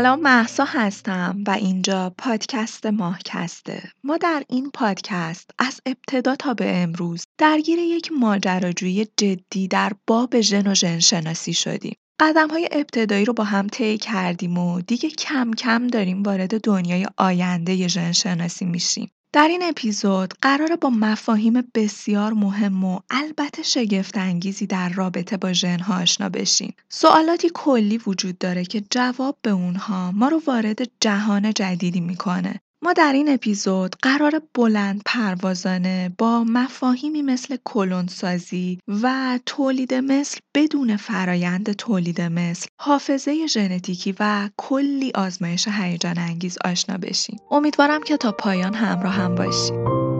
سلام 0.00 0.20
محسا 0.20 0.64
هستم 0.64 1.44
و 1.46 1.50
اینجا 1.50 2.14
پادکست 2.18 2.86
ماهکسته. 2.86 3.82
ما 4.04 4.16
در 4.16 4.42
این 4.48 4.70
پادکست 4.74 5.50
از 5.58 5.80
ابتدا 5.86 6.36
تا 6.36 6.54
به 6.54 6.76
امروز 6.76 7.24
درگیر 7.38 7.78
یک 7.78 8.10
ماجراجویی 8.20 9.04
جدی 9.16 9.68
در 9.68 9.92
باب 10.06 10.40
ژن 10.40 10.66
و 10.66 10.74
ژن 10.74 10.98
شناسی 10.98 11.52
شدیم. 11.52 11.96
قدم 12.20 12.48
های 12.48 12.68
ابتدایی 12.72 13.24
رو 13.24 13.32
با 13.32 13.44
هم 13.44 13.66
طی 13.66 13.98
کردیم 13.98 14.58
و 14.58 14.80
دیگه 14.80 15.08
کم 15.10 15.50
کم 15.50 15.86
داریم 15.86 16.22
وارد 16.22 16.60
دنیای 16.60 17.06
آینده 17.16 17.88
ژن 17.88 18.12
شناسی 18.12 18.64
میشیم. 18.64 19.10
در 19.32 19.48
این 19.48 19.62
اپیزود 19.62 20.34
قراره 20.42 20.76
با 20.76 20.90
مفاهیم 20.90 21.70
بسیار 21.74 22.32
مهم 22.32 22.84
و 22.84 23.00
البته 23.10 23.62
شگفت 23.62 24.18
انگیزی 24.18 24.66
در 24.66 24.88
رابطه 24.88 25.36
با 25.36 25.52
ژنها 25.52 26.02
آشنا 26.02 26.28
بشیم. 26.28 26.74
سوالاتی 26.88 27.50
کلی 27.54 27.98
وجود 28.06 28.38
داره 28.38 28.64
که 28.64 28.82
جواب 28.90 29.38
به 29.42 29.50
اونها 29.50 30.12
ما 30.12 30.28
رو 30.28 30.42
وارد 30.46 30.78
جهان 31.00 31.52
جدیدی 31.54 32.00
می‌کنه 32.00 32.60
ما 32.82 32.92
در 32.92 33.12
این 33.12 33.28
اپیزود 33.28 33.96
قرار 34.02 34.42
بلند 34.54 35.02
پروازانه 35.06 36.12
با 36.18 36.44
مفاهیمی 36.44 37.22
مثل 37.22 37.56
کلونسازی 37.64 38.78
و 39.02 39.38
تولید 39.46 39.94
مثل 39.94 40.38
بدون 40.54 40.96
فرایند 40.96 41.72
تولید 41.72 42.20
مثل 42.20 42.66
حافظه 42.76 43.46
ژنتیکی 43.46 44.14
و 44.20 44.50
کلی 44.56 45.12
آزمایش 45.14 45.68
هیجان 45.68 46.18
انگیز 46.18 46.58
آشنا 46.64 46.96
بشیم. 46.96 47.40
امیدوارم 47.50 48.02
که 48.02 48.16
تا 48.16 48.32
پایان 48.32 48.74
همراه 48.74 49.14
هم 49.14 49.34
باشیم 49.34 50.19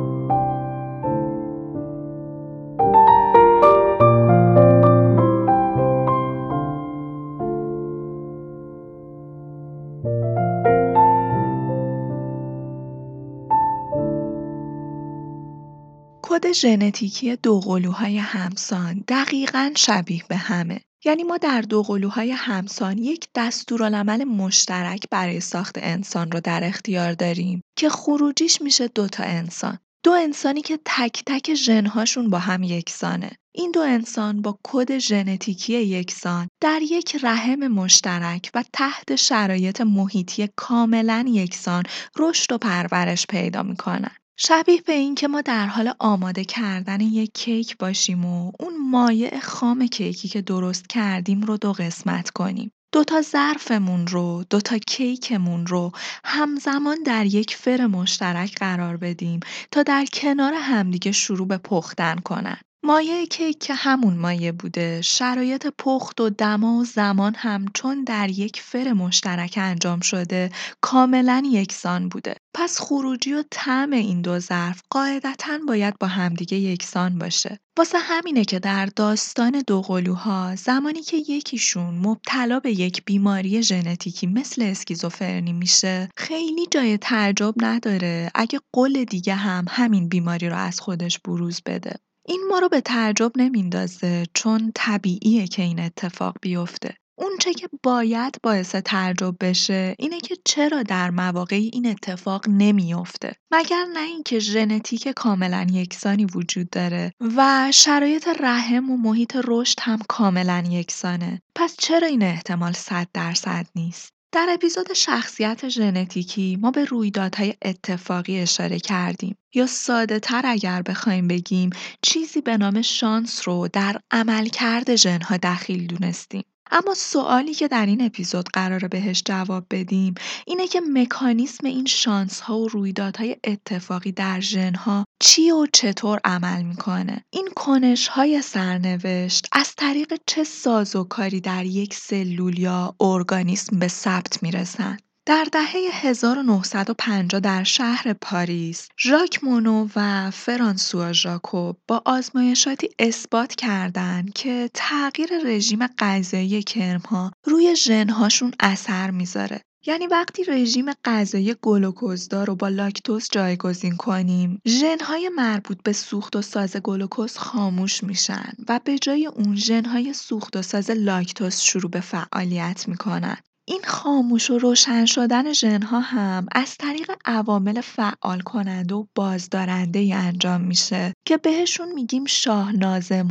کد 16.33 16.53
ژنتیکی 16.53 17.36
دوقلوهای 17.36 18.19
همسان 18.19 19.05
دقیقا 19.09 19.73
شبیه 19.77 20.23
به 20.28 20.36
همه. 20.36 20.81
یعنی 21.05 21.23
ما 21.25 21.36
در 21.36 21.61
دوقلوهای 21.61 22.31
همسان 22.31 22.98
یک 22.98 23.28
دستورالعمل 23.34 24.25
مشترک 24.25 25.05
برای 25.11 25.41
ساخت 25.41 25.78
انسان 25.78 26.31
رو 26.31 26.41
در 26.41 26.64
اختیار 26.64 27.12
داریم 27.12 27.62
که 27.77 27.89
خروجیش 27.89 28.62
میشه 28.62 28.89
دوتا 28.89 29.23
انسان. 29.23 29.78
دو 30.05 30.11
انسانی 30.12 30.62
که 30.62 30.78
تک 30.84 31.23
تک 31.27 31.55
ژنهاشون 31.55 32.31
با 32.31 32.39
هم 32.39 32.62
یکسانه. 32.62 33.31
این 33.55 33.70
دو 33.70 33.81
انسان 33.81 34.42
با 34.42 34.58
کد 34.64 34.98
ژنتیکی 34.98 35.73
یکسان 35.73 36.48
در 36.62 36.81
یک 36.83 37.17
رحم 37.23 37.69
مشترک 37.69 38.51
و 38.55 38.64
تحت 38.73 39.17
شرایط 39.17 39.81
محیطی 39.81 40.48
کاملا 40.56 41.25
یکسان 41.28 41.83
رشد 42.19 42.53
و 42.53 42.58
پرورش 42.58 43.27
پیدا 43.27 43.62
می‌کنن. 43.62 44.19
شبیه 44.42 44.80
به 44.80 44.92
این 44.92 45.14
که 45.14 45.28
ما 45.28 45.41
در 45.41 45.66
حال 45.66 45.94
آماده 45.98 46.44
کردن 46.44 47.00
یک 47.00 47.30
کیک 47.34 47.78
باشیم 47.78 48.24
و 48.24 48.52
اون 48.60 48.91
مایع 48.91 49.41
خام 49.41 49.86
کیکی 49.86 50.28
که 50.28 50.42
درست 50.42 50.86
کردیم 50.88 51.41
رو 51.41 51.56
دو 51.56 51.72
قسمت 51.72 52.30
کنیم. 52.30 52.72
دوتا 52.92 53.22
ظرفمون 53.22 54.06
رو، 54.06 54.44
دوتا 54.50 54.78
کیکمون 54.78 55.67
رو 55.67 55.92
همزمان 56.24 57.02
در 57.06 57.27
یک 57.27 57.56
فر 57.56 57.86
مشترک 57.86 58.58
قرار 58.58 58.96
بدیم 58.96 59.40
تا 59.70 59.83
در 59.83 60.06
کنار 60.12 60.52
همدیگه 60.55 61.12
شروع 61.12 61.48
به 61.48 61.58
پختن 61.58 62.17
کنن. 62.17 62.58
مایه 62.83 63.27
کیک 63.27 63.58
که 63.58 63.74
همون 63.74 64.17
مایه 64.17 64.52
بوده. 64.52 65.02
شرایط 65.02 65.67
پخت 65.79 66.20
و 66.20 66.30
دما 66.30 66.74
و 66.74 66.85
زمان 66.85 67.35
هم 67.35 67.67
چون 67.74 68.05
در 68.05 68.30
یک 68.30 68.61
فر 68.61 68.92
مشترک 68.92 69.55
انجام 69.57 70.01
شده 70.01 70.51
کاملا 70.80 71.42
یکسان 71.46 72.08
بوده. 72.08 72.35
پس 72.55 72.80
خروجی 72.80 73.33
و 73.33 73.45
طعم 73.51 73.92
این 73.92 74.20
دو 74.23 74.39
ظرف 74.39 74.83
قاعدتا 74.90 75.58
باید 75.69 75.98
با 75.98 76.07
همدیگه 76.07 76.57
یکسان 76.57 77.19
باشه. 77.19 77.58
واسه 77.79 77.98
همینه 77.98 78.45
که 78.45 78.58
در 78.58 78.86
داستان 78.86 79.63
دوقلوها 79.67 80.57
زمانی 80.57 81.02
که 81.02 81.17
یکیشون 81.17 81.95
مبتلا 81.95 82.61
به 82.61 82.70
یک 82.70 83.05
بیماری 83.05 83.63
ژنتیکی 83.63 84.27
مثل 84.27 84.63
اسکیزوفرنی 84.63 85.52
میشه 85.52 86.08
خیلی 86.17 86.67
جای 86.70 86.98
تعجب 86.98 87.55
نداره 87.57 88.30
اگه 88.35 88.61
قول 88.73 89.05
دیگه 89.05 89.35
هم 89.35 89.64
همین 89.69 90.08
بیماری 90.08 90.48
رو 90.48 90.57
از 90.57 90.80
خودش 90.80 91.19
بروز 91.19 91.61
بده. 91.67 91.96
این 92.29 92.45
ما 92.48 92.58
رو 92.58 92.69
به 92.69 92.81
تعجب 92.81 93.33
نمیندازه 93.36 94.27
چون 94.35 94.73
طبیعیه 94.75 95.47
که 95.47 95.63
این 95.63 95.81
اتفاق 95.81 96.36
بیفته. 96.42 96.95
اونچه 97.19 97.55
که 97.55 97.69
باید 97.83 98.36
باعث 98.42 98.75
تعجب 98.75 99.36
بشه 99.41 99.95
اینه 99.98 100.20
که 100.20 100.36
چرا 100.45 100.83
در 100.83 101.11
مواقعی 101.11 101.70
این 101.73 101.86
اتفاق 101.86 102.45
نمیافته. 102.48 103.33
مگر 103.51 103.85
نه 103.95 104.01
اینکه 104.01 104.39
ژنتیک 104.39 105.08
کاملا 105.08 105.67
یکسانی 105.73 106.25
وجود 106.25 106.70
داره 106.70 107.13
و 107.36 107.70
شرایط 107.75 108.29
رحم 108.41 108.91
و 108.91 108.97
محیط 108.97 109.37
رشد 109.45 109.79
هم 109.81 109.98
کاملا 110.08 110.64
یکسانه. 110.70 111.42
پس 111.55 111.77
چرا 111.79 112.07
این 112.07 112.23
احتمال 112.23 112.73
صد 112.73 113.08
درصد 113.14 113.67
نیست؟ 113.77 114.13
در 114.33 114.46
اپیزود 114.51 114.92
شخصیت 114.92 115.68
ژنتیکی 115.68 116.57
ما 116.57 116.70
به 116.70 116.85
رویدادهای 116.85 117.55
اتفاقی 117.63 118.41
اشاره 118.41 118.79
کردیم 118.79 119.36
یا 119.55 119.67
ساده 119.67 120.18
تر 120.18 120.42
اگر 120.45 120.83
بخوایم 120.83 121.29
بگیم 121.29 121.70
چیزی 122.02 122.40
به 122.40 122.57
نام 122.57 122.83
شانس 122.83 123.48
رو 123.48 123.69
در 123.73 124.01
عملکرد 124.11 124.96
ژنها 124.96 125.36
دخیل 125.36 125.86
دونستیم. 125.86 126.45
اما 126.70 126.95
سوالی 126.95 127.55
که 127.55 127.69
در 127.69 127.86
این 127.86 128.03
اپیزود 128.03 128.49
قراره 128.53 128.88
بهش 128.88 129.23
جواب 129.26 129.67
بدیم 129.70 130.14
اینه 130.47 130.67
که 130.67 130.81
مکانیسم 130.93 131.67
این 131.67 131.87
شانس 131.87 132.41
ها 132.41 132.58
و 132.58 132.69
رویدادهای 132.69 133.37
اتفاقی 133.44 134.12
در 134.12 134.41
ژن 134.41 134.75
ها 134.75 135.05
چی 135.20 135.50
و 135.50 135.67
چطور 135.73 136.20
عمل 136.25 136.62
می‌کنه؟ 136.62 137.25
این 137.31 137.49
کنش 137.56 138.08
های 138.08 138.43
سرنوشت 138.43 139.49
از 139.53 139.75
طریق 139.76 140.14
چه 140.26 140.44
سازوکاری 140.44 141.41
در 141.41 141.64
یک 141.64 141.94
سلول 141.94 142.58
یا 142.58 142.94
ارگانیسم 143.00 143.79
به 143.79 143.88
ثبت 143.88 144.43
می‌رسن؟ 144.43 144.99
در 145.26 145.47
دهه 145.53 145.76
1950 145.93 147.41
در 147.41 147.64
شهر 147.64 148.12
پاریس، 148.12 148.88
ژاک 148.99 149.44
مونو 149.44 149.88
و 149.97 150.31
فرانسوا 150.31 151.12
ژاکوب 151.12 151.76
با 151.88 152.03
آزمایشاتی 152.05 152.88
اثبات 152.99 153.55
کردند 153.55 154.32
که 154.32 154.70
تغییر 154.75 155.29
رژیم 155.44 155.87
غذایی 155.87 156.62
کرمها 156.62 157.32
روی 157.44 157.76
ژنهاشون 157.76 158.53
اثر 158.61 159.11
می‌ذاره. 159.11 159.61
یعنی 159.87 160.06
وقتی 160.06 160.44
رژیم 160.44 160.93
غذایی 161.05 161.55
گلوکوزدار 161.62 162.47
رو 162.47 162.55
با 162.55 162.69
لاکتوز 162.69 163.29
جایگزین 163.32 163.97
کنیم، 163.97 164.61
ژنهای 164.69 165.29
مربوط 165.29 165.82
به 165.82 165.93
سوخت 165.93 166.37
و 166.37 166.43
ساز 166.43 166.76
گلوکوز 166.76 167.38
خاموش 167.38 168.05
میشن 168.05 168.52
و 168.69 168.81
به 168.85 168.99
جای 168.99 169.26
اون 169.26 169.56
ژنهای 169.56 170.12
سوخت 170.12 170.56
و 170.56 170.62
ساز 170.62 170.91
لاکتوز 170.91 171.56
شروع 171.56 171.91
به 171.91 172.00
فعالیت 172.00 172.88
می‌کنن. 172.88 173.37
این 173.70 173.82
خاموش 173.85 174.50
و 174.50 174.58
روشن 174.58 175.05
شدن 175.05 175.53
ژنها 175.53 176.00
هم 176.00 176.47
از 176.53 176.76
طریق 176.76 177.11
عوامل 177.25 177.81
فعال 177.81 178.41
کننده 178.41 178.94
و 178.94 179.06
بازدارنده 179.14 179.99
ای 179.99 180.12
انجام 180.12 180.61
میشه 180.61 181.12
که 181.26 181.37
بهشون 181.37 181.93
میگیم 181.93 182.25
شاه 182.25 182.73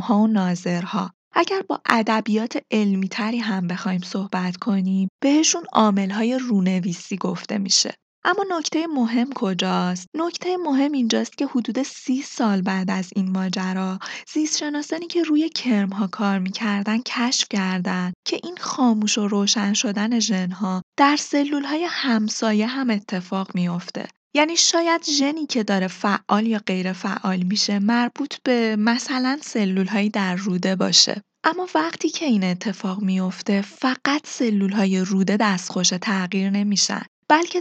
ها 0.00 0.18
و 0.18 0.26
ناظرها. 0.26 1.10
اگر 1.32 1.62
با 1.68 1.80
ادبیات 1.86 2.58
علمی 2.70 3.08
تری 3.08 3.38
هم 3.38 3.66
بخوایم 3.66 4.00
صحبت 4.00 4.56
کنیم 4.56 5.08
بهشون 5.22 5.62
عامل 5.72 6.10
های 6.10 6.38
رونویسی 6.38 7.16
گفته 7.16 7.58
میشه. 7.58 7.94
اما 8.24 8.44
نکته 8.58 8.86
مهم 8.86 9.32
کجاست؟ 9.34 10.06
نکته 10.14 10.56
مهم 10.56 10.92
اینجاست 10.92 11.38
که 11.38 11.46
حدود 11.46 11.82
سی 11.82 12.22
سال 12.22 12.62
بعد 12.62 12.90
از 12.90 13.10
این 13.16 13.30
ماجرا 13.30 13.98
زیستشناسانی 14.32 15.06
که 15.06 15.22
روی 15.22 15.48
کرمها 15.48 16.06
کار 16.06 16.38
می‌کردن 16.38 16.98
کشف 16.98 17.46
کردند 17.50 18.14
که 18.24 18.40
این 18.44 18.56
خاموش 18.60 19.18
و 19.18 19.28
روشن 19.28 19.72
شدن 19.72 20.18
ژنها 20.20 20.82
در 20.96 21.16
سلولهای 21.16 21.86
همسایه 21.90 22.66
هم 22.66 22.90
اتفاق 22.90 23.54
میافته. 23.54 24.08
یعنی 24.34 24.56
شاید 24.56 25.04
ژنی 25.04 25.46
که 25.46 25.62
داره 25.62 25.88
فعال 25.88 26.46
یا 26.46 26.60
غیر 26.66 26.92
فعال 26.92 27.42
میشه 27.42 27.78
مربوط 27.78 28.34
به 28.44 28.76
مثلا 28.76 29.38
سلولهایی 29.42 30.08
در 30.10 30.36
روده 30.36 30.76
باشه. 30.76 31.22
اما 31.44 31.68
وقتی 31.74 32.08
که 32.08 32.26
این 32.26 32.44
اتفاق 32.44 33.00
میافته 33.00 33.62
فقط 33.62 34.20
سلول 34.24 34.72
های 34.72 35.00
روده 35.00 35.36
دستخوش 35.36 35.88
تغییر 35.88 36.50
نمیشن 36.50 37.02
بلکه 37.30 37.60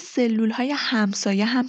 های 0.54 0.72
همسایه 0.78 1.46
هم 1.46 1.68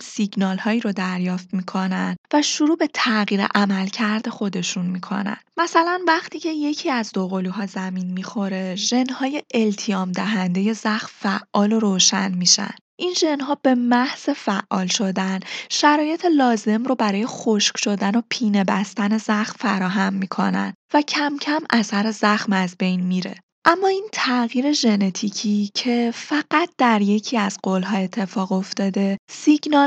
هایی 0.58 0.80
رو 0.80 0.92
دریافت 0.92 1.54
می‌کنن 1.54 2.16
و 2.32 2.42
شروع 2.42 2.76
به 2.76 2.88
تغییر 2.94 3.46
عملکرد 3.54 4.28
خودشون 4.28 4.86
می‌کنن. 4.86 5.36
مثلا 5.56 6.00
وقتی 6.08 6.38
که 6.38 6.48
یکی 6.48 6.90
از 6.90 7.12
دوقلوها 7.12 7.66
زمین 7.66 8.12
می‌خوره، 8.12 8.76
ژنهای 8.76 9.42
التیام 9.54 10.12
دهنده 10.12 10.72
زخم 10.72 11.10
فعال 11.18 11.72
و 11.72 11.80
روشن 11.80 12.34
میشن. 12.34 12.74
این 12.98 13.14
ژنها 13.14 13.54
به 13.54 13.74
محض 13.74 14.30
فعال 14.30 14.86
شدن 14.86 15.40
شرایط 15.68 16.24
لازم 16.24 16.84
رو 16.84 16.94
برای 16.94 17.26
خشک 17.26 17.76
شدن 17.78 18.10
و 18.14 18.22
پینه 18.28 18.64
بستن 18.64 19.18
زخم 19.18 19.56
فراهم 19.58 20.12
می‌کنن 20.12 20.74
و 20.94 21.02
کم 21.02 21.36
کم 21.40 21.60
اثر 21.70 22.10
زخم 22.10 22.52
از 22.52 22.76
بین 22.78 23.00
میره. 23.00 23.34
اما 23.64 23.88
این 23.88 24.08
تغییر 24.12 24.72
ژنتیکی 24.72 25.70
که 25.74 26.10
فقط 26.14 26.70
در 26.78 27.00
یکی 27.00 27.36
از 27.36 27.58
قول‌ها 27.62 27.96
اتفاق 27.96 28.52
افتاده، 28.52 29.18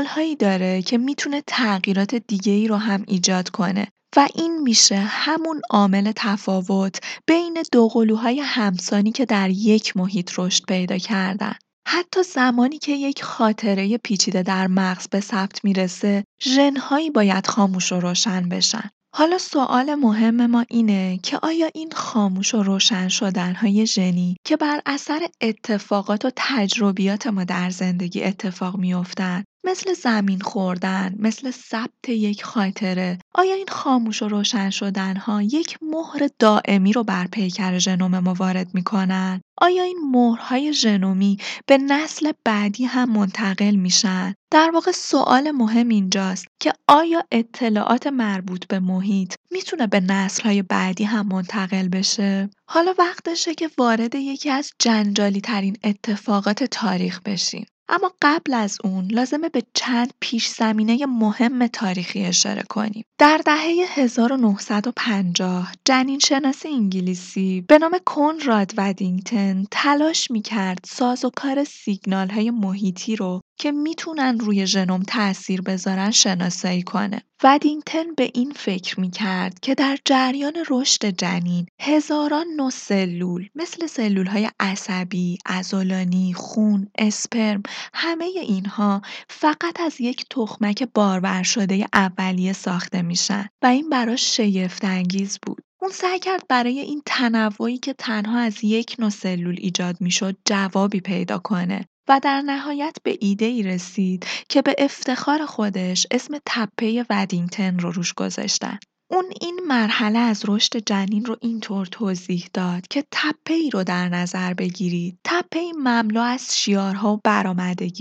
هایی 0.06 0.36
داره 0.36 0.82
که 0.82 0.98
می‌تونه 0.98 1.42
تغییرات 1.46 2.22
ای 2.44 2.68
رو 2.68 2.76
هم 2.76 3.04
ایجاد 3.08 3.48
کنه 3.48 3.88
و 4.16 4.28
این 4.34 4.62
میشه 4.62 4.96
همون 4.96 5.60
عامل 5.70 6.12
تفاوت 6.16 7.00
بین 7.26 7.62
دو 7.72 7.88
قلوهای 7.88 8.40
همسانی 8.40 9.12
که 9.12 9.24
در 9.24 9.50
یک 9.50 9.96
محیط 9.96 10.38
رشد 10.38 10.64
پیدا 10.64 10.98
کردن. 10.98 11.54
حتی 11.88 12.22
زمانی 12.22 12.78
که 12.78 12.92
یک 12.92 13.22
خاطره 13.22 13.98
پیچیده 13.98 14.42
در 14.42 14.66
مغز 14.66 15.08
به 15.08 15.20
ثبت 15.20 15.64
می‌رسه، 15.64 16.24
ژنهایی 16.42 17.10
باید 17.10 17.46
خاموش 17.46 17.92
و 17.92 18.00
روشن 18.00 18.48
بشن. 18.48 18.90
حالا 19.16 19.38
سوال 19.38 19.94
مهم 19.94 20.46
ما 20.46 20.64
اینه 20.70 21.18
که 21.22 21.38
آیا 21.42 21.70
این 21.74 21.92
خاموش 21.92 22.54
و 22.54 22.62
روشن 22.62 23.08
شدنهای 23.08 23.86
ژنی 23.86 24.36
که 24.44 24.56
بر 24.56 24.80
اثر 24.86 25.20
اتفاقات 25.40 26.24
و 26.24 26.30
تجربیات 26.36 27.26
ما 27.26 27.44
در 27.44 27.70
زندگی 27.70 28.22
اتفاق 28.22 28.76
میافتند 28.76 29.44
مثل 29.64 29.92
زمین 29.92 30.40
خوردن، 30.40 31.14
مثل 31.18 31.50
ثبت 31.50 32.08
یک 32.08 32.44
خاطره، 32.44 33.18
آیا 33.34 33.54
این 33.54 33.68
خاموش 33.68 34.22
و 34.22 34.28
روشن 34.28 34.70
شدنها 34.70 35.42
یک 35.42 35.78
مهر 35.82 36.28
دائمی 36.38 36.92
رو 36.92 37.04
بر 37.04 37.26
پیکر 37.26 37.78
ژنوم 37.78 38.18
ما 38.18 38.34
وارد 38.34 38.74
می‌کنن؟ 38.74 39.40
آیا 39.60 39.82
این 39.82 39.98
مهرهای 40.10 40.72
ژنومی 40.72 41.36
به 41.66 41.78
نسل 41.78 42.32
بعدی 42.44 42.84
هم 42.84 43.12
منتقل 43.12 43.74
میشن؟ 43.74 44.34
در 44.50 44.70
واقع 44.74 44.92
سوال 44.92 45.50
مهم 45.50 45.88
اینجاست 45.88 46.46
که 46.60 46.72
آیا 46.88 47.24
اطلاعات 47.32 48.06
مربوط 48.06 48.66
به 48.66 48.80
محیط 48.80 49.34
می‌تونه 49.50 49.86
به 49.86 50.00
نسلهای 50.00 50.62
بعدی 50.62 51.04
هم 51.04 51.26
منتقل 51.28 51.88
بشه؟ 51.88 52.50
حالا 52.70 52.94
وقتشه 52.98 53.54
که 53.54 53.70
وارد 53.78 54.14
یکی 54.14 54.50
از 54.50 54.70
جنجالی 54.78 55.40
ترین 55.40 55.76
اتفاقات 55.84 56.64
تاریخ 56.64 57.20
بشیم. 57.24 57.66
اما 57.88 58.12
قبل 58.22 58.54
از 58.54 58.78
اون 58.84 59.08
لازمه 59.10 59.48
به 59.48 59.62
چند 59.74 60.12
پیش 60.20 60.48
زمینه 60.48 61.06
مهم 61.06 61.66
تاریخی 61.66 62.24
اشاره 62.24 62.62
کنیم. 62.62 63.04
در 63.18 63.40
دهه 63.44 63.86
1950 63.94 65.72
جنین 65.84 66.18
شناس 66.18 66.66
انگلیسی 66.66 67.60
به 67.60 67.78
نام 67.78 67.98
کنراد 68.06 68.72
ودینگتن 68.76 69.64
تلاش 69.70 70.30
می‌کرد 70.30 70.78
ساز 70.84 71.24
و 71.24 71.30
کار 71.36 71.64
سیگنال 71.64 72.30
های 72.30 72.50
محیطی 72.50 73.16
رو 73.16 73.40
که 73.58 73.72
می‌تونن 73.72 74.38
روی 74.38 74.66
ژنوم 74.66 75.02
تاثیر 75.02 75.62
بذارن 75.62 76.10
شناسایی 76.10 76.82
کنه. 76.82 77.22
ودینگتن 77.44 78.14
به 78.16 78.30
این 78.34 78.52
فکر 78.56 79.00
می‌کرد 79.00 79.60
که 79.60 79.74
در 79.74 79.98
جریان 80.04 80.52
رشد 80.70 81.06
جنین 81.06 81.66
هزاران 81.80 82.46
نوع 82.56 82.70
سلول 82.70 83.48
مثل 83.54 83.86
سلول 83.86 84.26
های 84.26 84.50
عصبی، 84.60 85.38
ازولانی، 85.46 86.34
خون، 86.34 86.88
اسپرم 86.98 87.62
همه 87.94 88.24
اینها 88.24 89.02
فقط 89.28 89.80
از 89.80 90.00
یک 90.00 90.24
تخمک 90.30 90.88
بارور 90.94 91.42
شده 91.42 91.86
اولیه 91.92 92.52
ساخته 92.52 93.02
میشن 93.02 93.48
و 93.62 93.66
این 93.66 93.88
براش 93.88 94.36
شیفت 94.36 94.84
انگیز 94.84 95.38
بود. 95.46 95.62
اون 95.82 95.92
سعی 95.92 96.18
کرد 96.18 96.42
برای 96.48 96.78
این 96.80 97.02
تنوعی 97.06 97.78
که 97.78 97.92
تنها 97.92 98.38
از 98.38 98.64
یک 98.64 98.96
نوع 98.98 99.10
سلول 99.10 99.56
ایجاد 99.58 99.96
می‌شد 100.00 100.36
جوابی 100.44 101.00
پیدا 101.00 101.38
کنه 101.38 101.88
و 102.08 102.20
در 102.22 102.40
نهایت 102.40 102.96
به 103.02 103.18
ای 103.20 103.62
رسید 103.62 104.26
که 104.48 104.62
به 104.62 104.74
افتخار 104.78 105.46
خودش 105.46 106.06
اسم 106.10 106.38
تپه 106.46 107.04
ودینگتن 107.10 107.78
رو 107.78 107.90
روش 107.90 108.14
گذاشتن. 108.14 108.78
اون 109.10 109.24
این 109.40 109.60
مرحله 109.68 110.18
از 110.18 110.42
رشد 110.48 110.76
جنین 110.76 111.24
رو 111.24 111.36
اینطور 111.40 111.86
توضیح 111.86 112.48
داد 112.52 112.88
که 112.88 113.04
تپه 113.10 113.54
ای 113.54 113.70
رو 113.70 113.84
در 113.84 114.08
نظر 114.08 114.54
بگیرید. 114.54 115.18
تپه 115.24 115.58
ای 115.58 115.72
مملو 115.72 116.20
از 116.20 116.58
شیارها 116.58 117.20
و 117.24 117.44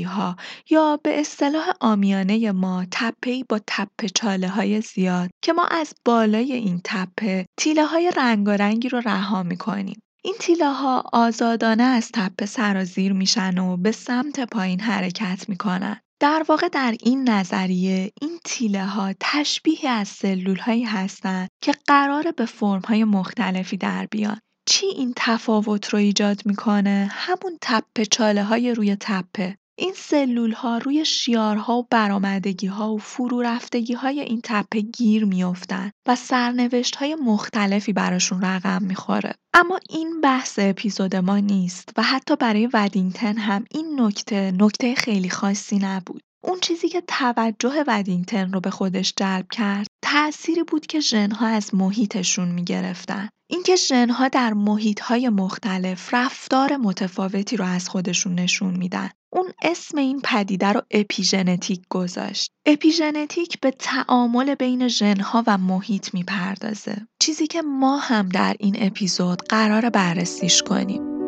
ها 0.05 0.35
یا 0.69 0.99
به 1.03 1.19
اصطلاح 1.19 1.69
آمیانه 1.81 2.51
ما 2.51 2.85
تپه 2.91 3.29
ای 3.31 3.45
با 3.49 3.59
تپه 3.67 4.09
چاله 4.15 4.47
های 4.47 4.81
زیاد 4.81 5.29
که 5.43 5.53
ما 5.53 5.65
از 5.65 5.93
بالای 6.05 6.53
این 6.53 6.81
تپه 6.83 7.45
تیله 7.59 7.85
های 7.85 8.11
رنگارنگی 8.17 8.89
رو 8.89 8.99
رها 8.99 9.43
می‌کنیم. 9.43 10.01
این 10.25 10.35
تیله 10.39 10.73
ها 10.73 11.03
آزادانه 11.13 11.83
از 11.83 12.09
تپه 12.13 12.45
سرازیر 12.45 13.13
میشن 13.13 13.57
و 13.57 13.77
به 13.77 13.91
سمت 13.91 14.39
پایین 14.39 14.79
حرکت 14.79 15.49
می‌کنن. 15.49 15.99
در 16.19 16.45
واقع 16.47 16.67
در 16.67 16.95
این 17.03 17.29
نظریه 17.29 18.11
این 18.21 18.39
تیله 18.45 18.85
ها 18.85 19.13
تشبیه 19.19 19.89
از 19.89 20.07
سلول 20.07 20.59
هایی 20.59 20.83
هستند 20.83 21.49
که 21.63 21.71
قرار 21.87 22.31
به 22.31 22.45
فرم 22.45 22.81
های 22.81 23.03
مختلفی 23.03 23.77
در 23.77 24.07
بیان. 24.11 24.39
چی 24.69 24.85
این 24.85 25.13
تفاوت 25.15 25.89
رو 25.89 25.99
ایجاد 25.99 26.41
می‌کنه؟ 26.45 27.09
همون 27.11 27.57
تپه 27.61 28.05
چاله 28.05 28.43
های 28.43 28.73
روی 28.73 28.97
تپه. 28.99 29.57
این 29.79 29.93
سلول 29.95 30.51
ها 30.51 30.77
روی 30.77 31.05
شیارها 31.05 31.77
و 31.77 31.87
برامدگی 31.89 32.67
ها 32.67 32.93
و 32.93 32.97
فرو 32.97 33.41
رفتگی 33.41 33.93
های 33.93 34.19
این 34.19 34.41
تپه 34.43 34.79
گیر 34.81 35.25
میافتن 35.25 35.91
و 36.07 36.15
سرنوشت 36.15 36.95
های 36.95 37.15
مختلفی 37.15 37.93
براشون 37.93 38.41
رقم 38.41 38.83
می‌خوره. 38.83 39.35
اما 39.53 39.79
این 39.89 40.21
بحث 40.21 40.59
اپیزود 40.59 41.15
ما 41.15 41.39
نیست 41.39 41.89
و 41.97 42.03
حتی 42.03 42.35
برای 42.35 42.69
ودینگتن 42.73 43.37
هم 43.37 43.65
این 43.71 44.01
نکته 44.01 44.51
نکته 44.51 44.95
خیلی 44.95 45.29
خاصی 45.29 45.77
نبود. 45.77 46.21
اون 46.43 46.59
چیزی 46.59 46.89
که 46.89 47.03
توجه 47.07 47.83
ودینگتن 47.87 48.53
رو 48.53 48.59
به 48.59 48.69
خودش 48.69 49.13
جلب 49.17 49.45
کرد 49.51 49.87
تأثیری 50.03 50.63
بود 50.63 50.85
که 50.85 50.99
ژنها 50.99 51.47
از 51.47 51.75
محیطشون 51.75 52.47
می‌گرفتن. 52.51 53.29
اینکه 53.49 53.75
ژنها 53.75 54.27
در 54.27 54.53
محیطهای 54.53 55.29
مختلف 55.29 56.13
رفتار 56.13 56.77
متفاوتی 56.77 57.57
رو 57.57 57.65
از 57.65 57.89
خودشون 57.89 58.35
نشون 58.35 58.77
میدن. 58.77 59.09
اون 59.35 59.51
اسم 59.61 59.97
این 59.97 60.21
پدیده 60.23 60.67
رو 60.67 60.81
اپیژنتیک 60.91 61.81
گذاشت. 61.89 62.51
اپیژنتیک 62.65 63.59
به 63.59 63.71
تعامل 63.71 64.55
بین 64.55 64.87
ژنها 64.87 65.43
و 65.47 65.57
محیط 65.57 66.13
می‌پردازه. 66.13 67.07
چیزی 67.19 67.47
که 67.47 67.61
ما 67.61 67.97
هم 67.97 68.29
در 68.29 68.55
این 68.59 68.75
اپیزود 68.79 69.41
قرار 69.49 69.89
بررسیش 69.89 70.63
کنیم. 70.63 71.22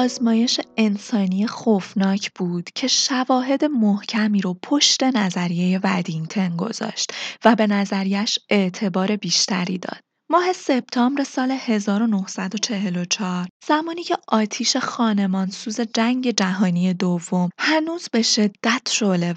آزمایش 0.00 0.60
انسانی 0.76 1.46
خوفناک 1.46 2.32
بود 2.34 2.70
که 2.74 2.88
شواهد 2.88 3.64
محکمی 3.64 4.40
رو 4.40 4.58
پشت 4.62 5.02
نظریه 5.02 5.80
ودینگتن 5.84 6.56
گذاشت 6.56 7.12
و 7.44 7.56
به 7.56 7.66
نظریش 7.66 8.38
اعتبار 8.50 9.16
بیشتری 9.16 9.78
داد. 9.78 10.09
ماه 10.32 10.52
سپتامبر 10.52 11.24
سال 11.24 11.50
1944 11.50 13.48
زمانی 13.66 14.02
که 14.02 14.16
آتیش 14.28 14.76
سوز 15.50 15.80
جنگ 15.80 16.30
جهانی 16.30 16.94
دوم 16.94 17.50
هنوز 17.58 18.08
به 18.12 18.22
شدت 18.22 18.88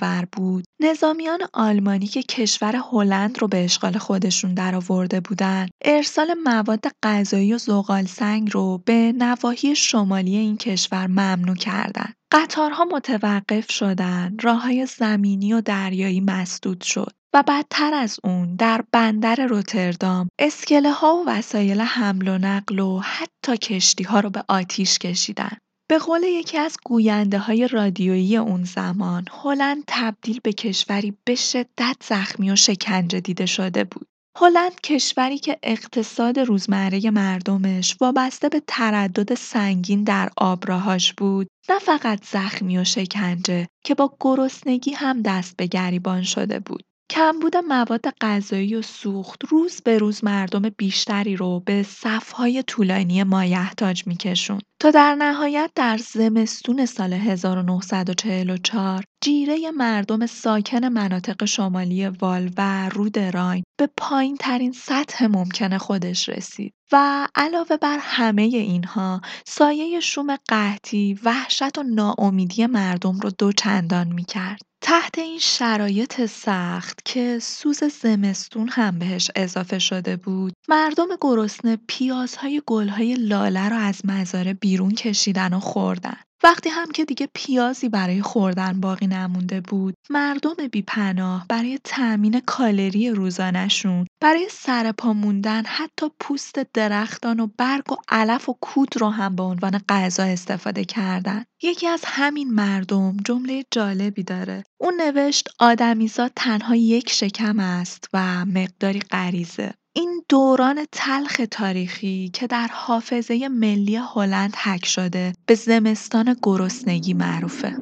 ور 0.02 0.28
بود. 0.32 0.64
نظامیان 0.82 1.40
آلمانی 1.54 2.08
که 2.08 2.24
کشور 2.24 2.76
هلند 2.92 3.40
رو 3.40 3.48
به 3.48 3.64
اشغال 3.64 3.98
خودشون 3.98 4.54
درآورده 4.54 5.20
بودند 5.20 5.70
ارسال 5.86 6.34
مواد 6.44 6.86
غذایی 7.04 7.54
و 7.54 7.58
زغال 7.58 8.06
سنگ 8.06 8.50
رو 8.52 8.82
به 8.86 9.14
نواحی 9.18 9.76
شمالی 9.76 10.38
این 10.38 10.58
کشور 10.58 11.08
ممنوع 11.08 11.56
کردند 11.56 12.14
قطارها 12.32 12.86
متوقف 12.86 13.72
شدند 13.72 14.46
های 14.46 14.86
زمینی 14.86 15.54
و 15.54 15.62
دریایی 15.62 16.22
مسدود 16.22 16.82
شد. 16.82 17.12
و 17.36 17.44
بدتر 17.48 17.94
از 17.94 18.20
اون 18.24 18.56
در 18.56 18.84
بندر 18.92 19.36
روتردام 19.36 20.30
اسکله 20.40 20.92
ها 20.92 21.16
و 21.16 21.30
وسایل 21.30 21.82
حمل 21.82 22.28
و 22.28 22.38
نقل 22.38 22.80
و 22.80 23.00
حتی 23.00 23.58
کشتی 23.58 24.04
ها 24.04 24.20
رو 24.20 24.30
به 24.30 24.44
آتیش 24.48 24.98
کشیدن. 24.98 25.58
به 25.90 25.98
قول 25.98 26.24
یکی 26.24 26.58
از 26.58 26.78
گوینده 26.86 27.40
های 27.40 27.68
رادیویی 27.68 28.38
اون 28.38 28.64
زمان، 28.64 29.26
هلند 29.44 29.84
تبدیل 29.88 30.40
به 30.44 30.54
کشوری 30.54 31.18
به 31.26 31.36
شدت 31.36 31.96
زخمی 32.04 32.52
و 32.52 32.56
شکنجه 32.56 33.20
دیده 33.20 33.46
شده 33.46 33.84
بود. 33.84 34.08
هلند 34.38 34.82
کشوری 34.82 35.38
که 35.38 35.58
اقتصاد 35.64 36.40
روزمره 36.40 37.12
مردمش 37.12 37.98
وابسته 38.02 38.50
به 38.50 38.62
تردد 38.68 39.34
سنگین 39.34 40.04
در 40.04 40.30
آبراهاش 40.38 41.14
بود، 41.14 41.48
نه 41.70 41.80
فقط 41.80 42.26
زخمی 42.26 42.78
و 42.78 42.84
شکنجه 42.84 43.68
که 43.86 43.96
با 43.96 44.18
گرسنگی 44.20 44.92
هم 44.92 45.22
دست 45.22 45.58
به 45.58 45.68
گریبان 45.68 46.24
شده 46.24 46.60
بود. 46.60 46.84
کمبود 47.14 47.58
مواد 47.58 48.14
غذایی 48.22 48.76
و 48.76 48.82
سوخت 48.82 49.42
روز 49.50 49.82
به 49.82 49.98
روز 49.98 50.24
مردم 50.24 50.62
بیشتری 50.78 51.36
رو 51.36 51.60
به 51.66 51.84
صفهای 51.84 52.64
طولانی 52.64 53.24
مایحتاج 53.24 54.08
میکشون. 54.08 54.62
تا 54.80 54.92
در 54.92 55.16
نهایت 55.16 55.72
در 55.76 55.98
زمستون 55.98 56.86
سال 56.86 57.14
1944 57.14 59.04
جیره 59.24 59.72
مردم 59.72 60.26
ساکن 60.26 60.86
مناطق 60.86 61.46
شمالی 61.46 62.08
وال 62.08 62.50
و 62.58 62.90
رود 62.90 63.20
راین 63.20 63.64
به 63.80 63.90
پایین 63.98 64.38
ترین 64.38 64.72
سطح 64.72 65.28
ممکن 65.28 65.78
خودش 65.78 66.30
رسید 66.30 66.74
و 66.92 67.28
علاوه 67.36 67.78
بر 67.78 67.98
همه 68.02 68.42
اینها 68.42 69.22
سایه 69.46 70.00
شوم 70.00 70.36
قحطی 70.48 71.20
وحشت 71.24 71.78
و 71.78 71.84
ناامیدی 71.84 72.66
مردم 72.66 73.20
رو 73.20 73.30
دوچندان 73.30 74.08
می‌کرد. 74.08 74.62
تحت 74.86 75.18
این 75.18 75.40
شرایط 75.40 76.26
سخت 76.26 77.06
که 77.06 77.40
سوز 77.42 77.84
زمستون 77.84 78.70
هم 78.72 79.00
بهش 79.00 79.32
اضافه 79.36 79.80
شده 79.80 80.16
بود 80.16 80.54
مردم 80.70 81.08
گرسنه 81.22 81.78
پیازهای 81.88 82.62
گلهای 82.68 83.14
لاله 83.16 83.70
رو 83.70 83.76
از 83.76 84.02
مزاره 84.06 84.54
بیرون 84.54 84.92
کشیدن 84.92 85.54
و 85.54 85.60
خوردن. 85.60 86.18
وقتی 86.44 86.70
هم 86.70 86.92
که 86.92 87.06
دیگه 87.06 87.28
پیازی 87.34 87.90
برای 87.90 88.22
خوردن 88.22 88.80
باقی 88.80 89.08
نمونده 89.08 89.62
بود 89.62 89.96
مردم 90.10 90.68
بیپناه 90.72 91.46
برای 91.50 91.80
تأمین 91.84 92.40
کالری 92.40 93.10
روزانشون 93.10 94.06
برای 94.22 94.48
سرپا 94.52 95.14
موندن 95.14 95.64
حتی 95.66 96.06
پوست 96.20 96.60
درختان 96.74 97.40
و 97.40 97.48
برگ 97.58 97.92
و 97.92 97.96
علف 98.10 98.50
و 98.50 98.58
کود 98.62 98.98
رو 98.98 99.10
هم 99.10 99.36
به 99.36 99.44
عنوان 99.44 99.82
غذا 99.90 100.24
استفاده 100.24 100.86
کردن. 100.86 101.46
یکی 101.64 101.88
از 101.88 102.02
همین 102.06 102.54
مردم 102.54 103.18
جمله 103.26 103.64
جالبی 103.72 104.24
داره. 104.24 104.64
اون 104.82 105.02
نوشت 105.02 105.50
آدمیزاد 105.60 106.32
تنها 106.36 106.76
یک 106.76 107.10
شکم 107.10 107.60
است 107.60 108.10
و 108.14 108.46
مقداری 108.46 109.00
غریزه. 109.00 109.74
این 109.96 110.24
دوران 110.30 110.86
تلخ 110.92 111.42
تاریخی 111.52 112.30
که 112.34 112.48
در 112.48 112.68
حافظه 112.74 113.48
ملی 113.48 113.96
هلند 113.96 114.56
حک 114.56 114.86
شده 114.86 115.34
به 115.46 115.56
زمستان 115.56 116.36
گرسنگی 116.44 117.14
معروفه. 117.14 117.78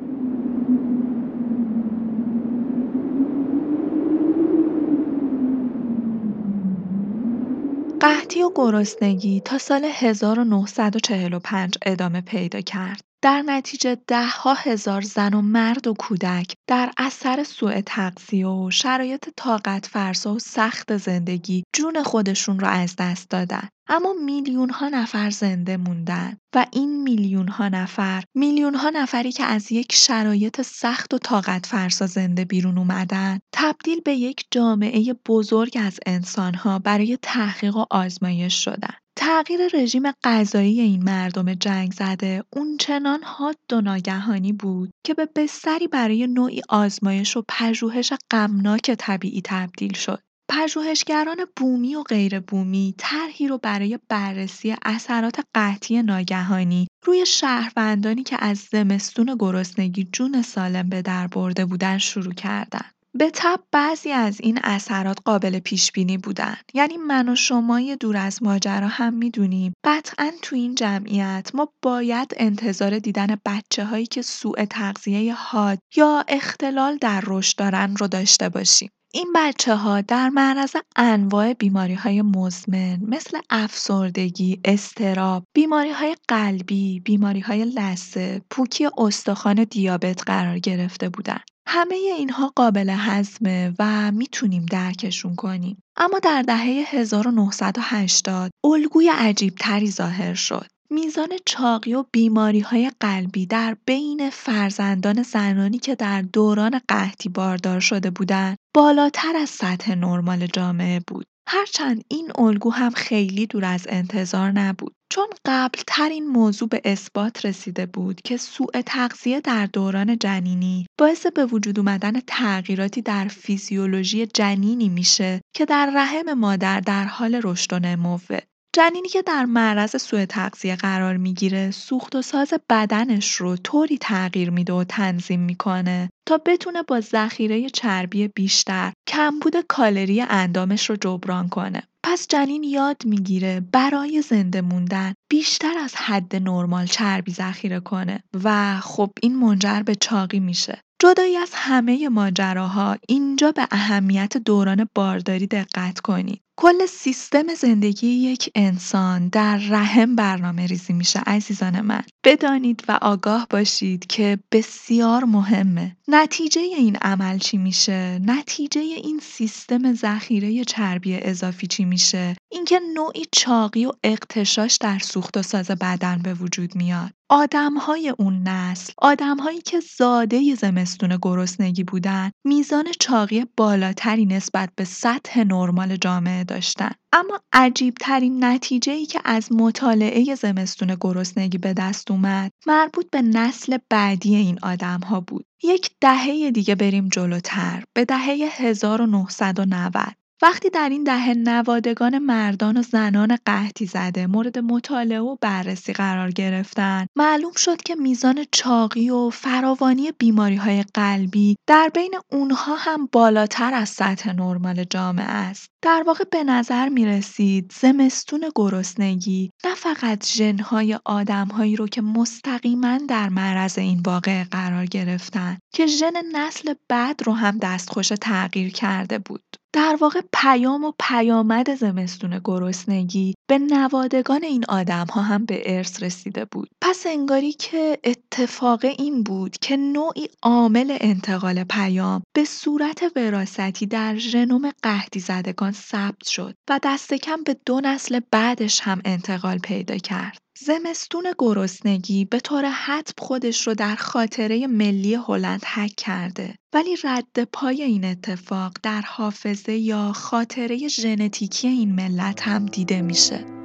قحطی 8.02 8.44
و 8.44 8.52
گرسنگی 8.56 9.42
تا 9.42 9.58
سال 9.58 9.86
1945 9.86 11.76
ادامه 11.86 12.22
پیدا 12.22 12.62
کرد. 12.62 13.11
در 13.24 13.42
نتیجه 13.42 13.98
دهها 14.08 14.54
هزار 14.54 15.02
زن 15.02 15.34
و 15.34 15.42
مرد 15.42 15.88
و 15.88 15.94
کودک 15.94 16.54
در 16.68 16.92
اثر 16.98 17.44
سوء 17.44 17.82
تغذیه 17.86 18.48
و 18.48 18.72
شرایط 18.72 19.30
طاقت 19.38 19.86
فرسا 19.86 20.34
و 20.34 20.40
سخت 20.40 20.98
زندگی 20.98 21.64
جون 21.76 22.04
خودشون 22.04 22.60
رو 22.60 22.68
از 22.68 22.96
دست 22.96 23.30
دادن. 23.30 23.70
اما 23.88 24.14
میلیون 24.26 24.70
ها 24.70 24.90
نفر 24.90 25.30
زنده 25.30 25.78
موندن 25.78 26.38
و 26.56 26.66
این 26.72 27.04
میلیون 27.04 27.48
ها 27.48 27.70
نفر 27.70 28.24
میلیون 28.36 28.76
ها 28.76 28.90
نفری 28.90 29.32
که 29.32 29.44
از 29.44 29.72
یک 29.72 29.94
شرایط 29.94 30.62
سخت 30.62 31.14
و 31.14 31.18
طاقت 31.18 31.66
فرسا 31.66 32.06
زنده 32.08 32.46
بیرون 32.46 32.78
اومدن 32.78 33.40
تبدیل 33.54 34.02
به 34.06 34.14
یک 34.14 34.46
جامعه 34.52 35.14
بزرگ 35.28 35.78
از 35.82 36.00
انسان 36.06 36.54
ها 36.54 36.80
برای 36.80 37.18
تحقیق 37.22 37.76
و 37.76 37.86
آزمایش 37.90 38.64
شدن. 38.64 38.94
تغییر 39.24 39.60
رژیم 39.74 40.12
غذایی 40.24 40.82
این 40.82 41.04
مردم 41.04 41.54
جنگ 41.54 41.92
زده 41.92 42.44
اونچنان 42.54 43.24
حاد 43.24 43.58
و 43.72 43.82
ناگهانی 43.82 44.54
بود 44.54 44.92
که 45.06 45.14
به 45.14 45.28
بستری 45.36 45.88
برای 45.88 46.28
نوعی 46.28 46.62
آزمایش 46.70 47.38
و 47.38 47.44
پژوهش 47.50 48.14
غمناک 48.32 48.92
طبیعی 48.92 49.42
تبدیل 49.46 49.94
شد. 49.94 50.22
پژوهشگران 50.50 51.38
بومی 51.56 51.96
و 51.96 52.04
غیر 52.04 52.40
بومی 52.40 52.96
طرحی 52.98 53.48
رو 53.48 53.58
برای 53.58 54.00
بررسی 54.10 54.76
اثرات 54.86 55.40
قحطی 55.54 56.04
ناگهانی 56.04 56.88
روی 57.06 57.26
شهروندانی 57.26 58.24
که 58.24 58.38
از 58.40 58.58
زمستون 58.58 59.36
گرسنگی 59.40 60.10
جون 60.12 60.42
سالم 60.42 60.90
به 60.90 61.02
در 61.02 61.28
برده 61.28 61.66
بودن 61.66 61.98
شروع 61.98 62.34
کردند. 62.34 63.01
به 63.14 63.32
تب 63.34 63.60
بعضی 63.72 64.12
از 64.12 64.42
این 64.42 64.60
اثرات 64.64 65.18
قابل 65.26 65.60
پیش 65.60 65.92
بینی 65.92 66.18
بودن. 66.18 66.58
یعنی 66.74 66.98
من 66.98 67.30
و 67.30 67.36
شمای 67.36 67.98
دور 68.00 68.18
از 68.18 68.44
ماجرا 68.44 68.88
هم 68.88 69.14
می‌دونیم. 69.14 69.74
قطعا 69.84 70.32
تو 70.42 70.56
این 70.56 70.76
جمعیت 70.76 71.52
ما 71.54 71.74
باید 71.82 72.34
انتظار 72.38 73.00
دیدن 73.00 73.38
بچه 73.46 73.86
هایی 73.86 74.06
که 74.06 74.22
سوء 74.22 74.66
تغذیه 74.66 75.34
حاد 75.34 75.80
یا 75.96 76.26
اختلال 76.28 76.98
در 76.98 77.24
رشد 77.28 77.58
دارن 77.58 77.96
رو 77.96 78.08
داشته 78.08 78.50
باشیم. 78.50 78.90
این 79.14 79.34
بچه 79.36 79.76
ها 79.76 80.02
در 80.02 80.30
معرض 80.30 80.76
انواع 80.96 81.54
بیماری 81.54 81.94
های 81.94 82.22
مزمن 82.22 83.00
مثل 83.08 83.40
افسردگی، 83.50 84.60
استراب، 84.66 85.44
بیماری 85.54 85.92
های 85.92 86.16
قلبی، 86.28 87.00
بیماری 87.00 87.40
های 87.40 87.66
لثه، 87.66 88.42
پوکی 88.50 88.90
استخوان 88.98 89.64
دیابت 89.64 90.24
قرار 90.26 90.60
گرفته 90.60 91.10
بودند. 91.10 91.51
همه 91.68 91.96
اینها 91.96 92.52
قابل 92.56 92.90
هضمه 92.98 93.74
و 93.80 94.12
می‌تونیم 94.12 94.66
درکشون 94.66 95.36
کنیم. 95.36 95.84
اما 95.98 96.20
در 96.20 96.42
دهه 96.42 96.84
1980 96.88 98.52
الگوی 98.64 99.12
عجیب 99.14 99.56
تری 99.56 99.92
ظاهر 99.92 100.34
شد. 100.34 100.68
میزان 100.90 101.30
چاقی 101.46 101.94
و 101.94 102.06
بیماری 102.12 102.60
های 102.60 102.92
قلبی 103.00 103.46
در 103.46 103.78
بین 103.86 104.30
فرزندان 104.30 105.24
زنانی 105.24 105.78
که 105.78 105.96
در 105.96 106.22
دوران 106.22 106.82
قحطی 106.88 107.30
باردار 107.30 107.80
شده 107.80 108.10
بودند 108.10 108.58
بالاتر 108.76 109.36
از 109.36 109.50
سطح 109.50 109.96
نرمال 109.96 110.48
جامعه 110.48 111.02
بود. 111.08 111.26
هرچند 111.48 112.04
این 112.08 112.32
الگو 112.36 112.70
هم 112.70 112.92
خیلی 112.92 113.46
دور 113.48 113.66
از 113.66 113.86
انتظار 113.90 114.52
نبود. 114.52 114.94
چون 115.12 115.28
قبلتر 115.46 116.10
این 116.10 116.28
موضوع 116.28 116.70
به 116.70 116.82
اثبات 116.86 117.46
رسیده 117.46 117.86
بود 117.86 118.22
که 118.22 118.38
سوء 118.38 118.82
تغذیه 118.86 119.42
در 119.42 119.66
دوران 119.66 120.18
جنینی 120.18 120.86
باعث 120.98 121.26
به 121.28 121.46
وجود 121.46 121.80
اومدن 121.80 122.20
تغییراتی 122.28 123.02
در 123.02 123.28
فیزیولوژی 123.28 124.26
جنینی 124.26 124.90
میشه 124.90 125.42
که 125.56 125.66
در 125.66 125.92
رحم 125.96 126.34
مادر 126.34 126.80
در 126.80 127.04
حال 127.06 127.42
رشد 127.44 127.74
و 127.74 127.80
نموه. 127.80 128.40
جنینی 128.76 129.10
که 129.10 129.22
در 129.22 129.46
معرض 129.46 130.02
سوء 130.02 130.26
تغذیه 130.26 130.76
قرار 130.76 131.18
می‌گیره 131.18 131.72
سوخت 131.72 132.16
و 132.16 132.22
ساز 132.22 132.54
بدنش 132.70 133.34
رو 133.34 133.58
طوری 133.58 133.98
تغییر 133.98 134.50
میده 134.50 134.74
و 134.74 134.84
تنظیم 134.84 135.40
می‌کنه 135.40 136.10
تا 136.28 136.38
بتونه 136.46 136.84
با 136.84 137.02
ذخیره 137.02 137.70
چربی 137.70 138.28
بیشتر 138.28 138.94
کمبود 139.08 139.54
کالری 139.68 140.22
اندامش 140.22 140.90
رو 140.90 140.96
جبران 140.96 141.50
کنه. 141.50 141.84
پس 142.04 142.28
جنین 142.28 142.64
یاد 142.64 143.06
می‌گیره 143.06 143.62
برای 143.72 144.22
زنده 144.22 144.62
موندن 144.62 145.14
بیشتر 145.32 145.78
از 145.78 145.96
حد 145.96 146.36
نرمال 146.36 146.86
چربی 146.86 147.32
ذخیره 147.32 147.80
کنه 147.80 148.24
و 148.44 148.80
خب 148.80 149.12
این 149.22 149.36
منجر 149.36 149.82
به 149.86 149.96
چاقی 149.96 150.40
میشه. 150.40 150.82
جدایی 151.02 151.38
از 151.38 151.52
همه 151.54 152.10
ماجراها 152.10 152.98
اینجا 153.08 153.52
به 153.52 153.68
اهمیت 153.72 154.38
دوران 154.38 154.88
بارداری 154.96 155.48
دقت 155.48 156.00
کنید. 156.00 156.42
کل 156.62 156.86
سیستم 156.86 157.54
زندگی 157.54 158.08
یک 158.08 158.52
انسان 158.56 159.28
در 159.28 159.58
رحم 159.58 160.16
برنامه 160.16 160.68
ریزی 160.68 160.94
میشه 160.94 161.20
عزیزان 161.20 161.82
من. 161.82 162.04
بدانید 162.24 162.84
و 162.88 163.00
آگاه 163.02 163.48
باشید 163.50 164.06
که 164.08 164.40
بسیار 164.52 165.24
مهمه. 165.24 165.98
نتیجه 166.08 166.62
این 166.62 166.96
عمل 166.96 167.38
چی 167.38 167.58
میشه؟ 167.58 168.20
نتیجه 168.26 168.82
این 168.82 169.20
سیستم 169.24 169.94
ذخیره 169.94 170.64
چربی 170.64 171.16
اضافی 171.16 171.68
چی 171.68 171.86
میشه؟ 171.86 172.36
اینکه 172.52 172.80
نوعی 172.94 173.26
چاقی 173.32 173.86
و 173.86 173.92
اقتشاش 174.04 174.78
در 174.78 175.00
سوخت 175.00 175.38
و 175.38 175.42
ساز 175.42 175.72
بدن 175.72 176.22
به 176.22 176.34
وجود 176.34 176.76
میاد. 176.76 177.12
آدمهای 177.34 178.14
اون 178.20 178.44
نسل 178.48 178.94
آدمهایی 178.98 179.62
که 179.62 179.80
زاده 179.98 180.56
زمستون 180.56 181.18
گرسنگی 181.22 181.84
بودن 181.84 182.32
میزان 182.46 182.86
چاقی 183.00 183.46
بالاتری 183.58 184.26
نسبت 184.26 184.70
به 184.76 184.84
سطح 184.84 185.44
نرمال 185.44 185.96
جامعه 185.96 186.44
داشتن 186.44 186.92
اما 187.14 187.40
عجیب 187.54 187.94
ترین 188.02 188.44
نتیجه 188.44 188.94
ای 188.94 189.06
که 189.06 189.20
از 189.26 189.52
مطالعه 189.52 190.36
زمستون 190.36 190.98
گرسنگی 191.02 191.58
به 191.58 191.74
دست 191.74 192.12
اومد 192.12 192.52
مربوط 192.68 193.10
به 193.12 193.22
نسل 193.22 193.78
بعدی 193.90 194.36
این 194.36 194.60
آدم 194.62 195.00
ها 195.00 195.20
بود. 195.20 195.46
یک 195.64 195.92
دهه 196.02 196.52
دیگه 196.52 196.76
بریم 196.76 197.08
جلوتر 197.08 197.84
به 197.94 198.06
دهه 198.06 198.50
1990 198.52 200.21
وقتی 200.44 200.70
در 200.70 200.90
این 200.90 201.04
دهه 201.04 201.34
نوادگان 201.34 202.18
مردان 202.18 202.78
و 202.78 202.82
زنان 202.82 203.38
قحطی 203.46 203.86
زده 203.86 204.28
مورد 204.28 204.60
مطالعه 204.60 205.20
و 205.20 205.38
بررسی 205.42 205.94
قرار 205.94 206.32
گرفتن 206.32 207.06
معلوم 207.16 207.54
شد 207.58 207.82
که 207.82 207.96
میزان 207.96 208.46
چاقی 208.52 209.10
و 209.10 209.30
فراوانی 209.30 210.12
بیماری 210.12 210.56
های 210.56 210.84
قلبی 210.94 211.56
در 211.68 211.92
بین 211.94 212.14
اونها 212.32 212.76
هم 212.76 213.10
بالاتر 213.12 213.74
از 213.74 213.90
سطح 213.90 214.34
نرمال 214.34 214.84
جامعه 214.84 215.26
است. 215.26 215.68
در 215.84 216.04
واقع 216.08 216.24
به 216.32 216.44
نظر 216.44 216.90
می 216.90 217.06
رسید 217.06 217.74
زمستون 217.80 218.52
گرسنگی 218.56 219.52
نه 219.66 219.76
فقط 219.76 220.26
ژنهای 220.26 221.00
آدمهایی 221.06 221.76
رو 221.76 221.88
که 221.88 222.02
مستقیما 222.02 222.98
در 222.98 223.30
معرض 223.30 223.78
این 223.78 224.02
واقع 224.06 224.44
قرار 224.44 224.86
گرفتن 224.86 225.58
که 225.74 225.88
ژن 225.88 226.14
نسل 226.34 226.74
بعد 226.90 227.24
رو 227.26 227.34
هم 227.34 227.58
دستخوش 227.58 228.08
تغییر 228.22 228.72
کرده 228.72 229.20
بود. 229.20 229.61
در 229.74 229.98
واقع 230.02 230.22
پیام 230.34 230.84
و 230.84 230.92
پیامد 231.00 231.76
زمستون 231.76 232.42
گرسنگی 232.44 233.34
به 233.50 233.58
نوادگان 233.58 234.44
این 234.44 234.66
آدم 234.70 235.06
ها 235.06 235.22
هم 235.22 235.46
به 235.46 235.78
ارث 235.78 236.04
رسیده 236.04 236.46
بود. 236.46 236.70
پس 236.82 237.06
انگاری 237.08 237.52
که 237.52 237.98
اتفاق 238.04 238.86
این 238.86 239.24
بود 239.24 239.58
که 239.58 239.78
نوعی 239.78 240.28
عامل 240.44 240.98
انتقال 241.02 241.64
پیام 241.64 242.24
به 242.36 242.46
صورت 242.46 243.04
وراثتی 243.16 243.86
در 243.86 244.16
ژنوم 244.16 244.72
قحطی 244.84 245.20
زدگان 245.20 245.72
ثبت 245.72 246.28
شد 246.28 246.56
و 246.70 246.80
دست 246.84 247.14
کم 247.14 247.44
به 247.44 247.58
دو 247.66 247.82
نسل 247.84 248.20
بعدش 248.32 248.82
هم 248.82 249.02
انتقال 249.06 249.58
پیدا 249.58 249.98
کرد. 249.98 250.41
زمستون 250.66 251.34
گرسنگی 251.40 252.26
به 252.26 252.40
طور 252.40 252.66
حتم 252.66 253.14
خودش 253.18 253.68
رو 253.68 253.74
در 253.74 253.96
خاطره 253.96 254.68
ملی 254.68 255.16
هلند 255.16 255.66
حک 255.66 255.94
کرده 255.98 256.56
ولی 256.74 256.96
رد 257.04 257.44
پای 257.54 257.82
این 257.82 258.06
اتفاق 258.06 258.74
در 258.84 259.02
حافظه 259.02 259.74
یا 259.74 260.12
خاطره 260.12 260.88
ژنتیکی 260.88 261.68
این 261.68 261.96
ملت 261.96 262.42
هم 262.42 262.66
دیده 262.66 263.02
میشه. 263.02 263.61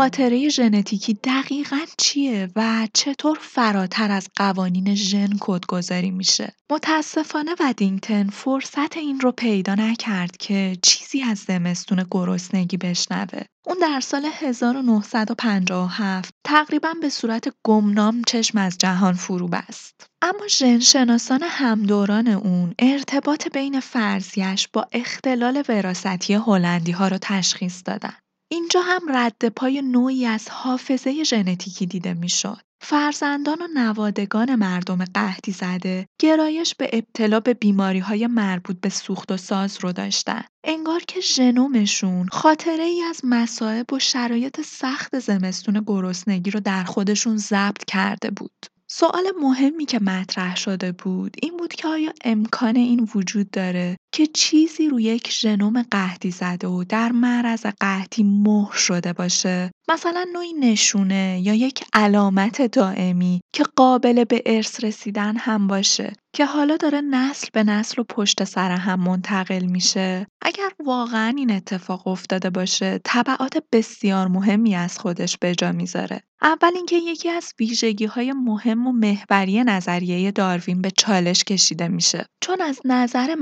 خاطره 0.00 0.48
ژنتیکی 0.48 1.14
دقیقا 1.14 1.80
چیه 1.98 2.48
و 2.56 2.88
چطور 2.94 3.38
فراتر 3.40 4.10
از 4.10 4.28
قوانین 4.36 4.94
ژن 4.94 5.30
کدگذاری 5.40 6.10
میشه؟ 6.10 6.52
متاسفانه 6.70 7.50
ودینگتن 7.60 8.28
فرصت 8.28 8.96
این 8.96 9.20
رو 9.20 9.32
پیدا 9.32 9.74
نکرد 9.74 10.36
که 10.36 10.76
چیزی 10.82 11.22
از 11.22 11.38
زمستون 11.38 12.06
گرسنگی 12.10 12.76
بشنوه. 12.76 13.42
اون 13.66 13.76
در 13.80 14.00
سال 14.00 14.26
1957 14.34 16.34
تقریبا 16.44 16.94
به 17.00 17.08
صورت 17.08 17.48
گمنام 17.64 18.22
چشم 18.26 18.58
از 18.58 18.78
جهان 18.78 19.14
فرو 19.14 19.48
بست. 19.48 20.06
اما 20.22 20.48
ژنشناسان 20.48 21.42
همدوران 21.42 22.28
اون 22.28 22.74
ارتباط 22.78 23.48
بین 23.48 23.80
فرضیش 23.80 24.68
با 24.72 24.86
اختلال 24.92 25.62
وراثتی 25.68 26.34
هلندی 26.34 26.92
ها 26.92 27.08
رو 27.08 27.18
تشخیص 27.20 27.82
دادن. 27.84 28.14
اینجا 28.52 28.80
هم 28.80 29.00
رد 29.08 29.48
پای 29.48 29.82
نوعی 29.82 30.26
از 30.26 30.48
حافظه 30.50 31.24
ژنتیکی 31.24 31.86
دیده 31.86 32.14
می‌شد. 32.14 32.60
فرزندان 32.82 33.62
و 33.62 33.66
نوادگان 33.74 34.54
مردم 34.54 35.04
قحطی 35.04 35.52
زده 35.52 36.06
گرایش 36.20 36.74
به 36.74 36.90
ابتلا 36.92 37.40
به 37.40 37.54
بیماری 37.54 37.98
های 37.98 38.26
مربوط 38.26 38.80
به 38.80 38.88
سوخت 38.88 39.32
و 39.32 39.36
ساز 39.36 39.78
رو 39.80 39.92
داشتن. 39.92 40.42
انگار 40.64 41.00
که 41.08 41.20
ژنومشون 41.20 42.28
خاطره 42.28 42.84
ای 42.84 43.02
از 43.02 43.20
مصائب 43.24 43.92
و 43.92 43.98
شرایط 43.98 44.60
سخت 44.60 45.18
زمستون 45.18 45.82
گرسنگی 45.86 46.50
رو 46.50 46.60
در 46.60 46.84
خودشون 46.84 47.36
ضبط 47.36 47.84
کرده 47.84 48.30
بود. 48.30 48.66
سوال 48.92 49.24
مهمی 49.40 49.86
که 49.86 49.98
مطرح 49.98 50.56
شده 50.56 50.92
بود 50.92 51.36
این 51.42 51.56
بود 51.56 51.72
که 51.72 51.88
آیا 51.88 52.12
امکان 52.24 52.76
این 52.76 53.08
وجود 53.14 53.50
داره 53.50 53.96
که 54.12 54.26
چیزی 54.26 54.88
روی 54.88 55.02
یک 55.02 55.32
ژنوم 55.32 55.82
قحطی 55.82 56.30
زده 56.30 56.68
و 56.68 56.84
در 56.84 57.12
معرض 57.12 57.66
قحطی 57.80 58.22
مهر 58.22 58.72
شده 58.72 59.12
باشه. 59.12 59.70
مثلا 59.88 60.26
نوعی 60.32 60.52
نشونه 60.52 61.40
یا 61.42 61.54
یک 61.54 61.84
علامت 61.92 62.62
دائمی 62.62 63.40
که 63.52 63.64
قابل 63.76 64.24
به 64.24 64.42
ارث 64.46 64.84
رسیدن 64.84 65.36
هم 65.36 65.66
باشه 65.66 66.12
که 66.32 66.46
حالا 66.46 66.76
داره 66.76 67.00
نسل 67.00 67.48
به 67.52 67.64
نسل 67.64 68.00
و 68.00 68.04
پشت 68.04 68.44
سر 68.44 68.70
هم 68.70 69.00
منتقل 69.00 69.64
میشه. 69.64 70.26
اگر 70.42 70.70
واقعا 70.84 71.34
این 71.36 71.50
اتفاق 71.50 72.06
افتاده 72.06 72.50
باشه 72.50 73.00
طبعات 73.04 73.62
بسیار 73.72 74.28
مهمی 74.28 74.74
از 74.74 74.98
خودش 74.98 75.38
به 75.38 75.54
جا 75.54 75.72
می‌ذاره. 75.72 76.20
اول 76.42 76.70
اینکه 76.74 76.96
یکی 76.96 77.28
از 77.28 77.54
ویژگی 77.60 78.04
های 78.04 78.32
مهم 78.32 78.86
و 78.86 78.92
محوری 78.92 79.64
نظریه 79.64 80.30
داروین 80.30 80.82
به 80.82 80.90
چالش 80.90 81.44
کشیده 81.44 81.88
میشه. 81.88 82.26
چون 82.40 82.60
از 82.60 82.80
نظر 82.84 83.34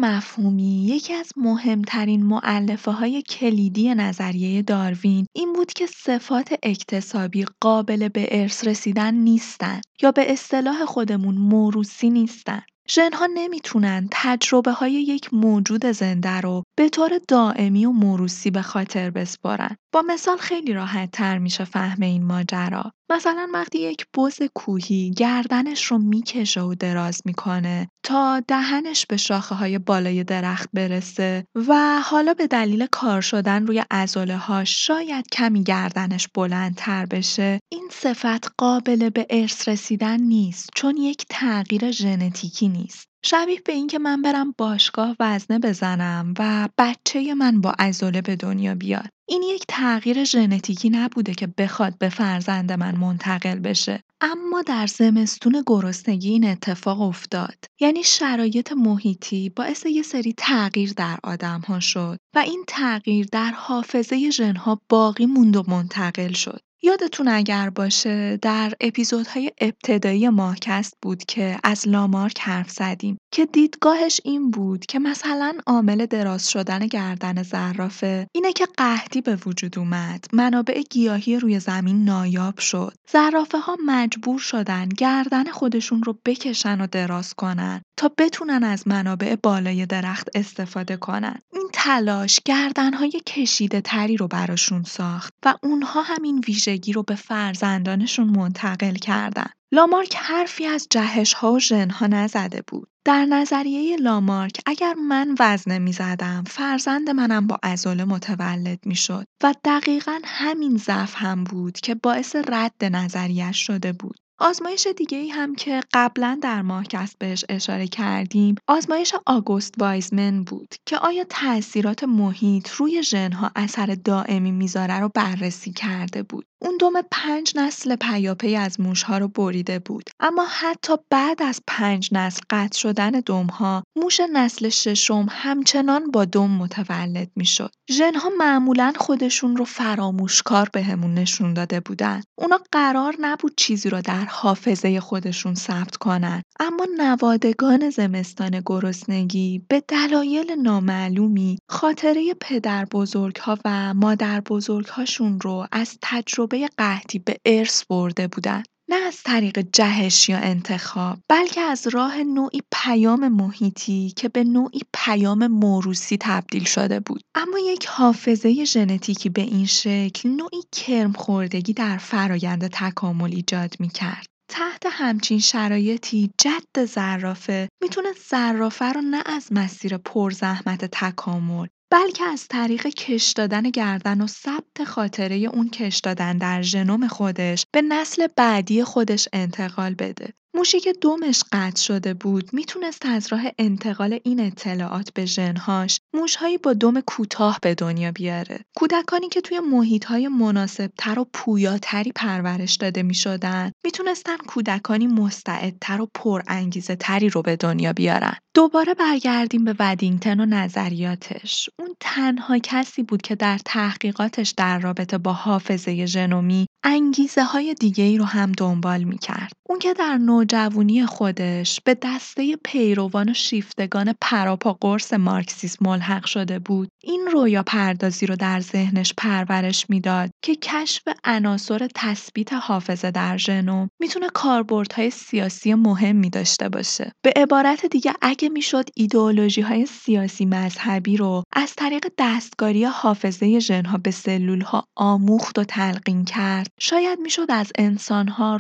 مفهومی 0.59 0.87
یکی 0.87 1.15
از 1.15 1.33
مهمترین 1.37 2.23
معلفه 2.23 2.91
های 2.91 3.23
کلیدی 3.23 3.95
نظریه 3.95 4.63
داروین 4.63 5.27
این 5.33 5.53
بود 5.53 5.73
که 5.73 5.87
صفات 5.87 6.55
اکتسابی 6.63 7.47
قابل 7.61 8.09
به 8.09 8.29
ارث 8.31 8.67
رسیدن 8.67 9.15
نیستن 9.15 9.81
یا 10.03 10.13
به 10.13 10.33
اصطلاح 10.33 10.85
خودمون 10.85 11.35
موروسی 11.35 12.11
نیستن 12.11 12.63
ژنها 12.91 13.29
نمی‌تونن 13.35 14.09
تجربه 14.11 14.73
های 14.73 14.93
یک 14.93 15.35
موجود 15.35 15.87
زنده 15.87 16.41
رو 16.41 16.63
به 16.77 16.89
طور 16.89 17.21
دائمی 17.29 17.87
و 17.87 17.91
موروسی 17.91 18.51
به 18.51 18.63
خاطر 18.63 19.11
بسپارن. 19.11 19.77
با 19.93 20.03
مثال 20.07 20.37
خیلی 20.37 20.73
راحت 20.73 21.11
تر 21.11 21.39
میشه 21.39 21.65
فهم 21.65 22.03
این 22.03 22.25
ماجرا. 22.25 22.93
مثلا 23.11 23.49
وقتی 23.55 23.79
یک 23.79 24.07
بز 24.17 24.39
کوهی 24.55 25.11
گردنش 25.11 25.85
رو 25.85 25.99
می‌کشه 25.99 26.61
و 26.61 26.75
دراز 26.75 27.23
می‌کنه 27.25 27.89
تا 28.05 28.41
دهنش 28.49 29.07
به 29.07 29.17
شاخه 29.17 29.55
های 29.55 29.79
بالای 29.79 30.25
درخت 30.25 30.69
برسه 30.73 31.45
و 31.69 32.01
حالا 32.05 32.35
به 32.35 32.47
دلیل 32.47 32.87
کار 32.93 33.21
شدن 33.21 33.67
روی 33.67 33.85
ازاله 33.91 34.37
ها 34.37 34.65
شاید 34.65 35.27
کمی 35.33 35.63
گردنش 35.63 36.29
بلندتر 36.35 37.07
بشه 37.07 37.61
این 37.73 37.89
صفت 37.93 38.53
قابل 38.59 39.11
به 39.11 39.27
ارث 39.31 39.69
رسیدن 39.69 40.21
نیست 40.21 40.71
چون 40.75 40.97
یک 40.97 41.27
تغییر 41.29 41.91
ژنتیکی 41.91 42.69
نیست 42.69 43.08
شبیه 43.25 43.61
به 43.65 43.73
اینکه 43.73 43.99
من 43.99 44.23
برم 44.23 44.55
باشگاه 44.59 45.17
وزنه 45.21 45.59
بزنم 45.59 46.35
و 46.39 46.69
بچه 46.79 47.35
من 47.35 47.61
با 47.61 47.71
عضله 47.79 48.23
به 48.23 48.37
دنیا 48.37 48.75
بیاد. 48.75 49.09
این 49.29 49.43
یک 49.43 49.65
تغییر 49.69 50.25
ژنتیکی 50.25 50.91
نبوده 50.91 51.35
که 51.35 51.47
بخواد 51.47 51.99
به 51.99 52.09
فرزند 52.09 52.73
من 52.73 52.97
منتقل 52.97 53.59
بشه. 53.59 54.03
اما 54.21 54.63
در 54.63 54.87
زمستون 54.87 55.63
گرسنگی 55.67 56.31
این 56.31 56.45
اتفاق 56.45 57.01
افتاد. 57.01 57.65
یعنی 57.81 58.05
شرایط 58.05 58.73
محیطی 58.73 59.49
باعث 59.49 59.87
یه 59.87 60.03
سری 60.03 60.35
تغییر 60.37 60.93
در 60.93 61.19
آدم 61.23 61.61
ها 61.61 61.81
شد 61.81 62.19
و 62.35 62.39
این 62.39 62.65
تغییر 62.69 63.27
در 63.33 63.51
حافظه 63.51 64.31
ژنها 64.31 64.81
باقی 64.89 65.27
موند 65.27 65.57
و 65.57 65.65
منتقل 65.69 66.33
شد. 66.33 66.61
یادتون 66.83 67.29
اگر 67.29 67.71
باشه 67.71 68.37
در 68.37 68.73
اپیزودهای 68.81 69.53
ابتدایی 69.61 70.29
ماهکست 70.29 70.95
بود 71.03 71.25
که 71.25 71.59
از 71.65 71.89
لامارک 71.89 72.41
حرف 72.41 72.71
زدیم 72.71 73.19
که 73.33 73.47
دیدگاهش 73.47 74.21
این 74.25 74.51
بود 74.51 74.87
که 74.87 74.99
مثلا 74.99 75.55
عامل 75.67 76.07
دراز 76.07 76.51
شدن 76.51 76.87
گردن 76.87 77.43
زرافه 77.43 78.27
اینه 78.33 78.53
که 78.53 78.67
قحطی 78.77 79.21
به 79.21 79.39
وجود 79.47 79.79
اومد 79.79 80.25
منابع 80.33 80.83
گیاهی 80.91 81.37
روی 81.39 81.61
زمین 81.61 82.05
نایاب 82.05 82.59
شد 82.59 82.95
زرافه 83.11 83.59
ها 83.59 83.77
مجبور 83.87 84.39
شدن 84.39 84.89
گردن 84.89 85.45
خودشون 85.45 86.03
رو 86.03 86.19
بکشن 86.25 86.81
و 86.81 86.87
دراز 86.87 87.35
کنن 87.35 87.83
تا 87.97 88.11
بتونن 88.19 88.65
از 88.65 88.89
منابع 88.89 89.37
بالای 89.43 89.87
درخت 89.87 90.29
استفاده 90.35 90.97
کنن. 90.97 91.39
این 91.53 91.69
تلاش 91.73 92.41
گردنهای 92.45 93.21
کشیده 93.27 93.81
تری 93.81 94.17
رو 94.17 94.29
براشون 94.29 94.83
ساخت 94.83 95.35
و 95.45 95.55
اونها 95.63 96.03
همین 96.03 96.41
ویژگی 96.69 96.93
رو 96.93 97.03
به 97.03 97.15
فرزندانشون 97.15 98.27
منتقل 98.27 98.95
کردن. 98.95 99.47
لامارک 99.73 100.17
حرفی 100.17 100.67
از 100.67 100.87
جهش 100.91 101.33
ها 101.33 101.53
و 101.53 101.61
ژنها 101.61 102.07
نزده 102.07 102.63
بود. 102.67 102.89
در 103.05 103.25
نظریه 103.25 103.97
لامارک 103.97 104.61
اگر 104.67 104.95
من 104.95 105.35
وزنه 105.41 105.79
می 105.79 105.93
زدم 105.93 106.45
فرزند 106.47 107.11
منم 107.11 107.47
با 107.47 107.59
ازوله 107.63 108.05
متولد 108.05 108.79
می 108.87 108.95
شد 108.95 109.25
و 109.43 109.55
دقیقا 109.65 110.21
همین 110.25 110.77
ضعف 110.77 111.15
هم 111.17 111.45
بود 111.45 111.81
که 111.81 111.95
باعث 111.95 112.37
رد 112.37 112.85
نظریش 112.85 113.67
شده 113.67 113.93
بود. 113.93 114.17
آزمایش 114.41 114.87
دیگه 114.97 115.19
ای 115.19 115.29
هم 115.29 115.55
که 115.55 115.81
قبلا 115.93 116.39
در 116.43 116.63
ماهکست 116.63 117.19
بهش 117.19 117.45
اشاره 117.49 117.87
کردیم 117.87 118.55
آزمایش 118.69 119.15
آگوست 119.27 119.75
وایزمن 119.79 120.45
بود 120.45 120.75
که 120.87 120.99
آیا 120.99 121.25
تاثیرات 121.29 122.05
محیط 122.05 122.71
روی 122.71 123.03
ژنها 123.03 123.51
اثر 123.57 123.87
دائمی 124.05 124.53
می‌ذاره 124.53 125.01
رو 125.01 125.11
بررسی 125.15 125.73
کرده 125.73 126.23
بود 126.23 126.47
اون 126.61 126.77
دم 126.81 126.93
پنج 127.11 127.53
نسل 127.57 127.97
پیاپی 127.97 128.57
از 128.57 128.81
موشها 128.81 129.19
رو 129.19 129.29
بریده 129.29 129.79
بود. 129.79 130.11
اما 130.21 130.47
حتی 130.51 130.93
بعد 131.11 131.43
از 131.43 131.61
پنج 131.67 132.09
نسل 132.13 132.41
قطع 132.51 132.79
شدن 132.79 133.11
دمها 133.11 133.83
موش 133.97 134.21
نسل 134.33 134.69
ششم 134.69 135.27
همچنان 135.31 136.11
با 136.11 136.25
دم 136.25 136.51
متولد 136.51 137.31
می‌شد. 137.37 137.71
ژنها 137.91 138.31
معمولا 138.39 138.93
خودشون 138.97 139.57
رو 139.57 139.65
فراموشکار 139.65 140.69
بهمون 140.73 141.15
نشون 141.15 141.55
داده 141.55 141.81
بودن. 141.81 142.23
اونا 142.39 142.61
قرار 142.73 143.15
نبود 143.21 143.53
چیزی 143.57 143.91
رو 143.91 144.01
در 144.01 144.25
حافظه 144.25 145.01
خودشون 145.01 145.55
ثبت 145.55 145.97
کنن. 145.97 146.43
اما 146.61 146.87
نوادگان 146.99 147.91
زمستان 147.91 148.63
گرسنگی 148.67 149.63
به 149.69 149.83
دلایل 149.89 150.53
نامعلومی 150.63 151.59
خاطره 151.69 152.35
پدر 152.41 152.85
بزرگها 152.85 153.59
و 153.65 153.95
مادر 153.95 154.41
بزرگهاشون 154.41 155.41
رو 155.41 155.67
از 155.73 155.99
تجربه 156.03 156.48
قحطی 156.57 157.19
به 157.19 157.37
ارث 157.47 157.85
برده 157.85 158.29
بودن 158.29 158.63
نه 158.91 158.97
از 158.97 159.23
طریق 159.23 159.59
جهش 159.73 160.29
یا 160.29 160.39
انتخاب 160.39 161.19
بلکه 161.29 161.61
از 161.61 161.87
راه 161.87 162.23
نوعی 162.23 162.61
پیام 162.73 163.29
محیطی 163.29 164.13
که 164.17 164.29
به 164.29 164.45
نوعی 164.45 164.81
پیام 164.95 165.47
موروسی 165.47 166.17
تبدیل 166.21 166.65
شده 166.65 167.01
بود 167.01 167.21
اما 167.35 167.59
یک 167.59 167.87
حافظه 167.87 168.65
ژنتیکی 168.65 169.29
به 169.29 169.43
این 169.43 169.67
شکل 169.67 170.29
نوعی 170.29 170.63
کرم 170.73 171.13
خوردگی 171.13 171.73
در 171.73 171.99
فرایند 171.99 172.67
تکامل 172.67 173.35
ایجاد 173.35 173.75
می 173.81 173.89
کرد. 173.89 174.27
تحت 174.51 174.83
همچین 174.91 175.39
شرایطی 175.39 176.31
جد 176.39 176.85
زرافه 176.85 177.69
می‌تونه 177.83 178.09
زرافه 178.31 178.85
رو 178.85 179.01
نه 179.01 179.23
از 179.27 179.49
مسیر 179.51 179.97
پرزحمت 179.97 180.85
تکامل 180.85 181.67
بلکه 181.91 182.25
از 182.25 182.49
طریق 182.49 182.87
کش 182.87 183.33
دادن 183.33 183.63
گردن 183.63 184.21
و 184.21 184.27
ثبت 184.27 184.85
خاطره 184.87 185.37
اون 185.37 185.71
کش 185.71 185.99
دادن 185.99 186.39
در 186.39 186.63
ژنوم 186.63 187.09
خودش 187.09 187.67
به 187.73 187.83
نسل 187.83 188.27
بعدی 188.37 188.85
خودش 188.85 189.29
انتقال 189.33 189.95
بده. 189.95 190.35
موشی 190.59 190.81
که 190.81 190.93
دمش 190.93 191.45
قطع 191.53 191.83
شده 191.83 192.15
بود 192.15 192.51
می‌تونست 192.53 193.07
از 193.07 193.33
راه 193.33 193.43
انتقال 193.59 194.19
این 194.25 194.41
اطلاعات 194.41 195.13
به 195.15 195.27
ژنهاش 195.27 196.01
موشهایی 196.15 196.59
با 196.59 196.73
دم 196.73 197.01
کوتاه 197.01 197.59
به 197.63 197.75
دنیا 197.75 198.13
بیاره. 198.13 198.61
کودکانی 198.77 199.29
که 199.29 199.41
توی 199.41 199.61
محیطهای 199.61 200.29
مناسبتر 200.29 201.19
و 201.19 201.27
پویاتری 201.33 202.13
پرورش 202.13 202.77
داده 202.77 203.03
می‌شدن 203.03 203.73
می‌تونستن 203.85 204.37
کودکانی 204.37 205.07
مستعدتر 205.07 206.01
و 206.01 206.09
پر 206.15 206.43
انگیزه 206.49 206.97
تری 206.97 207.29
رو 207.29 207.43
به 207.43 207.57
دنیا 207.57 207.93
بیارن. 207.93 208.37
دوباره 208.55 208.95
برگردیم 208.95 209.65
به 209.65 209.75
ودینگتن 209.79 210.41
و 210.41 210.47
نظریاتش. 210.47 211.71
اون 211.79 211.89
تنها 212.01 212.59
کسی 212.59 213.03
بود 213.03 213.23
که 213.23 213.35
در 213.35 213.59
تحقیقاتش 213.65 214.55
در 214.57 214.79
رابطه 214.79 215.19
با 215.19 215.33
حافظه 215.33 216.07
ژنومی 216.07 216.67
انگیزه 216.85 217.45
های 217.45 217.75
دیگه 217.75 218.05
ای 218.05 218.19
رو 218.19 218.25
هم 218.25 218.53
دنبال 218.53 219.05
می 219.05 219.19
کرد. 219.19 219.53
اون 219.69 219.79
که 219.79 219.95
در 219.95 220.19
نوجوانی 220.53 221.07
خودش 221.07 221.81
به 221.81 221.97
دسته 222.03 222.57
پیروان 222.57 223.31
و 223.31 223.35
شیفتگان 223.35 224.15
پراپا 224.21 224.73
قرص 224.81 225.13
مارکسیسم 225.13 225.85
ملحق 225.85 226.27
شده 226.27 226.59
بود. 226.59 226.89
این 227.03 227.29
رویا 227.33 227.63
پردازی 227.63 228.27
رو 228.27 228.37
در 228.37 228.61
ذهنش 228.61 229.15
پرورش 229.17 229.91
می‌داد 229.91 230.31
که 230.43 230.55
کشف 230.55 231.03
عناصر 231.25 231.89
تثبیت 231.95 232.53
حافظه 232.53 233.11
در 233.11 233.37
ژنوم 233.37 233.89
می‌تونه 234.01 234.29
کاربردهای 234.35 235.11
سیاسی 235.11 235.75
مهمی 235.75 236.31
داشته 236.31 236.69
باشه. 236.69 237.13
به 237.23 237.33
عبارت 237.37 237.87
دیگه 237.87 238.15
اگه 238.23 238.49
می‌شد 238.49 238.89
ایدئولوژی 238.95 239.61
های 239.61 239.87
سیاسی 239.87 240.47
مذهبی 240.47 241.17
رو 241.17 241.43
از 241.53 241.75
طریق 241.77 242.07
دستکاری 242.19 242.85
حافظه 242.85 243.59
ژنها 243.59 243.99
به 243.99 244.11
سلول 244.11 244.61
ها 244.61 244.85
آموخت 244.97 245.59
و 245.59 245.65
تلقین 245.65 246.25
کرد 246.25 246.69
شاید 246.81 247.19
می‌شد 247.19 247.47
از 247.49 247.73
انسانها 247.79 248.59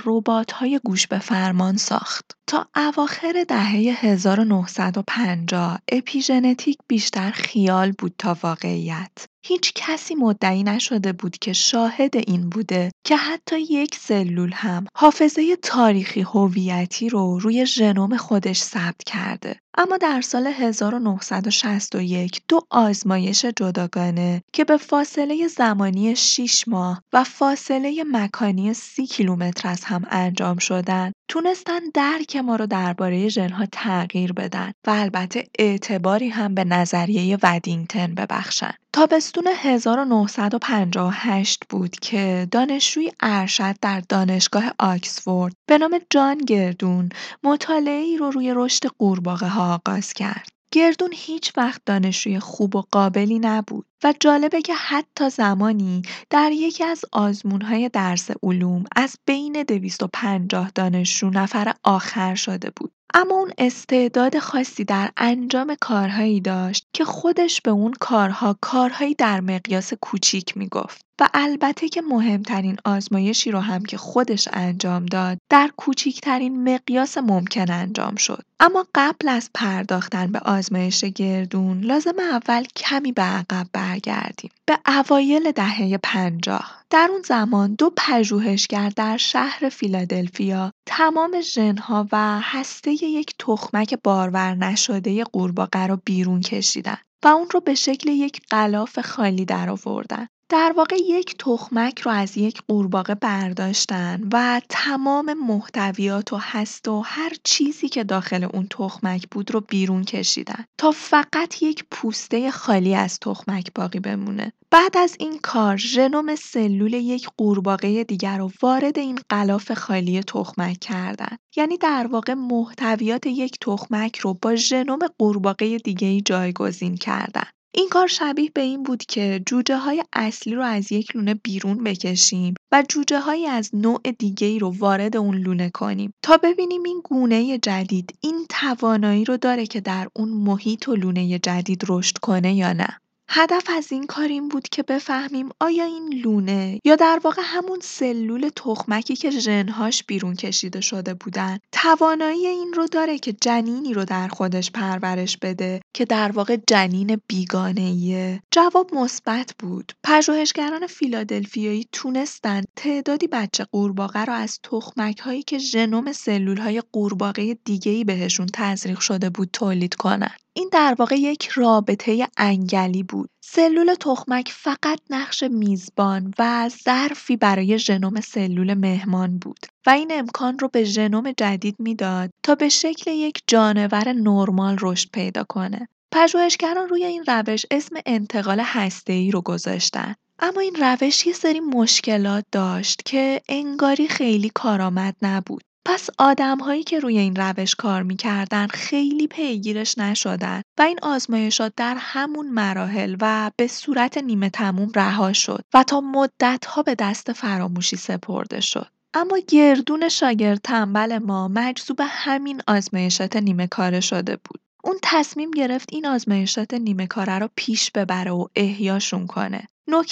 های 0.55 0.81
گوش 0.85 1.07
به 1.07 1.18
فرمان 1.18 1.78
ساخت 1.79 2.38
تا 2.47 2.69
اواخر 2.77 3.45
دهه 3.49 3.97
1950 4.01 5.79
اپیژنتیک 5.93 6.79
بیشتر 6.88 7.31
خیال 7.31 7.93
بود 7.93 8.14
تا 8.19 8.37
واقعیت. 8.43 9.27
هیچ 9.44 9.72
کسی 9.74 10.14
مدعی 10.14 10.62
نشده 10.62 11.12
بود 11.12 11.38
که 11.38 11.53
شاهد 11.53 12.16
این 12.16 12.48
بوده 12.48 12.90
که 13.05 13.16
حتی 13.16 13.61
یک 13.61 13.94
سلول 13.94 14.53
هم 14.55 14.87
حافظه 14.96 15.57
تاریخی 15.57 16.20
هویتی 16.20 17.09
رو 17.09 17.38
روی 17.38 17.66
ژنوم 17.66 18.16
خودش 18.16 18.62
ثبت 18.62 19.05
کرده. 19.07 19.57
اما 19.79 19.96
در 19.96 20.20
سال 20.20 20.46
1961 20.46 22.42
دو 22.48 22.61
آزمایش 22.70 23.44
جداگانه 23.44 24.42
که 24.53 24.64
به 24.64 24.77
فاصله 24.77 25.48
زمانی 25.48 26.16
6 26.16 26.64
ماه 26.68 27.03
و 27.12 27.24
فاصله 27.24 28.05
مکانی 28.12 28.74
30 28.74 29.07
کیلومتر 29.07 29.68
از 29.68 29.85
هم 29.85 30.05
انجام 30.11 30.59
شدن 30.59 31.12
تونستن 31.29 31.81
درک 31.94 32.37
ما 32.37 32.57
رو 32.57 32.66
درباره 32.66 33.29
ژنها 33.29 33.66
تغییر 33.72 34.33
بدن 34.33 34.72
و 34.87 34.90
البته 34.90 35.44
اعتباری 35.59 36.29
هم 36.29 36.55
به 36.55 36.64
نظریه 36.64 37.38
ودینگتن 37.42 38.14
ببخشن. 38.14 38.74
تابستون 38.99 39.47
1958 39.47 41.65
بود 41.71 41.91
که 41.91 42.49
دانشجوی 42.51 43.13
ارشد 43.21 43.77
در 43.83 44.01
دانشگاه 44.01 44.73
آکسفورد 44.79 45.55
به 45.67 45.79
نام 45.79 46.01
جان 46.11 46.39
گردون 46.39 47.09
مطالعه 47.43 48.17
رو 48.17 48.31
روی 48.31 48.53
رشد 48.57 48.87
قورباغه 48.87 49.49
ها 49.49 49.75
آغاز 49.75 50.13
کرد. 50.13 50.49
گردون 50.73 51.11
هیچ 51.13 51.53
وقت 51.57 51.83
دانشجوی 51.87 52.39
خوب 52.39 52.77
و 52.77 52.83
قابلی 52.91 53.39
نبود 53.39 53.87
و 54.05 54.15
جالبه 54.21 54.63
که 54.63 54.75
حتی 54.75 55.31
زمانی 55.31 56.03
در 56.31 56.53
یکی 56.53 56.85
از 56.85 57.05
آزمونهای 57.13 57.89
درس 57.89 58.29
علوم 58.43 58.85
از 58.97 59.17
بین 59.27 59.63
250 59.63 60.71
دانشجو 60.75 61.31
نفر 61.31 61.75
آخر 61.85 62.35
شده 62.35 62.71
بود. 62.77 62.93
اما 63.14 63.35
اون 63.35 63.53
استعداد 63.59 64.38
خاصی 64.38 64.85
در 64.85 65.11
انجام 65.16 65.77
کارهایی 65.81 66.40
داشت 66.40 66.87
که 66.92 67.05
خودش 67.05 67.61
به 67.61 67.71
اون 67.71 67.92
کارها 68.01 68.57
کارهایی 68.61 69.14
در 69.14 69.40
مقیاس 69.40 69.92
کوچیک 69.94 70.57
می‌گفت. 70.57 71.09
و 71.21 71.29
البته 71.35 71.88
که 71.88 72.03
مهمترین 72.03 72.77
آزمایشی 72.85 73.51
رو 73.51 73.59
هم 73.59 73.85
که 73.85 73.97
خودش 73.97 74.49
انجام 74.53 75.07
داد 75.07 75.38
در 75.51 75.71
کوچیکترین 75.77 76.75
مقیاس 76.75 77.18
ممکن 77.18 77.71
انجام 77.71 78.14
شد. 78.14 78.42
اما 78.61 78.87
قبل 78.94 79.29
از 79.29 79.51
پرداختن 79.55 80.33
به 80.33 80.38
آزمایش 80.38 81.05
گردون 81.05 81.81
لازم 81.81 82.18
اول 82.18 82.64
کمی 82.77 83.12
به 83.12 83.23
عقب 83.23 83.66
برگردیم. 83.73 84.51
به 84.66 84.79
اوایل 84.87 85.53
دهه 85.53 85.99
پنجاه. 86.03 86.85
در 86.90 87.09
اون 87.12 87.22
زمان 87.22 87.74
دو 87.74 87.92
پژوهشگر 87.96 88.88
در 88.88 89.16
شهر 89.16 89.68
فیلادلفیا 89.68 90.72
تمام 90.87 91.40
ژنها 91.40 92.09
و 92.12 92.40
هسته 92.42 92.90
یک 92.90 93.35
تخمک 93.38 93.94
بارور 94.05 94.55
نشده 94.55 95.24
قورباغه 95.24 95.87
رو 95.87 95.98
بیرون 96.05 96.40
کشیدن 96.40 96.96
و 97.24 97.29
اون 97.29 97.48
رو 97.51 97.61
به 97.61 97.74
شکل 97.74 98.09
یک 98.09 98.40
غلاف 98.51 98.98
خالی 98.98 99.44
درآوردن. 99.44 100.27
در 100.51 100.73
واقع 100.77 100.97
یک 101.07 101.37
تخمک 101.39 102.01
رو 102.01 102.11
از 102.11 102.37
یک 102.37 102.63
قورباغه 102.69 103.15
برداشتن 103.15 104.29
و 104.33 104.61
تمام 104.69 105.33
محتویات 105.33 106.33
و 106.33 106.37
هست 106.41 106.89
و 106.89 107.01
هر 107.01 107.33
چیزی 107.45 107.89
که 107.89 108.05
داخل 108.05 108.49
اون 108.53 108.67
تخمک 108.71 109.29
بود 109.31 109.55
رو 109.55 109.61
بیرون 109.61 110.05
کشیدن 110.05 110.65
تا 110.79 110.91
فقط 110.91 111.63
یک 111.63 111.85
پوسته 111.91 112.51
خالی 112.51 112.95
از 112.95 113.19
تخمک 113.21 113.71
باقی 113.75 114.01
بمونه. 114.01 114.53
بعد 114.71 114.97
از 114.97 115.17
این 115.21 115.39
کار 115.43 115.77
ژنوم 115.77 116.37
سلول 116.37 116.93
یک 116.93 117.29
قورباغه 117.37 118.05
دیگر 118.05 118.39
رو 118.39 118.51
وارد 118.63 118.99
این 118.99 119.19
غلاف 119.31 119.73
خالی 119.73 120.23
تخمک 120.23 120.79
کردن. 120.81 121.37
یعنی 121.57 121.77
در 121.77 122.07
واقع 122.07 122.35
محتویات 122.35 123.27
یک 123.27 123.59
تخمک 123.61 124.19
رو 124.19 124.35
با 124.35 124.55
ژنوم 124.55 124.99
قورباغه 125.19 125.79
دیگه 125.79 126.09
ای 126.09 126.21
جایگزین 126.21 126.97
کردن. 126.97 127.47
این 127.74 127.88
کار 127.88 128.07
شبیه 128.07 128.50
به 128.54 128.61
این 128.61 128.83
بود 128.83 129.02
که 129.04 129.42
جوجه 129.46 129.76
های 129.76 130.04
اصلی 130.12 130.54
رو 130.54 130.62
از 130.62 130.92
یک 130.92 131.16
لونه 131.16 131.35
بیرون 131.35 131.85
بکشیم 131.85 132.54
و 132.72 132.85
جوجه 132.88 133.20
های 133.20 133.46
از 133.46 133.70
نوع 133.74 134.00
دیگه 134.18 134.46
ای 134.46 134.59
رو 134.59 134.74
وارد 134.78 135.16
اون 135.16 135.37
لونه 135.37 135.70
کنیم 135.70 136.12
تا 136.22 136.37
ببینیم 136.37 136.83
این 136.83 137.00
گونه 137.04 137.59
جدید 137.59 138.18
این 138.20 138.46
توانایی 138.48 139.24
رو 139.24 139.37
داره 139.37 139.66
که 139.66 139.81
در 139.81 140.09
اون 140.16 140.28
محیط 140.28 140.88
و 140.88 140.96
لونه 140.96 141.38
جدید 141.38 141.85
رشد 141.88 142.18
کنه 142.18 142.54
یا 142.54 142.72
نه. 142.72 142.98
هدف 143.31 143.64
از 143.76 143.92
این 143.92 144.07
کار 144.07 144.28
این 144.28 144.48
بود 144.48 144.68
که 144.68 144.83
بفهمیم 144.83 145.48
آیا 145.61 145.85
این 145.85 146.14
لونه 146.24 146.81
یا 146.85 146.96
در 146.96 147.20
واقع 147.24 147.42
همون 147.44 147.78
سلول 147.83 148.50
تخمکی 148.57 149.16
که 149.16 149.31
ژنهاش 149.31 150.04
بیرون 150.04 150.35
کشیده 150.35 150.81
شده 150.81 151.14
بودن 151.14 151.59
توانایی 151.72 152.46
این 152.46 152.72
رو 152.72 152.87
داره 152.87 153.18
که 153.18 153.33
جنینی 153.33 153.94
رو 153.94 154.04
در 154.04 154.28
خودش 154.28 154.70
پرورش 154.70 155.37
بده 155.37 155.81
که 155.94 156.05
در 156.05 156.33
واقع 156.33 156.57
جنین 156.66 157.20
بیگانه‌ایه. 157.27 158.42
جواب 158.51 158.94
مثبت 158.94 159.55
بود. 159.59 159.92
پژوهشگران 160.05 160.87
فیلادلفیایی 160.87 161.88
تونستن 161.92 162.62
تعدادی 162.77 163.27
بچه 163.27 163.64
قورباغه 163.64 164.24
رو 164.24 164.33
از 164.33 164.61
تخمک 164.62 165.18
هایی 165.18 165.42
که 165.42 165.59
ژنوم 165.59 166.12
سلول 166.12 166.59
های 166.59 166.83
قورباغه 166.92 167.55
دیگه 167.55 167.92
ای 167.92 168.05
بهشون 168.05 168.46
تزریق 168.55 169.01
شده 169.01 169.31
بود 169.31 169.48
تولید 169.53 169.94
کنن. 169.94 170.35
این 170.53 170.68
در 170.72 170.96
واقع 170.98 171.14
یک 171.14 171.48
رابطه 171.48 172.29
انگلی 172.37 173.03
بود. 173.03 173.31
سلول 173.51 173.95
تخمک 173.95 174.53
فقط 174.53 175.01
نقش 175.11 175.43
میزبان 175.43 176.35
و 176.39 176.71
ظرفی 176.85 177.37
برای 177.37 177.79
ژنوم 177.79 178.21
سلول 178.21 178.75
مهمان 178.75 179.39
بود 179.39 179.59
و 179.87 179.91
این 179.91 180.13
امکان 180.13 180.59
رو 180.59 180.69
به 180.69 180.85
ژنوم 180.85 181.33
جدید 181.33 181.77
می‌داد 181.79 182.31
تا 182.43 182.55
به 182.55 182.69
شکل 182.69 183.11
یک 183.11 183.43
جانور 183.47 184.13
نرمال 184.13 184.77
رشد 184.81 185.11
پیدا 185.11 185.45
کنه. 185.45 185.89
پژوهشگران 186.13 186.89
روی 186.89 187.05
این 187.05 187.25
روش 187.27 187.67
اسم 187.71 187.97
انتقال 188.07 188.61
هسته‌ای 188.61 189.31
رو 189.31 189.41
گذاشتن. 189.41 190.15
اما 190.39 190.61
این 190.61 190.77
روش 190.81 191.27
یه 191.27 191.33
سری 191.33 191.61
مشکلات 191.61 192.45
داشت 192.53 193.03
که 193.05 193.43
انگاری 193.49 194.09
خیلی 194.09 194.51
کارآمد 194.55 195.17
نبود. 195.23 195.63
پس 195.85 196.09
آدم‌هایی 196.19 196.83
که 196.83 197.01
روی 197.01 197.19
این 197.19 197.37
روش 197.37 197.75
کار 197.75 198.03
می‌کردن 198.03 198.67
خیلی 198.67 199.27
پیگیرش 199.27 199.99
نشدن 199.99 200.62
و 200.79 200.83
این 200.83 200.99
آزمایشات 201.03 201.73
در 201.77 201.97
همون 201.99 202.51
مراحل 202.51 203.17
و 203.21 203.51
به 203.57 203.67
صورت 203.67 204.19
نیمه 204.19 204.51
تموم 204.51 204.93
رها 204.95 205.33
شد 205.33 205.64
و 205.75 205.83
تا 205.83 206.01
مدت‌ها 206.01 206.83
به 206.83 206.95
دست 206.95 207.33
فراموشی 207.33 207.97
سپرده 207.97 208.61
شد. 208.61 208.87
اما 209.14 209.38
گردون 209.49 210.09
شاگرد 210.09 210.61
تنبل 210.64 211.19
ما 211.19 211.49
مجذوب 211.49 212.01
همین 212.03 212.62
آزمایشات 212.67 213.37
نیمه 213.37 213.67
کاره 213.67 214.01
شده 214.01 214.37
بود. 214.37 214.61
اون 214.85 214.97
تصمیم 215.03 215.51
گرفت 215.51 215.88
این 215.93 216.07
آزمایشات 216.07 216.75
نیمه 216.75 217.07
کاره 217.07 217.38
رو 217.38 217.49
پیش 217.57 217.91
ببره 217.91 218.31
و 218.31 218.47
احیاشون 218.57 219.27
کنه. 219.27 219.69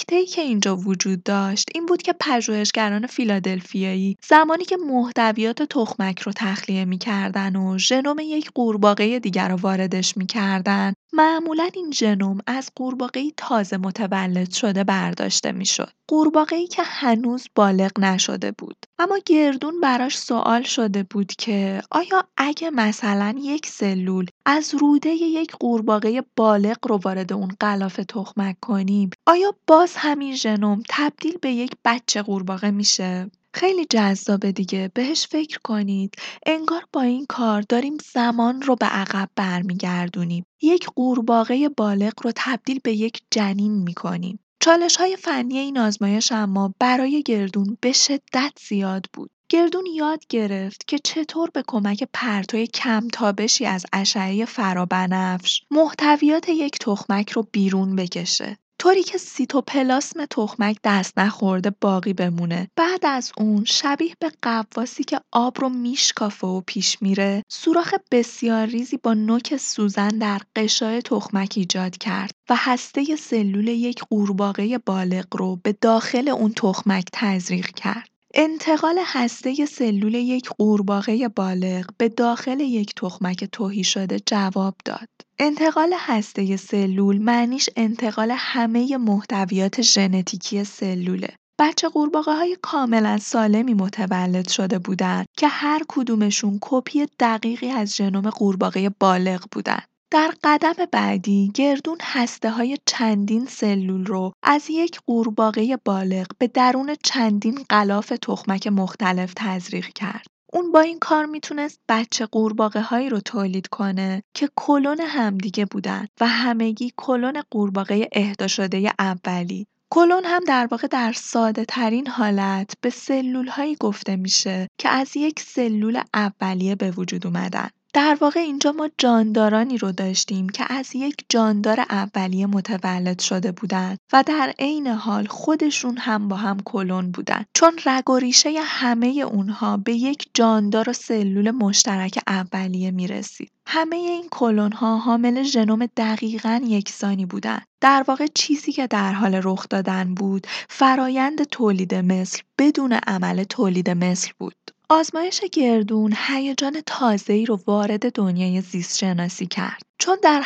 ای 0.09 0.25
که 0.25 0.41
اینجا 0.41 0.75
وجود 0.75 1.23
داشت 1.23 1.69
این 1.75 1.85
بود 1.85 2.01
که 2.01 2.13
پژوهشگران 2.19 3.07
فیلادلفیایی 3.07 4.17
زمانی 4.27 4.65
که 4.65 4.77
محتویات 4.77 5.63
تخمک 5.63 6.19
رو 6.19 6.31
تخلیه 6.35 6.85
می‌کردن 6.85 7.55
و 7.55 7.77
ژنوم 7.77 8.19
یک 8.19 8.51
قورباغه 8.55 9.19
دیگر 9.19 9.49
رو 9.49 9.55
واردش 9.55 10.17
می‌کردن 10.17 10.93
معمولا 11.13 11.69
این 11.73 11.91
ژنوم 11.91 12.37
از 12.47 12.71
قورباغه‌ای 12.75 13.33
تازه 13.37 13.77
متولد 13.77 14.51
شده 14.51 14.83
برداشته 14.83 15.51
می‌شد. 15.51 15.91
قورباغه‌ای 16.07 16.67
که 16.67 16.83
هنوز 16.83 17.47
بالغ 17.55 17.99
نشده 17.99 18.51
بود. 18.51 18.85
اما 18.99 19.17
گردون 19.25 19.81
براش 19.81 20.17
سوال 20.17 20.63
شده 20.63 21.03
بود 21.03 21.33
که 21.33 21.81
آیا 21.91 22.23
اگه 22.37 22.69
مثلا 22.69 23.35
یک 23.39 23.65
سلول 23.65 24.25
از 24.45 24.75
روده 24.75 25.09
یک 25.09 25.51
قورباغه 25.59 26.23
بالغ 26.35 26.77
رو 26.87 26.97
وارد 26.97 27.33
اون 27.33 27.49
غلاف 27.61 27.95
تخمک 27.95 28.55
کنیم 28.61 29.09
آیا 29.27 29.53
باز 29.67 29.93
همین 29.95 30.35
ژنوم 30.35 30.83
تبدیل 30.89 31.37
به 31.41 31.51
یک 31.51 31.71
بچه 31.85 32.21
قورباغه 32.21 32.71
میشه 32.71 33.31
خیلی 33.53 33.85
جذابه 33.89 34.51
دیگه. 34.51 34.91
بهش 34.93 35.27
فکر 35.27 35.59
کنید. 35.63 36.15
انگار 36.45 36.83
با 36.93 37.01
این 37.01 37.25
کار 37.29 37.61
داریم 37.61 37.97
زمان 38.13 38.61
رو 38.61 38.75
به 38.75 38.85
عقب 38.85 39.29
برمیگردونیم. 39.35 40.45
یک 40.61 40.87
قورباغه 40.95 41.69
بالغ 41.69 42.13
رو 42.23 42.31
تبدیل 42.35 42.79
به 42.83 42.93
یک 42.93 43.21
جنین 43.31 43.73
می‌کنیم. 43.73 44.39
چالش 44.59 44.95
های 44.95 45.15
فنی 45.15 45.57
این 45.57 45.77
آزمایش 45.77 46.31
اما 46.31 46.73
برای 46.79 47.23
گردون 47.23 47.77
به 47.81 47.91
شدت 47.91 48.53
زیاد 48.67 49.05
بود. 49.13 49.31
گردون 49.49 49.85
یاد 49.85 50.23
گرفت 50.29 50.87
که 50.87 50.99
چطور 50.99 51.49
به 51.53 51.63
کمک 51.67 52.03
پرتوی 52.13 52.67
کمتابشی 52.67 53.65
از 53.65 53.85
اشعه 53.93 54.45
فرابنفش 54.45 55.61
محتویات 55.71 56.49
یک 56.49 56.79
تخمک 56.79 57.31
رو 57.31 57.47
بیرون 57.51 57.95
بکشه. 57.95 58.57
طوری 58.79 59.03
که 59.03 59.17
سیتوپلاسم 59.17 60.25
تخمک 60.25 60.77
دست 60.83 61.19
نخورده 61.19 61.69
باقی 61.81 62.13
بمونه. 62.13 62.67
بعد 62.75 63.05
از 63.05 63.31
اون 63.37 63.65
شبیه 63.65 64.15
به 64.19 64.31
قواسی 64.41 65.03
که 65.03 65.21
آب 65.31 65.61
رو 65.61 65.69
میشکافه 65.69 66.47
و 66.47 66.61
پیش 66.61 67.01
میره 67.01 67.43
سوراخ 67.49 67.93
بسیار 68.11 68.65
ریزی 68.65 68.97
با 68.97 69.13
نوک 69.13 69.57
سوزن 69.57 70.07
در 70.07 70.41
قشای 70.55 71.01
تخمک 71.01 71.53
ایجاد 71.57 71.97
کرد 71.97 72.31
و 72.49 72.55
هسته 72.57 73.15
سلول 73.15 73.67
یک 73.67 74.03
قورباغه 74.09 74.77
بالغ 74.77 75.25
رو 75.31 75.55
به 75.55 75.75
داخل 75.81 76.29
اون 76.29 76.53
تخمک 76.53 77.05
تزریق 77.13 77.67
کرد. 77.67 78.16
انتقال 78.33 78.99
هسته 79.05 79.65
سلول 79.65 80.15
یک 80.15 80.49
قورباغه 80.49 81.27
بالغ 81.27 81.85
به 81.97 82.09
داخل 82.09 82.59
یک 82.59 82.95
تخمک 82.95 83.43
توهی 83.43 83.83
شده 83.83 84.19
جواب 84.25 84.75
داد. 84.85 85.09
انتقال 85.39 85.93
هسته 85.97 86.57
سلول 86.57 87.17
معنیش 87.17 87.69
انتقال 87.75 88.33
همه 88.37 88.97
محتویات 88.97 89.81
ژنتیکی 89.81 90.63
سلوله. 90.63 91.35
بچه 91.59 91.89
قورباغه 91.89 92.33
های 92.33 92.57
کاملا 92.61 93.17
سالمی 93.17 93.73
متولد 93.73 94.49
شده 94.49 94.79
بودند 94.79 95.25
که 95.37 95.47
هر 95.47 95.81
کدومشون 95.87 96.57
کپی 96.61 97.05
دقیقی 97.19 97.69
از 97.69 97.95
ژنوم 97.95 98.29
قورباغه 98.29 98.89
بالغ 98.89 99.45
بودند. 99.51 99.87
در 100.11 100.31
قدم 100.43 100.85
بعدی 100.91 101.51
گردون 101.55 101.97
های 102.43 102.77
چندین 102.85 103.45
سلول 103.45 104.05
رو 104.05 104.33
از 104.43 104.69
یک 104.69 104.99
قورباغه 105.05 105.77
بالغ 105.85 106.27
به 106.37 106.47
درون 106.47 106.95
چندین 107.03 107.65
غلاف 107.69 108.13
تخمک 108.21 108.67
مختلف 108.67 109.33
تزریق 109.35 109.87
کرد. 109.87 110.25
اون 110.53 110.71
با 110.71 110.79
این 110.79 110.99
کار 110.99 111.25
می‌تونست 111.25 111.79
بچه 111.89 112.25
قورباغه 112.25 112.81
هایی 112.81 113.09
رو 113.09 113.19
تولید 113.19 113.67
کنه 113.67 114.23
که 114.33 114.49
کلون 114.55 114.99
همدیگه 115.01 115.65
بودن 115.65 116.07
و 116.21 116.27
همگی 116.27 116.93
کلون 116.97 117.41
قورباغه 117.51 118.07
اهدا 118.11 118.47
شده 118.47 118.91
اولی 118.99 119.67
کلون 119.89 120.25
هم 120.25 120.43
در 120.47 120.67
واقع 120.71 120.87
در 120.87 121.13
ساده 121.13 121.65
ترین 121.65 122.07
حالت 122.07 122.73
به 122.81 122.89
سلول 122.89 123.47
هایی 123.47 123.75
گفته 123.75 124.15
میشه 124.15 124.67
که 124.77 124.89
از 124.89 125.17
یک 125.17 125.39
سلول 125.39 126.01
اولیه 126.13 126.75
به 126.75 126.91
وجود 126.91 127.27
اومدن. 127.27 127.69
در 127.93 128.17
واقع 128.21 128.39
اینجا 128.39 128.71
ما 128.71 128.89
جاندارانی 128.97 129.77
رو 129.77 129.91
داشتیم 129.91 130.49
که 130.49 130.73
از 130.73 130.95
یک 130.95 131.15
جاندار 131.29 131.79
اولیه 131.79 132.45
متولد 132.45 133.19
شده 133.19 133.51
بودند 133.51 133.97
و 134.13 134.23
در 134.27 134.53
عین 134.59 134.87
حال 134.87 135.25
خودشون 135.25 135.97
هم 135.97 136.27
با 136.27 136.35
هم 136.35 136.57
کلون 136.65 137.11
بودن 137.11 137.45
چون 137.53 137.79
رگ 137.85 138.09
و 138.09 138.17
ریشه 138.17 138.53
همه 138.63 139.07
اونها 139.07 139.77
به 139.77 139.93
یک 139.93 140.29
جاندار 140.33 140.89
و 140.89 140.93
سلول 140.93 141.51
مشترک 141.51 142.19
اولیه 142.27 142.91
می 142.91 143.07
رسید. 143.07 143.51
همه 143.67 143.95
این 143.95 144.27
کلون 144.31 144.71
ها 144.71 144.97
حامل 144.97 145.43
ژنوم 145.43 145.85
دقیقا 145.97 146.61
یکسانی 146.63 147.25
بودند. 147.25 147.65
در 147.81 148.05
واقع 148.07 148.27
چیزی 148.33 148.71
که 148.71 148.87
در 148.87 149.13
حال 149.13 149.41
رخ 149.43 149.65
دادن 149.69 150.13
بود 150.13 150.47
فرایند 150.69 151.43
تولید 151.43 151.95
مثل 151.95 152.39
بدون 152.57 152.93
عمل 152.93 153.43
تولید 153.43 153.89
مثل 153.89 154.31
بود. 154.39 154.55
آزمایش 154.89 155.41
گردون 155.53 156.13
هیجان 156.27 156.81
تازه‌ای 156.85 157.45
رو 157.45 157.59
وارد 157.67 158.11
دنیای 158.13 158.61
زیستشناسی 158.61 159.47
کرد. 159.47 159.86
چون 159.99 160.17
در 160.21 160.43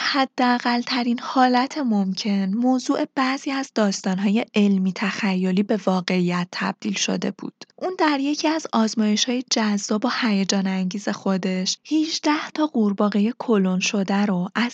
ترین 0.87 1.19
حالت 1.19 1.77
ممکن 1.77 2.51
موضوع 2.53 3.05
بعضی 3.15 3.51
از 3.51 3.71
داستانهای 3.75 4.45
علمی 4.55 4.93
تخیلی 4.93 5.63
به 5.63 5.79
واقعیت 5.85 6.47
تبدیل 6.51 6.93
شده 6.93 7.31
بود. 7.31 7.53
اون 7.75 7.95
در 7.97 8.19
یکی 8.19 8.47
از 8.47 8.67
های 9.27 9.43
جذاب 9.51 10.05
و 10.05 10.09
هیجان 10.21 10.67
انگیز 10.67 11.09
خودش 11.09 11.77
18 11.91 12.31
تا 12.53 12.67
قورباغه 12.67 13.33
کلون 13.39 13.79
شده 13.79 14.25
رو 14.25 14.49
از 14.55 14.73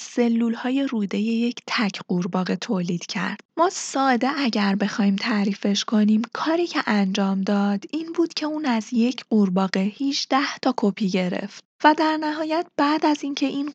های 0.56 0.84
روده 0.84 1.18
یک 1.18 1.62
تک 1.68 2.00
قورباغه 2.08 2.56
تولید 2.56 3.06
کرد. 3.06 3.40
ما 3.58 3.70
ساده 3.70 4.30
اگر 4.38 4.76
بخوایم 4.76 5.16
تعریفش 5.16 5.84
کنیم 5.84 6.22
کاری 6.34 6.68
که 6.68 6.80
انجام 6.88 7.42
داد 7.42 7.86
این 7.92 8.14
بود 8.16 8.34
که 8.34 8.46
اون 8.46 8.66
از 8.66 8.94
یک 8.94 9.26
قورباغه 9.30 9.80
18 9.80 10.38
تا 10.62 10.74
کپی 10.78 11.10
گرفت. 11.10 11.67
و 11.84 11.94
در 11.94 12.18
نهایت 12.18 12.68
بعد 12.78 13.06
از 13.06 13.24
اینکه 13.24 13.46
این 13.46 13.74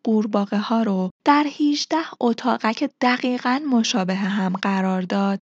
ها 0.53 0.83
رو 0.83 1.11
در 1.25 1.47
18 1.61 1.97
اتاقک 2.21 2.91
دقیقا 3.01 3.61
مشابه 3.71 4.15
هم 4.15 4.53
قرار 4.53 5.03
داد، 5.03 5.41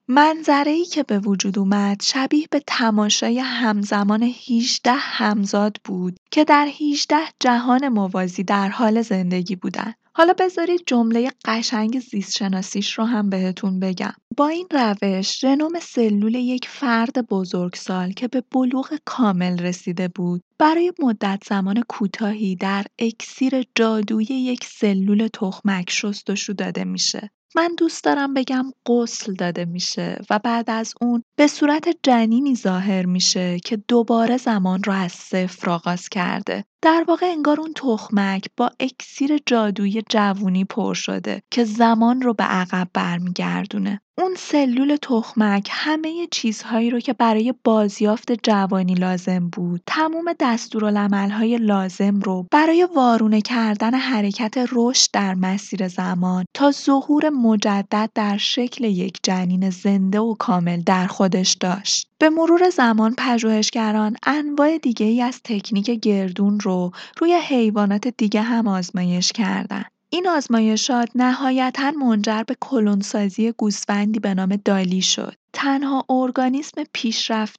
ای 0.65 0.85
که 0.85 1.03
به 1.03 1.19
وجود 1.19 1.59
اومد 1.59 2.01
شبیه 2.01 2.47
به 2.51 2.61
تماشای 2.67 3.39
همزمان 3.39 4.23
18 4.23 4.91
همزاد 4.91 5.77
بود 5.83 6.19
که 6.31 6.43
در 6.43 6.67
18 6.81 7.17
جهان 7.39 7.87
موازی 7.87 8.43
در 8.43 8.69
حال 8.69 9.01
زندگی 9.01 9.55
بودند. 9.55 9.95
حالا 10.17 10.33
بذارید 10.39 10.83
جمله 10.87 11.31
قشنگ 11.45 11.99
زیست 11.99 12.37
شناسیش 12.37 12.93
رو 12.93 13.03
هم 13.03 13.29
بهتون 13.29 13.79
بگم. 13.79 14.13
با 14.37 14.47
این 14.47 14.67
روش 14.71 15.39
ژنوم 15.39 15.79
سلول 15.79 16.35
یک 16.35 16.67
فرد 16.67 17.27
بزرگسال 17.27 18.11
که 18.11 18.27
به 18.27 18.43
بلوغ 18.51 18.93
کامل 19.05 19.59
رسیده 19.59 20.07
بود 20.07 20.43
برای 20.59 20.93
مدت 20.99 21.43
زمان 21.49 21.83
کوتاهی 21.89 22.55
در 22.55 22.85
اکسیر 22.99 23.63
جادویی 23.75 24.27
یک 24.27 24.63
سلول 24.63 25.27
تخمک 25.27 25.89
شستشو 25.89 26.53
داده 26.53 26.83
میشه. 26.83 27.31
من 27.57 27.75
دوست 27.77 28.03
دارم 28.03 28.33
بگم 28.33 28.71
غسل 28.85 29.33
داده 29.33 29.65
میشه 29.65 30.21
و 30.29 30.39
بعد 30.39 30.69
از 30.69 30.93
اون 31.01 31.23
به 31.37 31.47
صورت 31.47 31.89
جنینی 32.03 32.55
ظاهر 32.55 33.05
میشه 33.05 33.59
که 33.59 33.77
دوباره 33.77 34.37
زمان 34.37 34.83
رو 34.83 34.93
از 34.93 35.11
صفر 35.11 35.69
آغاز 35.69 36.09
کرده. 36.09 36.65
در 36.81 37.05
واقع 37.07 37.25
انگار 37.25 37.61
اون 37.61 37.73
تخمک 37.73 38.45
با 38.57 38.71
اکسیر 38.79 39.37
جادویی 39.45 40.03
جوونی 40.09 40.65
پر 40.65 40.93
شده 40.93 41.41
که 41.51 41.63
زمان 41.63 42.21
رو 42.21 42.33
به 42.33 42.43
عقب 42.43 42.87
برمیگردونه. 42.93 44.01
اون 44.19 44.35
سلول 44.37 44.97
تخمک 45.01 45.69
همه 45.71 46.27
چیزهایی 46.31 46.89
رو 46.89 46.99
که 46.99 47.13
برای 47.13 47.53
بازیافت 47.63 48.31
جوانی 48.43 48.93
لازم 48.93 49.49
بود، 49.49 49.81
تموم 49.85 50.25
دستورالعمل‌های 50.39 51.57
لازم 51.57 52.19
رو 52.19 52.47
برای 52.51 52.87
وارونه 52.95 53.41
کردن 53.41 53.93
حرکت 53.93 54.55
رشد 54.71 55.09
در 55.13 55.33
مسیر 55.33 55.87
زمان 55.87 56.45
تا 56.53 56.71
ظهور 56.71 57.29
مجدد 57.29 58.09
در 58.15 58.37
شکل 58.37 58.83
یک 58.83 59.17
جنین 59.23 59.69
زنده 59.69 60.19
و 60.19 60.35
کامل 60.39 60.81
در 60.81 61.07
خودش 61.07 61.57
داشت. 61.59 62.07
به 62.19 62.29
مرور 62.29 62.69
زمان 62.69 63.15
پژوهشگران 63.17 64.15
انواع 64.23 64.79
ای 64.99 65.21
از 65.21 65.41
تکنیک 65.43 65.89
گردون 65.89 66.59
رو 66.59 66.91
روی 67.19 67.33
حیوانات 67.33 68.07
دیگه 68.07 68.41
هم 68.41 68.67
آزمایش 68.67 69.31
کردند. 69.31 69.96
این 70.09 70.27
آزمایشات 70.27 71.09
نهایتا 71.15 71.91
منجر 71.91 72.43
به 72.43 72.57
کلونسازی 72.61 73.51
گوسفندی 73.51 74.19
به 74.19 74.33
نام 74.33 74.55
دالی 74.65 75.01
شد. 75.01 75.35
تنها 75.57 76.05
ارگانیسم 76.09 76.83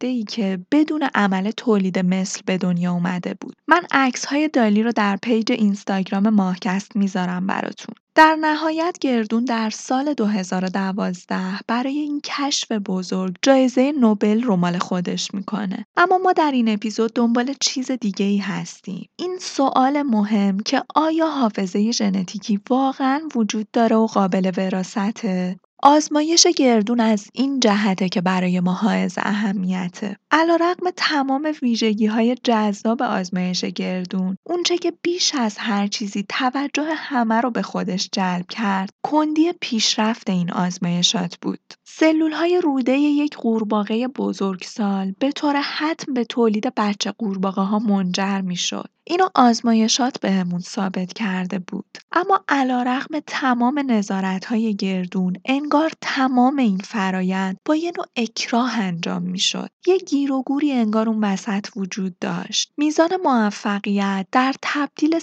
ای 0.00 0.24
که 0.24 0.58
بدون 0.70 1.08
عمل 1.14 1.50
تولید 1.50 1.98
مثل 1.98 2.40
به 2.46 2.58
دنیا 2.58 2.92
اومده 2.92 3.34
بود. 3.40 3.56
من 3.68 3.82
های 4.28 4.48
دالی 4.48 4.82
رو 4.82 4.92
در 4.92 5.18
پیج 5.22 5.52
اینستاگرام 5.52 6.28
ماهکست 6.28 6.96
می‌ذارم 6.96 7.46
براتون. 7.46 7.94
در 8.14 8.36
نهایت 8.40 8.96
گردون 9.00 9.44
در 9.44 9.70
سال 9.70 10.14
2012 10.14 11.36
برای 11.66 11.98
این 11.98 12.20
کشف 12.24 12.72
بزرگ 12.72 13.36
جایزه 13.42 13.92
نوبل 13.92 14.42
رو 14.42 14.56
مال 14.56 14.78
خودش 14.78 15.34
می‌کنه. 15.34 15.86
اما 15.96 16.18
ما 16.18 16.32
در 16.32 16.50
این 16.50 16.68
اپیزود 16.68 17.14
دنبال 17.14 17.54
چیز 17.60 17.90
دیگه 17.90 18.26
ای 18.26 18.38
هستیم. 18.38 19.08
این 19.16 19.38
سوال 19.40 20.02
مهم 20.02 20.60
که 20.60 20.82
آیا 20.94 21.30
حافظه 21.30 21.90
ژنتیکی 21.90 22.60
واقعا 22.70 23.20
وجود 23.34 23.66
داره 23.72 23.96
و 23.96 24.06
قابل 24.06 24.52
وراسته 24.56 25.56
آزمایش 25.82 26.46
گردون 26.46 27.00
از 27.00 27.28
این 27.32 27.60
جهته 27.60 28.08
که 28.08 28.20
برای 28.20 28.60
ما 28.60 28.72
حائز 28.72 29.14
اهمیته. 29.16 30.16
علیرغم 30.30 30.90
تمام 30.96 31.52
های 32.10 32.36
جذاب 32.44 33.02
آزمایش 33.02 33.64
گردون، 33.64 34.36
اونچه 34.46 34.78
که 34.78 34.92
بیش 35.02 35.34
از 35.34 35.56
هر 35.58 35.86
چیزی 35.86 36.24
توجه 36.28 36.94
همه 36.94 37.40
رو 37.40 37.50
به 37.50 37.62
خودش 37.62 38.08
جلب 38.12 38.46
کرد، 38.46 38.90
کندی 39.02 39.52
پیشرفت 39.60 40.30
این 40.30 40.52
آزمایشات 40.52 41.36
بود. 41.42 41.60
های 42.32 42.60
روده 42.64 42.92
یک 42.98 43.36
قورباغه 43.36 44.08
بزرگسال 44.08 45.14
به 45.18 45.32
طور 45.32 45.56
حتم 45.60 46.14
به 46.14 46.24
تولید 46.24 46.74
بچه 46.76 47.14
ها 47.44 47.78
منجر 47.78 48.40
می‌شد. 48.40 48.90
اینو 49.10 49.28
آزمایشات 49.34 50.20
بهمون 50.20 50.60
ثابت 50.60 51.12
کرده 51.12 51.58
بود. 51.58 51.98
اما 52.12 52.44
علیرغم 52.48 53.20
تمام 53.26 54.02
های 54.48 54.74
گردون، 54.76 55.36
انگار 55.44 55.92
تمام 56.00 56.56
این 56.58 56.78
فرایند 56.78 57.56
با 57.64 57.76
یه 57.76 57.92
نوع 57.96 58.06
اکراه 58.16 58.80
انجام 58.80 59.22
می‌شد. 59.22 59.70
یه 59.86 59.98
گیر 59.98 60.32
و 60.32 60.42
گوری 60.42 60.72
انگار 60.72 61.08
اون 61.08 61.24
وسط 61.24 61.66
وجود 61.76 62.18
داشت. 62.18 62.72
میزان 62.76 63.10
موفقیت 63.24 64.26
در 64.32 64.54
تبدیل 64.62 65.20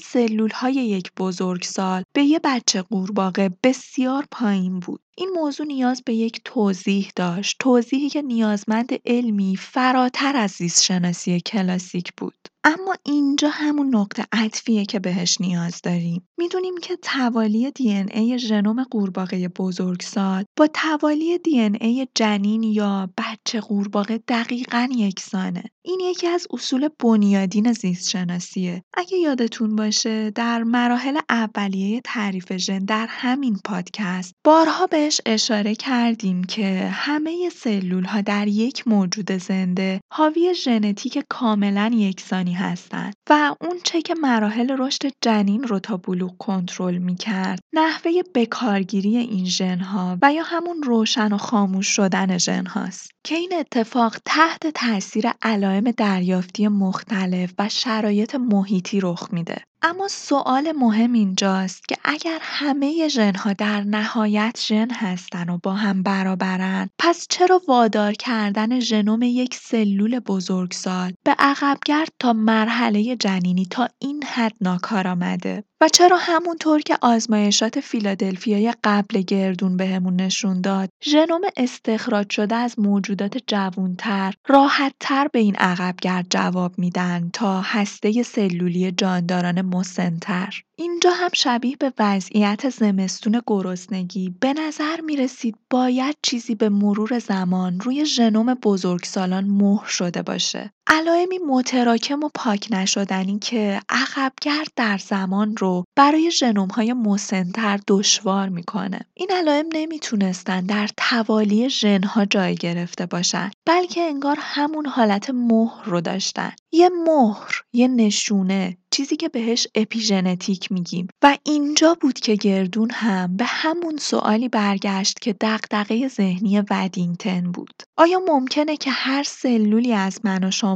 های 0.54 0.74
یک 0.74 1.12
بزرگسال 1.18 2.04
به 2.14 2.24
یه 2.24 2.40
بچه 2.44 2.82
قورباغه 2.82 3.50
بسیار 3.64 4.26
پایین 4.32 4.80
بود. 4.80 5.02
این 5.18 5.30
موضوع 5.36 5.66
نیاز 5.66 6.04
به 6.06 6.14
یک 6.14 6.42
توضیح 6.46 7.12
داشت. 7.16 7.56
توضیحی 7.60 8.10
که 8.10 8.22
نیازمند 8.22 8.90
علمی 9.06 9.56
فراتر 9.56 10.36
از 10.36 10.58
شناسی 10.84 11.40
کلاسیک 11.40 12.14
بود. 12.18 12.48
اما 12.68 12.96
اینجا 13.06 13.50
همون 13.50 13.96
نقطه 13.96 14.26
عطفیه 14.32 14.86
که 14.86 15.00
بهش 15.00 15.42
نیاز 15.42 15.82
داریم. 15.84 16.28
می‌دونیم 16.38 16.78
که 16.78 16.96
توالی 17.02 17.72
دی 17.72 17.92
ای 17.92 18.40
ژنوم 18.40 18.84
قورباغه 18.84 19.48
بزرگسال 19.48 20.44
با 20.58 20.68
توالی 20.68 21.38
دی 21.38 21.60
ای 21.60 22.08
جنین 22.16 22.64
یا 22.64 23.10
بچه 23.18 23.62
قورباغه 23.62 24.18
دقیقا 24.18 24.90
یکسانه. 24.92 25.64
این 25.86 26.00
یکی 26.00 26.28
از 26.28 26.48
اصول 26.52 26.90
بنیادین 27.00 27.74
زیست 27.74 28.10
شناسیه. 28.10 28.84
اگه 28.94 29.18
یادتون 29.18 29.76
باشه 29.76 30.32
در 30.32 30.64
مراحل 30.64 31.20
اولیه 31.30 32.02
تعریف 32.04 32.58
ژن 32.58 32.80
در 32.80 33.08
همین 33.10 33.60
پادکست 33.66 34.34
بارها 34.44 34.88
بهش 35.06 35.22
اشاره 35.26 35.76
کردیم 35.76 36.44
که 36.44 36.90
همه 36.94 37.50
سلول 37.50 38.04
ها 38.04 38.22
در 38.22 38.48
یک 38.48 38.88
موجود 38.88 39.32
زنده 39.32 40.02
حاوی 40.14 40.54
ژنتیک 40.54 41.24
کاملا 41.30 41.92
یکسانی 41.94 42.54
هستند 42.54 43.14
و 43.30 43.56
اون 43.62 43.80
چه 43.84 44.02
که 44.02 44.16
مراحل 44.22 44.76
رشد 44.80 45.12
جنین 45.22 45.64
رو 45.64 45.80
تا 45.80 45.98
بلوغ 45.98 46.38
کنترل 46.38 46.98
می‌کرد 46.98 47.60
نحوه 47.74 48.12
بکارگیری 48.36 49.18
این 49.18 49.46
ژن 49.46 49.80
ها 49.80 50.18
و 50.22 50.34
یا 50.34 50.44
همون 50.44 50.84
روشن 50.84 51.34
و 51.34 51.38
خاموش 51.38 51.88
شدن 51.88 52.38
ژن 52.38 52.66
هاست 52.66 53.12
که 53.24 53.36
این 53.36 53.54
اتفاق 53.60 54.18
تحت 54.26 54.68
تاثیر 54.68 55.26
علائم 55.42 55.92
دریافتی 55.92 56.68
مختلف 56.68 57.54
و 57.60 57.70
شرایط 57.70 58.36
محیطی 58.36 59.00
رخ 59.00 59.28
میده. 59.32 59.58
اما 59.88 60.08
سوال 60.08 60.72
مهم 60.72 61.14
اینجاست 61.14 61.88
که 61.88 61.98
اگر 62.04 62.38
همه 62.42 63.08
ژنها 63.08 63.54
در 63.54 63.82
نهایت 63.82 64.60
ژن 64.68 64.88
هستن 64.92 65.50
و 65.50 65.58
با 65.64 65.74
هم 65.74 66.04
برابرن 66.04 66.90
پس 67.00 67.28
چرا 67.30 67.62
وادار 67.68 68.14
کردن 68.14 68.80
ژنوم 68.80 69.22
یک 69.22 69.56
سلول 69.56 70.20
بزرگسال 70.20 71.14
به 71.24 71.36
عقبگرد 71.40 72.10
تا 72.20 72.34
مرحله 72.34 73.16
جنینی 73.16 73.66
تا 73.66 73.88
این 74.00 74.24
حد 74.24 74.54
ناکار 74.62 75.08
آمده 75.08 75.64
و 75.82 75.90
چرا 75.90 76.18
همونطور 76.20 76.82
که 76.82 76.98
آزمایشات 77.02 77.80
فیلادلفیای 77.80 78.74
قبل 78.84 79.22
گردون 79.22 79.78
بهمون 79.78 80.16
نشون 80.16 80.62
داد 80.62 80.90
ژنوم 81.04 81.42
استخراج 81.58 82.30
شده 82.30 82.56
از 82.56 82.80
موجودات 82.80 83.38
جوونتر 83.48 84.34
راحتتر 84.48 85.28
به 85.28 85.40
این 85.40 85.56
عقبگرد 85.56 86.28
جواب 86.30 86.80
میدن 86.80 87.30
تا 87.34 87.62
هسته 87.62 88.24
سلولی 88.24 88.92
جانداران 88.92 89.62
مسنتر 89.76 90.64
اینجا 90.76 91.12
هم 91.12 91.30
شبیه 91.34 91.76
به 91.76 91.94
وضعیت 92.00 92.70
زمستون 92.70 93.42
گرسنگی 93.48 94.36
به 94.40 94.54
نظر 94.54 95.02
می 95.02 95.16
رسید 95.16 95.56
باید 95.70 96.18
چیزی 96.22 96.56
به 96.56 96.70
مرور 96.70 97.20
زمان 97.20 97.80
روی 97.80 98.06
ژنوم 98.06 98.54
بزرگسالان 98.54 99.46
مهر 99.46 99.88
شده 99.88 100.22
باشه. 100.22 100.72
علائمی 100.88 101.38
متراکم 101.38 102.24
و 102.24 102.30
پاک 102.34 102.68
نشدنی 102.72 103.40
که 103.40 103.80
عقبگرد 103.90 104.68
در 104.76 104.98
زمان 104.98 105.58
رو 105.58 105.84
برای 105.96 106.32
ژنوم‌های 106.32 106.94
مسنتر 106.94 107.80
دشوار 107.88 108.50
می‌کنه. 108.50 109.00
این 109.14 109.30
علائم 109.36 109.66
نمی‌تونستن 109.74 110.66
در 110.66 110.90
توالی 110.98 111.70
ژنها 111.70 112.26
جای 112.26 112.56
گرفته 112.56 113.06
باشن 113.06 113.52
بلکه 113.66 114.02
انگار 114.02 114.38
همون 114.40 114.86
حالت 114.86 115.30
مهر 115.30 115.86
رو 115.86 116.02
داشتن. 116.02 116.52
یه 116.72 116.90
مهر، 116.90 117.62
یه 117.74 117.88
نشونه، 117.88 118.78
چیزی 118.92 119.16
که 119.16 119.30
بهش 119.30 119.68
اپیژنتیک 119.76 120.72
میگیم 120.72 121.08
و 121.22 121.38
اینجا 121.44 121.98
بود 122.02 122.20
که 122.20 122.36
گردون 122.36 122.90
هم 122.92 123.38
به 123.38 123.46
همون 123.46 123.98
سوالی 123.98 124.50
برگشت 124.50 125.20
که 125.20 125.36
دغدغه 125.42 126.08
ذهنی 126.08 126.60
ودینگتن 126.60 127.52
بود. 127.52 127.84
آیا 127.98 128.20
ممکنه 128.28 128.78
که 128.78 128.92
هر 128.92 129.24
سلولی 129.24 129.94
از 129.94 130.20
من 130.24 130.44
و 130.44 130.52
شما 130.52 130.75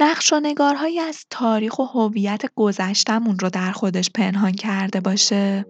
نقش 0.00 0.32
و 0.32 0.40
نگارهایی 0.40 1.00
از 1.00 1.24
تاریخ 1.30 1.78
و 1.78 1.82
هویت 1.82 2.42
گذشتمون 2.54 3.38
رو 3.38 3.50
در 3.50 3.72
خودش 3.72 4.10
پنهان 4.14 4.52
کرده 4.52 5.00
باشه؟ 5.00 5.64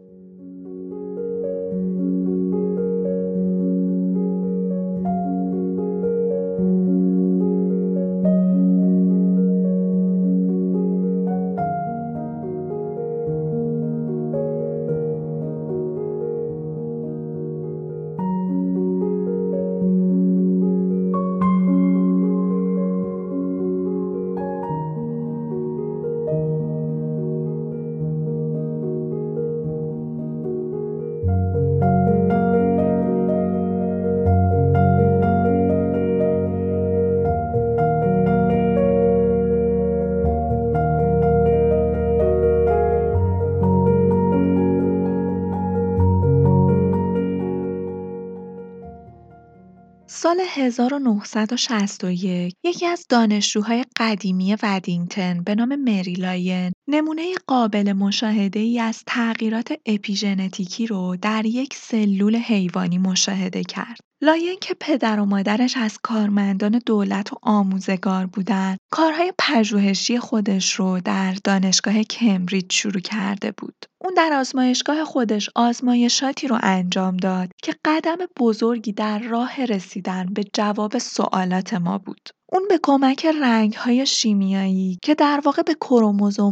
سال 50.22 50.40
1961 50.40 52.54
یکی 52.64 52.86
از 52.86 53.06
دانشجوهای 53.08 53.84
قدیمی 53.96 54.56
ودینگتن 54.62 55.42
به 55.42 55.54
نام 55.54 55.76
مری 55.76 56.12
لاین 56.12 56.72
نمونه 56.88 57.34
قابل 57.46 57.92
مشاهده 57.92 58.60
ای 58.60 58.80
از 58.80 59.02
تغییرات 59.06 59.72
اپیژنتیکی 59.86 60.86
رو 60.86 61.16
در 61.22 61.46
یک 61.46 61.74
سلول 61.74 62.36
حیوانی 62.36 62.98
مشاهده 62.98 63.64
کرد. 63.64 64.09
لاین 64.22 64.58
که 64.60 64.74
پدر 64.80 65.20
و 65.20 65.24
مادرش 65.24 65.76
از 65.76 65.98
کارمندان 66.02 66.80
دولت 66.86 67.32
و 67.32 67.36
آموزگار 67.42 68.26
بودن، 68.26 68.76
کارهای 68.90 69.32
پژوهشی 69.38 70.18
خودش 70.18 70.72
رو 70.72 71.00
در 71.00 71.36
دانشگاه 71.44 72.02
کمبریج 72.02 72.72
شروع 72.72 73.00
کرده 73.00 73.52
بود. 73.52 73.86
اون 73.98 74.14
در 74.14 74.32
آزمایشگاه 74.32 75.04
خودش 75.04 75.50
آزمایشاتی 75.54 76.48
رو 76.48 76.58
انجام 76.62 77.16
داد 77.16 77.50
که 77.62 77.74
قدم 77.84 78.16
بزرگی 78.38 78.92
در 78.92 79.18
راه 79.18 79.64
رسیدن 79.64 80.26
به 80.26 80.44
جواب 80.52 80.98
سوالات 80.98 81.74
ما 81.74 81.98
بود. 81.98 82.30
اون 82.52 82.62
به 82.68 82.80
کمک 82.82 83.26
رنگ‌های 83.26 84.06
شیمیایی 84.06 84.98
که 85.02 85.14
در 85.14 85.40
واقع 85.44 85.62
به 85.62 85.76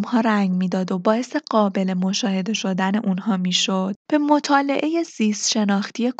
ها 0.06 0.20
رنگ 0.20 0.50
می‌داد 0.50 0.92
و 0.92 0.98
باعث 0.98 1.36
قابل 1.50 1.94
مشاهده 1.94 2.52
شدن 2.52 2.96
اونها 2.96 3.36
می‌شد، 3.36 3.94
به 4.10 4.18
مطالعه 4.18 5.02
زیست 5.02 5.50
شناختی 5.50 6.12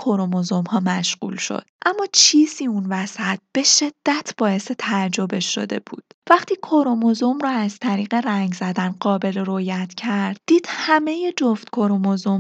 ها 0.69 0.81
مشغول 0.81 1.37
شد. 1.37 1.65
اما 1.87 2.07
چیزی 2.13 2.67
اون 2.67 2.87
وسط 2.87 3.39
به 3.53 3.63
شدت 3.63 4.35
باعث 4.39 4.73
تعجبش 4.79 5.55
شده 5.55 5.81
بود. 5.87 6.05
وقتی 6.31 6.55
کروموزوم 6.57 7.39
را 7.39 7.51
از 7.51 7.79
طریق 7.79 8.15
رنگ 8.15 8.55
زدن 8.55 8.95
قابل 9.01 9.39
رویت 9.39 9.95
کرد، 9.95 10.37
دید 10.47 10.67
همه 10.69 11.33
جفت 11.37 11.69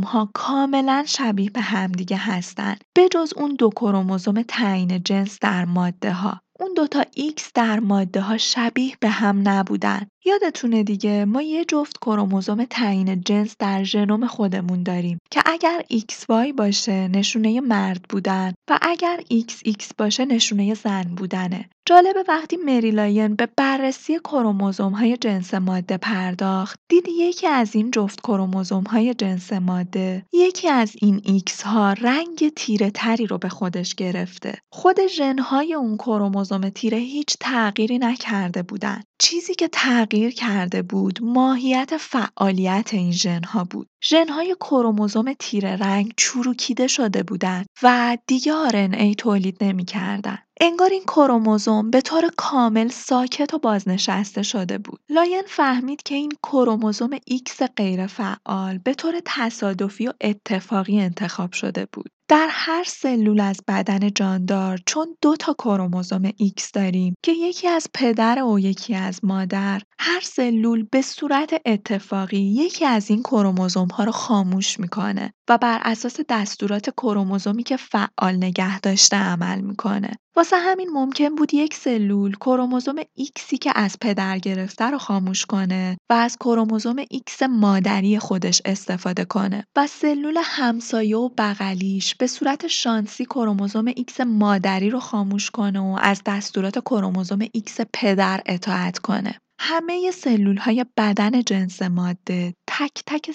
ها 0.04 0.30
کاملا 0.34 1.04
شبیه 1.06 1.50
به 1.50 1.60
همدیگه 1.60 2.16
هستند، 2.16 2.84
بجز 2.96 3.32
اون 3.36 3.54
دو 3.54 3.70
کروموزوم 3.70 4.42
تعیین 4.42 5.02
جنس 5.02 5.38
در 5.40 5.64
ماده 5.64 6.12
ها. 6.12 6.40
اون 6.60 6.74
دوتا 6.76 7.04
ایکس 7.14 7.52
در 7.54 7.80
ماده 7.80 8.20
ها 8.20 8.38
شبیه 8.38 8.96
به 9.00 9.08
هم 9.08 9.48
نبودن. 9.48 10.10
یادتونه 10.24 10.82
دیگه 10.82 11.24
ما 11.24 11.42
یه 11.42 11.64
جفت 11.64 11.98
کروموزوم 11.98 12.64
تعیین 12.64 13.20
جنس 13.20 13.54
در 13.58 13.84
ژنوم 13.84 14.26
خودمون 14.26 14.82
داریم 14.82 15.18
که 15.30 15.42
اگر 15.46 15.82
XY 15.92 16.52
باشه 16.56 17.08
نشونه 17.08 17.60
مرد 17.60 18.02
بودن 18.08 18.52
و 18.70 18.78
اگر 18.82 19.20
XX 19.32 19.86
باشه 19.98 20.24
نشونه 20.24 20.74
زن 20.74 21.02
بودنه. 21.02 21.70
جالبه 21.88 22.24
وقتی 22.28 22.56
مری 22.56 22.95
لاین 22.95 23.34
به 23.34 23.48
بررسی 23.56 24.18
کروموزوم 24.18 24.92
های 24.92 25.16
جنس 25.16 25.54
ماده 25.54 25.96
پرداخت 25.96 26.78
دید 26.88 27.08
یکی 27.08 27.46
از 27.46 27.74
این 27.74 27.90
جفت 27.90 28.20
کروموزوم 28.20 28.84
های 28.84 29.14
جنس 29.14 29.52
ماده 29.52 30.26
یکی 30.32 30.68
از 30.68 30.92
این 31.02 31.20
ایکس 31.24 31.62
ها 31.62 31.92
رنگ 31.92 32.52
تیره 32.56 32.90
تری 32.90 33.26
رو 33.26 33.38
به 33.38 33.48
خودش 33.48 33.94
گرفته 33.94 34.54
خود 34.72 35.06
ژن 35.06 35.38
های 35.38 35.74
اون 35.74 35.96
کروموزوم 35.96 36.68
تیره 36.68 36.98
هیچ 36.98 37.36
تغییری 37.40 37.98
نکرده 37.98 38.62
بودن 38.62 39.00
چیزی 39.20 39.54
که 39.54 39.68
تغییر 39.68 40.30
کرده 40.30 40.82
بود 40.82 41.18
ماهیت 41.22 41.96
فعالیت 41.96 42.94
این 42.94 43.12
ژنها 43.12 43.64
بود. 43.64 43.88
ژنهای 44.04 44.56
کروموزوم 44.60 45.32
تیره 45.38 45.76
رنگ 45.76 46.12
چروکیده 46.16 46.86
شده 46.86 47.22
بودند 47.22 47.66
و 47.82 48.18
دیگه 48.26 48.54
ای 48.74 49.14
تولید 49.14 49.64
نمی‌کردند. 49.64 50.48
انگار 50.60 50.90
این 50.90 51.02
کروموزوم 51.02 51.90
به 51.90 52.00
طور 52.00 52.30
کامل 52.36 52.88
ساکت 52.88 53.54
و 53.54 53.58
بازنشسته 53.58 54.42
شده 54.42 54.78
بود. 54.78 55.00
لاین 55.08 55.42
فهمید 55.46 56.02
که 56.02 56.14
این 56.14 56.32
کروموزوم 56.42 57.16
X 57.16 57.62
غیرفعال 57.76 58.78
به 58.78 58.94
طور 58.94 59.20
تصادفی 59.24 60.06
و 60.08 60.12
اتفاقی 60.20 61.00
انتخاب 61.00 61.52
شده 61.52 61.86
بود. 61.92 62.10
در 62.28 62.48
هر 62.50 62.84
سلول 62.84 63.40
از 63.40 63.60
بدن 63.68 64.10
جاندار 64.14 64.78
چون 64.86 65.16
دو 65.22 65.36
تا 65.36 65.52
کروموزوم 65.52 66.28
X 66.30 66.70
داریم 66.74 67.14
که 67.22 67.32
یکی 67.32 67.68
از 67.68 67.86
پدر 67.94 68.42
و 68.42 68.58
یکی 68.58 68.94
از 68.94 69.24
مادر 69.24 69.82
هر 69.98 70.20
سلول 70.20 70.86
به 70.92 71.02
صورت 71.02 71.54
اتفاقی 71.66 72.38
یکی 72.40 72.84
از 72.84 73.10
این 73.10 73.22
کروموزوم 73.22 73.88
ها 73.88 74.04
رو 74.04 74.12
خاموش 74.12 74.80
می‌کنه. 74.80 75.32
و 75.48 75.58
بر 75.58 75.80
اساس 75.82 76.20
دستورات 76.28 76.90
کروموزومی 76.90 77.62
که 77.62 77.76
فعال 77.76 78.36
نگه 78.36 78.80
داشته 78.80 79.16
عمل 79.16 79.60
می‌کنه 79.60 80.10
واسه 80.36 80.56
همین 80.56 80.90
ممکن 80.92 81.34
بود 81.34 81.54
یک 81.54 81.74
سلول 81.74 82.34
کروموزوم 82.34 82.96
ایکسی 83.14 83.58
که 83.58 83.72
از 83.74 83.96
پدر 84.00 84.38
گرفته 84.38 84.84
رو 84.84 84.98
خاموش 84.98 85.46
کنه 85.46 85.98
و 86.10 86.12
از 86.12 86.36
کروموزوم 86.36 86.96
ایکس 87.10 87.42
مادری 87.42 88.18
خودش 88.18 88.62
استفاده 88.64 89.24
کنه 89.24 89.64
و 89.76 89.86
سلول 89.86 90.38
همسایه 90.44 91.16
و 91.16 91.28
بغلیش 91.38 92.14
به 92.14 92.26
صورت 92.26 92.66
شانسی 92.66 93.24
کروموزوم 93.24 93.84
ایکس 93.86 94.20
مادری 94.20 94.90
رو 94.90 95.00
خاموش 95.00 95.50
کنه 95.50 95.80
و 95.80 95.98
از 96.02 96.22
دستورات 96.26 96.78
کروموزوم 96.78 97.38
ایکس 97.52 97.80
پدر 97.92 98.40
اطاعت 98.46 98.98
کنه. 98.98 99.40
همه 99.60 100.12
های 100.60 100.86
بدن 100.96 101.42
جنس 101.42 101.82
ماده 101.82 102.54
تک 102.66 103.02
تک 103.06 103.30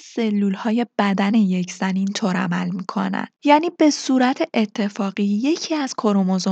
های 0.56 0.86
بدن 1.00 1.34
یک 1.34 1.72
زن 1.72 1.96
اینطور 1.96 2.36
عمل 2.36 2.70
می‌کنن. 2.70 3.28
یعنی 3.46 3.70
به 3.80 3.90
صورت 3.90 4.50
اتفاقی 4.54 5.24
یکی 5.24 5.76
از 5.76 5.96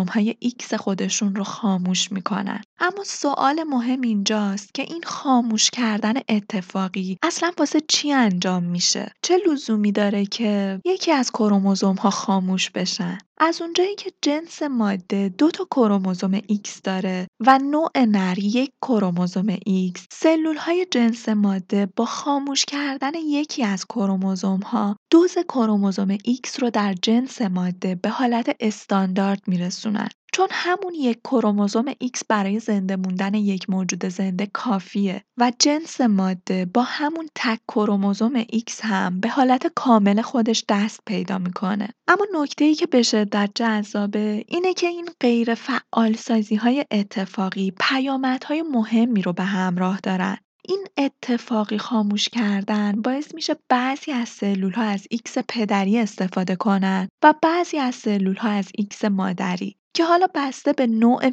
های 0.10 0.36
ایکس 0.40 0.74
خودشون 0.74 1.36
رو 1.36 1.44
خاموش 1.44 2.12
می‌کنن. 2.12 2.62
اما 2.84 3.04
سوال 3.04 3.64
مهم 3.64 4.02
اینجاست 4.02 4.74
که 4.74 4.84
این 4.84 5.04
خاموش 5.04 5.70
کردن 5.70 6.14
اتفاقی 6.30 7.18
اصلا 7.24 7.52
واسه 7.58 7.82
چی 7.88 8.12
انجام 8.12 8.64
میشه؟ 8.64 9.12
چه 9.22 9.38
لزومی 9.48 9.92
داره 9.92 10.26
که 10.26 10.82
یکی 10.86 11.12
از 11.12 11.32
کروموزوم 11.32 11.96
ها 11.96 12.10
خاموش 12.10 12.70
بشن؟ 12.70 13.18
از 13.38 13.62
اونجایی 13.62 13.96
که 13.96 14.12
جنس 14.22 14.64
ماده 14.64 15.30
دو 15.30 15.52
تا 15.52 15.68
کروموزوم 15.72 16.40
X 16.40 16.82
داره 16.84 17.28
و 17.40 17.60
نوع 17.60 18.06
نر 18.08 18.40
یک 18.40 18.72
کروموزوم 18.82 19.56
X 19.56 20.02
سلول 20.12 20.58
های 20.58 20.88
جنس 20.92 21.30
ماده 21.30 21.86
با 21.96 22.06
خاموش 22.06 22.66
کردن 22.66 23.12
یکی 23.16 23.64
از 23.64 23.86
کروموزوم 23.86 24.60
ها 24.60 24.96
دوز 25.12 25.38
کروموزوم 25.50 26.18
X 26.18 26.60
رو 26.60 26.70
در 26.70 26.94
جنس 26.94 27.42
ماده 27.42 27.96
به 27.96 28.10
حالت 28.10 28.56
استاندارد 28.60 29.42
میرسونن. 29.48 30.10
چون 30.34 30.48
همون 30.52 30.94
یک 30.94 31.20
کروموزوم 31.24 31.92
X 31.92 32.22
برای 32.30 32.60
زنده 32.60 32.96
موندن 32.96 33.34
یک 33.34 33.70
موجود 33.70 34.06
زنده 34.06 34.48
کافیه 34.54 35.24
و 35.38 35.52
جنس 35.60 36.02
ماده 36.02 36.66
با 36.66 36.82
همون 36.82 37.30
تک 37.36 37.60
کروموزوم 37.68 38.44
X 38.44 38.80
هم 38.82 39.20
به 39.20 39.30
حالت 39.30 39.68
کامل 39.76 40.22
خودش 40.22 40.66
دست 40.70 41.00
پیدا 41.06 41.38
می‌کنه. 41.38 41.90
اما 42.08 42.26
نکته 42.34 42.66
ای 42.66 42.76
که 42.76 42.86
به 42.86 43.04
شدت 43.04 43.52
جذابه 43.56 44.46
اینه 44.48 44.74
که 44.74 44.88
این 44.88 45.10
غیر 45.20 45.56
فعال 45.56 46.14
سازی 46.14 46.56
های 46.56 46.86
اتفاقی 46.92 47.74
پیامدهای 47.80 48.62
مهمی 48.62 49.22
رو 49.22 49.34
به 49.34 49.44
همراه 49.44 50.00
دارن. 50.00 50.38
این 50.68 50.88
اتفاقی 50.98 51.78
خاموش 51.78 52.30
کردن 52.30 53.02
باعث 53.02 53.36
میشه 53.36 53.56
بعضی 53.70 54.12
از 54.12 54.30
سلول 54.30 54.72
ها 54.72 54.82
از 54.84 55.08
ایکس 55.10 55.38
پدری 55.48 56.00
استفاده 56.00 56.56
کنن 56.56 57.08
و 57.24 57.34
بعضی 57.42 57.78
از 57.78 57.96
سلول 57.96 58.36
ها 58.36 58.50
از 58.50 58.68
ایکس 58.76 59.06
مادری 59.06 59.76
که 59.94 60.06
حالا 60.06 60.28
بسته 60.36 60.74
به 60.74 60.88
نوع 60.88 61.32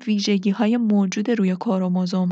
های 0.55 0.77
موجود 0.77 1.31
روی 1.31 1.57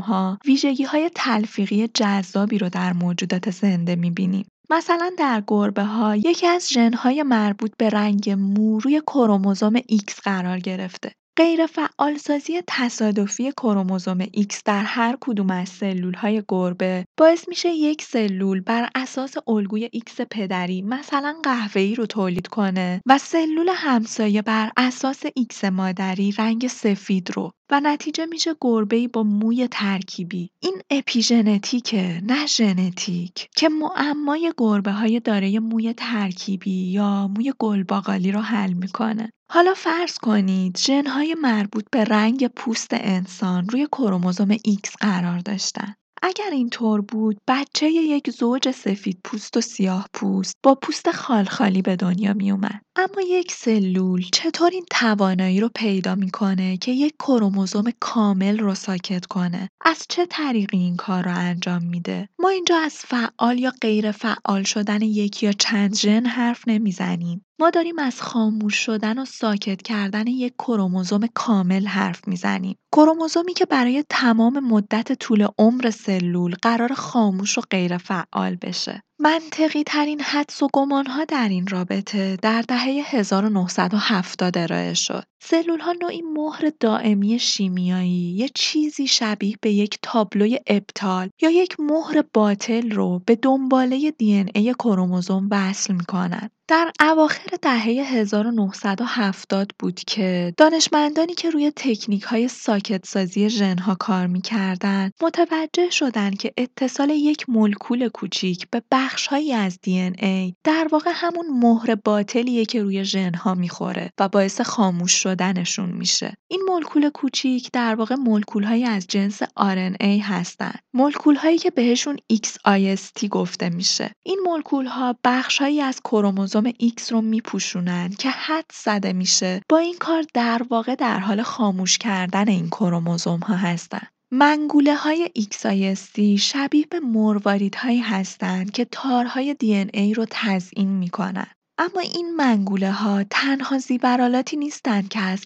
ها 0.03 0.39
ویژگی 0.45 0.83
های 0.83 1.11
تلفیقی 1.15 1.87
جذابی 1.87 2.57
رو 2.57 2.69
در 2.69 2.93
موجودات 2.93 3.49
زنده 3.51 3.95
می‌بینیم. 3.95 4.45
مثلا 4.69 5.11
در 5.17 5.43
گربه 5.47 5.83
ها 5.83 6.15
یکی 6.15 6.47
از 6.47 6.69
ژن‌های 6.69 7.23
مربوط 7.23 7.71
به 7.77 7.89
رنگ 7.89 8.29
مو 8.29 8.79
روی 8.79 9.01
کروموزوم 9.07 9.77
X 9.79 10.13
قرار 10.23 10.59
گرفته 10.59 11.11
غیرفعالسازی 11.37 12.61
تصادفی 12.67 13.51
کروموزوم 13.51 14.25
X 14.25 14.61
در 14.65 14.83
هر 14.83 15.17
کدوم 15.21 15.49
از 15.49 15.69
سلول‌های 15.69 16.43
گربه 16.47 17.05
باعث 17.17 17.47
میشه 17.47 17.69
یک 17.69 18.01
سلول 18.01 18.61
بر 18.61 18.89
اساس 18.95 19.33
الگوی 19.47 19.89
X 19.95 20.21
پدری 20.31 20.81
مثلا 20.81 21.35
قهوه‌ای 21.43 21.95
رو 21.95 22.05
تولید 22.05 22.47
کنه 22.47 23.01
و 23.05 23.17
سلول 23.17 23.69
همسایه 23.75 24.41
بر 24.41 24.71
اساس 24.77 25.25
X 25.25 25.63
مادری 25.63 26.31
رنگ 26.31 26.67
سفید 26.67 27.31
رو 27.35 27.51
و 27.71 27.79
نتیجه 27.83 28.25
میشه 28.25 28.55
گربه‌ای 28.61 29.07
با 29.07 29.23
موی 29.23 29.67
ترکیبی. 29.67 30.49
این 30.59 30.81
اپیژنتیکه 30.89 32.21
نه 32.23 32.45
ژنتیک 32.45 33.47
که 33.55 33.69
معمای 33.69 34.53
گربه 34.57 34.91
های 34.91 35.19
دارای 35.19 35.59
موی 35.59 35.93
ترکیبی 35.93 36.91
یا 36.91 37.27
موی 37.27 37.53
گلباقالی 37.59 38.31
رو 38.31 38.39
حل 38.41 38.73
می‌کنه. 38.73 39.33
حالا 39.51 39.73
فرض 39.73 40.17
کنید 40.17 40.77
ژنهای 40.77 41.35
مربوط 41.41 41.85
به 41.91 42.03
رنگ 42.03 42.47
پوست 42.47 42.89
انسان 42.91 43.69
روی 43.69 43.87
کروموزوم 43.91 44.57
X 44.57 44.91
قرار 44.99 45.39
داشتن 45.39 45.95
اگر 46.21 46.49
اینطور 46.51 47.01
بود 47.01 47.37
بچه 47.47 47.89
یک 47.89 48.31
زوج 48.31 48.71
سفید 48.71 49.19
پوست 49.23 49.57
و 49.57 49.61
سیاه 49.61 50.07
پوست 50.13 50.53
با 50.63 50.75
پوست 50.75 51.11
خالخالی 51.11 51.81
به 51.81 51.95
دنیا 51.95 52.33
می 52.33 52.51
اومد. 52.51 52.81
اما 52.95 53.21
یک 53.27 53.51
سلول 53.51 54.23
چطور 54.33 54.69
این 54.69 54.85
توانایی 54.91 55.59
رو 55.59 55.69
پیدا 55.75 56.15
می‌کنه 56.15 56.77
که 56.77 56.91
یک 56.91 57.13
کروموزوم 57.19 57.91
کامل 57.99 58.59
رو 58.59 58.75
ساکت 58.75 59.25
کنه؟ 59.25 59.69
از 59.85 60.05
چه 60.09 60.25
طریقی 60.25 60.77
این 60.77 60.95
کار 60.95 61.23
رو 61.23 61.37
انجام 61.37 61.83
میده؟ 61.83 62.29
ما 62.39 62.49
اینجا 62.49 62.77
از 62.77 62.93
فعال 62.93 63.59
یا 63.59 63.73
غیر 63.81 64.11
فعال 64.11 64.63
شدن 64.63 65.01
یک 65.01 65.43
یا 65.43 65.51
چند 65.51 65.95
ژن 65.95 66.25
حرف 66.25 66.63
نمی‌زنیم. 66.67 67.45
ما 67.59 67.69
داریم 67.69 67.99
از 67.99 68.21
خاموش 68.21 68.75
شدن 68.75 69.19
و 69.19 69.25
ساکت 69.25 69.81
کردن 69.81 70.27
یک 70.27 70.53
کروموزوم 70.53 71.27
کامل 71.33 71.85
حرف 71.85 72.27
می‌زنیم. 72.27 72.77
کروموزومی 72.91 73.53
که 73.53 73.65
برای 73.65 74.03
تمام 74.09 74.59
مدت 74.59 75.13
طول 75.13 75.47
عمر 75.57 75.89
سلول 75.89 76.55
قرار 76.61 76.93
خاموش 76.93 77.57
و 77.57 77.61
غیر 77.71 77.97
فعال 77.97 78.55
بشه. 78.55 79.03
منطقی 79.19 79.83
ترین 79.83 80.21
حدس 80.21 80.63
و 80.63 80.69
ها 81.07 81.25
در 81.25 81.49
این 81.49 81.67
رابطه 81.67 82.37
در 82.41 82.61
دهه 82.61 83.03
1970 83.05 84.57
ارائه 84.57 84.93
شد. 84.93 85.23
سلول 85.43 85.79
ها 85.79 85.93
نوعی 86.01 86.21
مهر 86.21 86.71
دائمی 86.79 87.39
شیمیایی، 87.39 88.35
یه 88.37 88.49
چیزی 88.55 89.07
شبیه 89.07 89.55
به 89.61 89.71
یک 89.71 89.99
تابلوی 90.01 90.59
ابطال 90.67 91.29
یا 91.41 91.49
یک 91.49 91.79
مهر 91.79 92.23
باطل 92.33 92.91
رو 92.91 93.21
به 93.25 93.35
دنباله 93.35 94.11
دی 94.11 94.45
ای 94.55 94.73
کروموزوم 94.73 95.47
وصل 95.51 95.93
می‌کنن. 95.93 96.49
در 96.69 96.91
اواخر 96.99 97.57
دهه 97.61 97.83
1970 97.83 99.71
بود 99.79 99.99
که 99.99 100.53
دانشمندانی 100.57 101.33
که 101.33 101.49
روی 101.49 101.71
تکنیک 101.75 102.23
های 102.23 102.47
ساکت 102.47 103.05
سازی 103.05 103.49
ژنها 103.49 103.95
کار 103.95 104.27
می‌کردن 104.27 105.11
متوجه 105.21 105.89
شدن 105.89 106.31
که 106.31 106.53
اتصال 106.57 107.09
یک 107.09 107.49
مولکول 107.49 108.09
کوچیک 108.09 108.67
به 108.71 108.81
بخشهایی 108.91 109.53
از 109.53 109.79
دی 109.81 109.99
ای 109.99 110.53
در 110.63 110.87
واقع 110.91 111.11
همون 111.13 111.45
مهر 111.49 111.95
باطلیه 111.95 112.65
که 112.65 112.83
روی 112.83 113.05
ژنها 113.05 113.53
می‌خوره 113.53 114.11
و 114.19 114.29
باعث 114.29 114.61
خاموش 114.61 115.11
شدنشون 115.11 115.89
میشه. 115.89 116.33
این 116.47 116.61
مولکول 116.67 117.09
کوچیک 117.09 117.69
در 117.73 117.95
واقع 117.95 118.15
مولکول 118.15 118.63
هایی 118.63 118.85
از 118.85 119.07
جنس 119.07 119.43
RNA 119.43 120.21
هستن. 120.21 120.73
مولکول 120.93 121.35
هایی 121.35 121.57
که 121.57 121.71
بهشون 121.71 122.17
XIST 122.33 123.27
گفته 123.27 123.69
میشه. 123.69 124.11
این 124.25 124.39
مولکول 124.45 124.85
ها 124.85 125.15
بخشهایی 125.23 125.81
از 125.81 125.99
کروموزوم 125.99 126.56
کروموزوم 126.57 126.71
X 126.71 127.11
رو 127.11 127.21
میپوشونن 127.21 128.09
که 128.09 128.29
حد 128.29 128.65
زده 128.73 129.13
میشه 129.13 129.61
با 129.69 129.77
این 129.77 129.95
کار 129.99 130.23
در 130.33 130.61
واقع 130.69 130.95
در 130.95 131.19
حال 131.19 131.41
خاموش 131.41 131.97
کردن 131.97 132.47
این 132.47 132.67
کروموزوم 132.67 133.39
ها 133.39 133.55
هستن. 133.55 134.07
منگوله 134.31 134.95
های 134.95 135.31
XIST 135.37 136.39
شبیه 136.39 136.85
به 136.91 136.99
مرواریت 136.99 137.75
هایی 137.75 137.99
هستند 137.99 138.71
که 138.71 138.85
تارهای 138.85 139.55
DNA 139.63 140.17
رو 140.17 140.25
تزیین 140.29 140.89
می‌کنن. 140.89 141.47
اما 141.79 142.01
این 142.01 142.35
منگوله 142.35 142.91
ها 142.91 143.23
تنها 143.29 143.77
زیبرالاتی 143.77 144.57
نیستند 144.57 145.09
که 145.09 145.19
از 145.19 145.45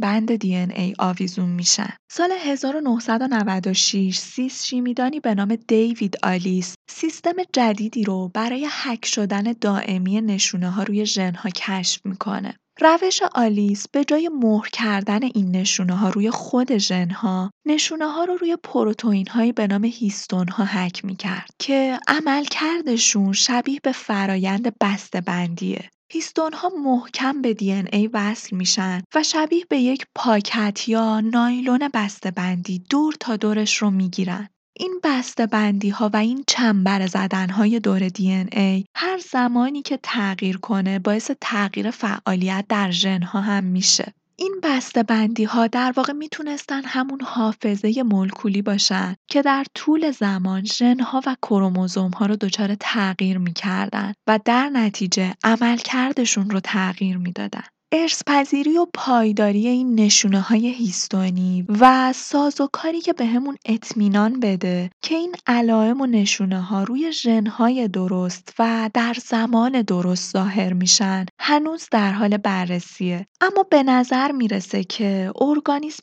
بند 0.00 0.36
دی 0.36 0.49
ان 0.49 0.56
ای 0.56 0.94
آویزون 0.98 1.48
میشن. 1.48 1.90
سال 2.10 2.32
1996 2.32 4.18
زیست 4.18 4.64
شیمیدانی 4.64 5.20
به 5.20 5.34
نام 5.34 5.56
دیوید 5.56 6.16
آلیس 6.22 6.74
سیستم 6.90 7.36
جدیدی 7.52 8.04
رو 8.04 8.30
برای 8.34 8.68
حک 8.84 9.06
شدن 9.06 9.52
دائمی 9.60 10.20
نشونه 10.20 10.70
ها 10.70 10.82
روی 10.82 11.06
ژن 11.06 11.32
کشف 11.48 12.06
می‌کنه. 12.06 12.54
روش 12.84 13.22
آلیس 13.22 13.88
به 13.88 14.04
جای 14.04 14.28
مهر 14.28 14.68
کردن 14.68 15.22
این 15.22 15.56
نشونه 15.56 15.96
ها 15.96 16.08
روی 16.08 16.30
خود 16.30 16.78
ژن 16.78 17.10
ها 17.10 17.50
نشونه 17.66 18.06
ها 18.06 18.24
رو 18.24 18.36
روی 18.36 18.56
پروتئین 18.56 19.28
هایی 19.28 19.52
به 19.52 19.66
نام 19.66 19.84
هیستون 19.84 20.48
ها 20.48 20.64
حک 20.64 21.04
می 21.04 21.16
کرد 21.16 21.50
که 21.58 22.00
عملکردشون 22.08 23.32
شبیه 23.32 23.80
به 23.82 23.92
فرایند 23.92 24.78
بسته 24.80 25.20
بندیه. 25.20 25.90
هیستون 26.12 26.52
ها 26.52 26.72
محکم 26.84 27.42
به 27.42 27.54
دی 27.54 27.66
ان 27.66 27.72
ای 27.72 28.06
وصل 28.12 28.56
میشن 28.56 29.02
و 29.14 29.22
شبیه 29.22 29.64
به 29.68 29.78
یک 29.78 30.06
پاکت 30.14 30.88
یا 30.88 31.20
نایلون 31.20 31.88
بسته 31.94 32.30
بندی 32.30 32.78
دور 32.90 33.14
تا 33.20 33.36
دورش 33.36 33.76
رو 33.76 33.90
می‌گیرن. 33.90 34.48
این 34.76 35.00
ها 35.92 36.10
و 36.12 36.16
این 36.16 36.44
چنبر 36.46 37.08
های 37.50 37.80
دور 37.80 38.08
ای 38.52 38.84
هر 38.96 39.18
زمانی 39.18 39.82
که 39.82 39.98
تغییر 40.02 40.56
کنه 40.56 40.98
باعث 40.98 41.30
تغییر 41.40 41.90
فعالیت 41.90 42.64
در 42.68 42.90
ژن‌ها 42.90 43.40
هم 43.40 43.64
میشه. 43.64 44.12
این 44.36 44.60
ها 45.48 45.66
در 45.66 45.92
واقع 45.96 46.12
می‌تونستن 46.12 46.82
همون 46.84 47.20
حافظه 47.20 48.02
مولکولی 48.02 48.62
باشن 48.62 49.14
که 49.30 49.42
در 49.42 49.64
طول 49.74 50.10
زمان 50.10 50.64
ژن‌ها 50.64 51.22
و 51.26 51.36
ها 52.14 52.26
رو 52.26 52.36
دچار 52.36 52.74
تغییر 52.80 53.38
می‌کردن 53.38 54.12
و 54.26 54.38
در 54.44 54.68
نتیجه 54.68 55.34
عملکردشون 55.44 56.50
رو 56.50 56.60
تغییر 56.60 57.16
می‌دادن. 57.16 57.64
ارث‌پذیری 57.94 58.78
و 58.78 58.86
پایداری 58.94 59.68
این 59.68 60.10
های 60.34 60.68
هیستونی 60.68 61.66
و 61.80 62.12
سازوکاری 62.12 63.00
که 63.00 63.12
بهمون 63.12 63.56
اطمینان 63.66 64.40
بده 64.40 64.90
که 65.02 65.14
این 65.14 65.34
علائم 65.46 66.00
و 66.00 66.06
ها 66.56 66.82
روی 66.82 67.12
ژن‌های 67.12 67.88
درست 67.88 68.54
و 68.58 68.90
در 68.94 69.16
زمان 69.26 69.82
درست 69.82 70.32
ظاهر 70.32 70.72
میشن 70.72 71.26
هنوز 71.40 71.88
در 71.90 72.12
حال 72.12 72.36
بررسیه. 72.36 73.26
اما 73.40 73.62
به 73.70 73.82
نظر 73.82 74.32
می‌رسه 74.32 74.84
که 74.84 75.32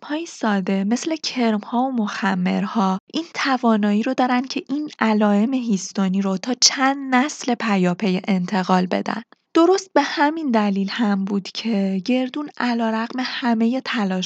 های 0.03 0.25
ساده 0.25 0.83
مثل 0.83 1.15
کرم‌ها 1.15 1.83
و 1.83 1.91
مخمرها 1.91 2.99
این 3.13 3.25
توانایی 3.33 4.03
رو 4.03 4.13
دارن 4.13 4.41
که 4.41 4.63
این 4.69 4.89
علائم 4.99 5.53
هیستونی 5.53 6.21
رو 6.21 6.37
تا 6.37 6.53
چند 6.61 7.15
نسل 7.15 7.55
پیاپی 7.55 8.21
انتقال 8.27 8.85
بدن. 8.85 9.21
درست 9.59 9.93
به 9.93 10.01
همین 10.01 10.51
دلیل 10.51 10.89
هم 10.91 11.25
بود 11.25 11.43
که 11.43 12.01
گردون 12.05 12.49
علیرغم 12.57 13.19
همه 13.19 13.81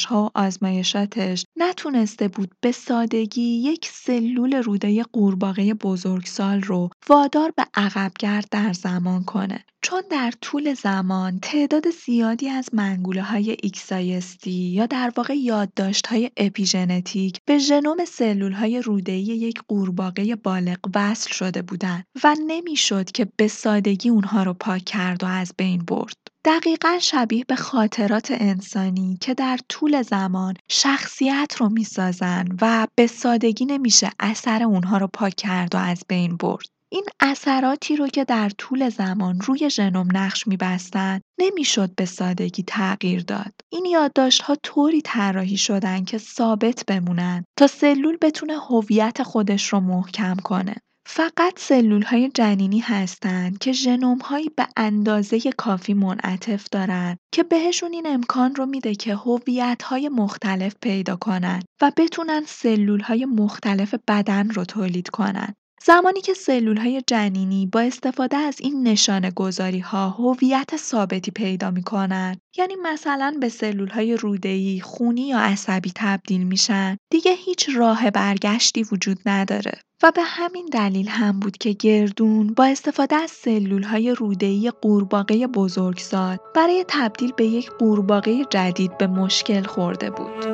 ها 0.08 0.24
و 0.24 0.30
آزمایشاتش 0.36 1.46
نتونسته 1.56 2.28
بود 2.28 2.52
به 2.62 2.72
سادگی 2.72 3.42
یک 3.42 3.90
سلول 3.94 4.54
روده 4.54 5.04
قورباغه 5.04 5.74
بزرگسال 5.74 6.62
رو 6.62 6.90
وادار 7.10 7.54
به 7.58 7.66
عقبگرد 7.74 8.48
در 8.52 8.74
زمان 8.74 9.24
کنه. 9.24 9.66
چون 9.84 10.04
در 10.10 10.32
طول 10.42 10.74
زمان 10.74 11.40
تعداد 11.40 11.90
زیادی 11.90 12.50
از 12.50 12.70
منگوله 12.74 13.22
های 13.22 13.58
XIST 13.66 14.48
یا 14.48 14.86
در 14.86 15.12
واقع 15.18 15.34
یادداشت 15.34 16.08
های 16.08 16.32
اپیژنتیک 16.38 17.40
به 17.46 17.58
ژنوم 17.58 18.06
سلول 18.06 18.52
های 18.52 18.82
روده‌ای 18.82 19.22
یک 19.22 19.62
قورباغه 19.68 20.36
بالغ 20.36 20.78
وصل 20.96 21.32
شده 21.32 21.62
بودند 21.62 22.06
و 22.24 22.36
نمی‌شد 22.48 23.12
که 23.12 23.28
به 23.38 23.48
سادگی 23.48 24.10
اونها 24.10 24.44
رو 24.44 24.54
پاک 24.54 24.86
کرد 24.86 25.24
و 25.24 25.28
از 25.28 25.54
بین 25.58 25.82
برد. 25.86 26.18
دقیقا 26.46 27.00
شبیه 27.02 27.46
به 27.48 27.56
خاطرات 27.56 28.28
انسانی 28.32 29.18
که 29.22 29.34
در 29.34 29.60
طول 29.70 30.02
زمان 30.02 30.54
شخصیت 30.70 31.56
رو 31.58 31.70
می‌سازن 31.70 32.46
و 32.62 32.88
به 32.96 33.08
سادگی 33.08 33.66
نمیشه 33.66 34.10
اثر 34.20 34.64
اونها 34.64 34.98
رو 34.98 35.08
پاک 35.08 35.36
کرد 35.36 35.76
و 35.76 35.78
از 35.78 36.04
بین 36.08 36.38
برد. 36.38 36.66
این 36.94 37.06
اثراتی 37.20 37.96
رو 37.96 38.08
که 38.08 38.24
در 38.24 38.50
طول 38.50 38.90
زمان 38.90 39.42
روی 39.42 39.70
ژنوم 39.70 40.08
نقش 40.14 40.48
میبستن 40.48 41.22
نمی‌شد 41.40 41.96
به 41.96 42.06
سادگی 42.06 42.64
تغییر 42.68 43.24
داد. 43.24 43.54
این 43.70 43.86
یادداشت‌ها 43.86 44.56
طوری 44.64 45.02
طراحی 45.02 45.58
شدن 45.58 46.04
که 46.04 46.18
ثابت 46.18 46.84
بمونن 46.88 47.44
تا 47.60 47.68
سلول 47.68 48.18
بتونه 48.22 48.60
هویت 48.60 49.24
خودش 49.24 49.68
رو 49.68 49.80
محکم 49.80 50.36
کنه. 50.36 50.76
فقط 51.08 51.54
سلولهای 51.60 52.30
جنینی 52.30 52.80
هستند 52.80 53.58
که 53.58 53.72
ژنوم‌هایی 53.72 54.50
به 54.50 54.68
اندازه 54.78 55.40
کافی 55.58 55.94
منعطف 55.94 56.66
دارند 56.72 57.18
که 57.34 57.44
بهشون 57.44 57.94
این 57.94 58.08
امکان 58.08 58.56
رو 58.56 58.66
میده 58.66 58.96
که 58.96 59.16
هویت‌های 59.16 60.10
مختلف 60.10 60.76
پیدا 60.82 61.16
کنن 61.16 61.62
و 61.82 61.92
بتونن 61.98 62.44
سلولهای 62.48 63.26
مختلف 63.26 63.96
بدن 64.08 64.50
رو 64.50 64.66
تولید 64.66 65.10
کنن. 65.10 65.54
زمانی 65.82 66.22
که 66.22 66.34
های 66.78 67.04
جنینی 67.08 67.66
با 67.66 67.80
استفاده 67.80 68.38
از 68.38 68.58
این 68.60 68.88
نشانه 68.88 69.32
گذاری 69.32 69.80
ها 69.80 70.10
هویت 70.10 70.78
ثابتی 70.78 71.32
پیدا 71.32 71.74
کنن 71.86 72.36
یعنی 72.58 72.76
مثلا 72.84 73.38
به 73.42 73.50
سلولهای 73.50 74.18
روده‌ای، 74.18 74.82
خونی 74.82 75.28
یا 75.28 75.40
عصبی 75.40 75.92
تبدیل 75.96 76.44
میشن 76.44 76.98
دیگه 77.10 77.34
هیچ 77.34 77.70
راه 77.76 78.12
برگشتی 78.12 78.84
وجود 78.84 79.20
نداره 79.26 79.74
و 80.04 80.12
به 80.16 80.22
همین 80.22 80.66
دلیل 80.66 81.08
هم 81.08 81.40
بود 81.40 81.58
که 81.58 81.72
گردون 81.72 82.48
با 82.48 82.66
استفاده 82.66 83.16
از 83.16 83.32
سلولهای 83.32 84.16
روده‌ای 84.16 84.72
قورباغه 84.82 85.48
بزرگسال 85.48 86.38
برای 86.56 86.86
تبدیل 86.88 87.32
به 87.32 87.46
یک 87.46 87.72
قورباغه 87.72 88.46
جدید 88.46 88.98
به 88.98 89.08
مشکل 89.08 89.64
خورده 89.64 90.10
بود. 90.10 90.46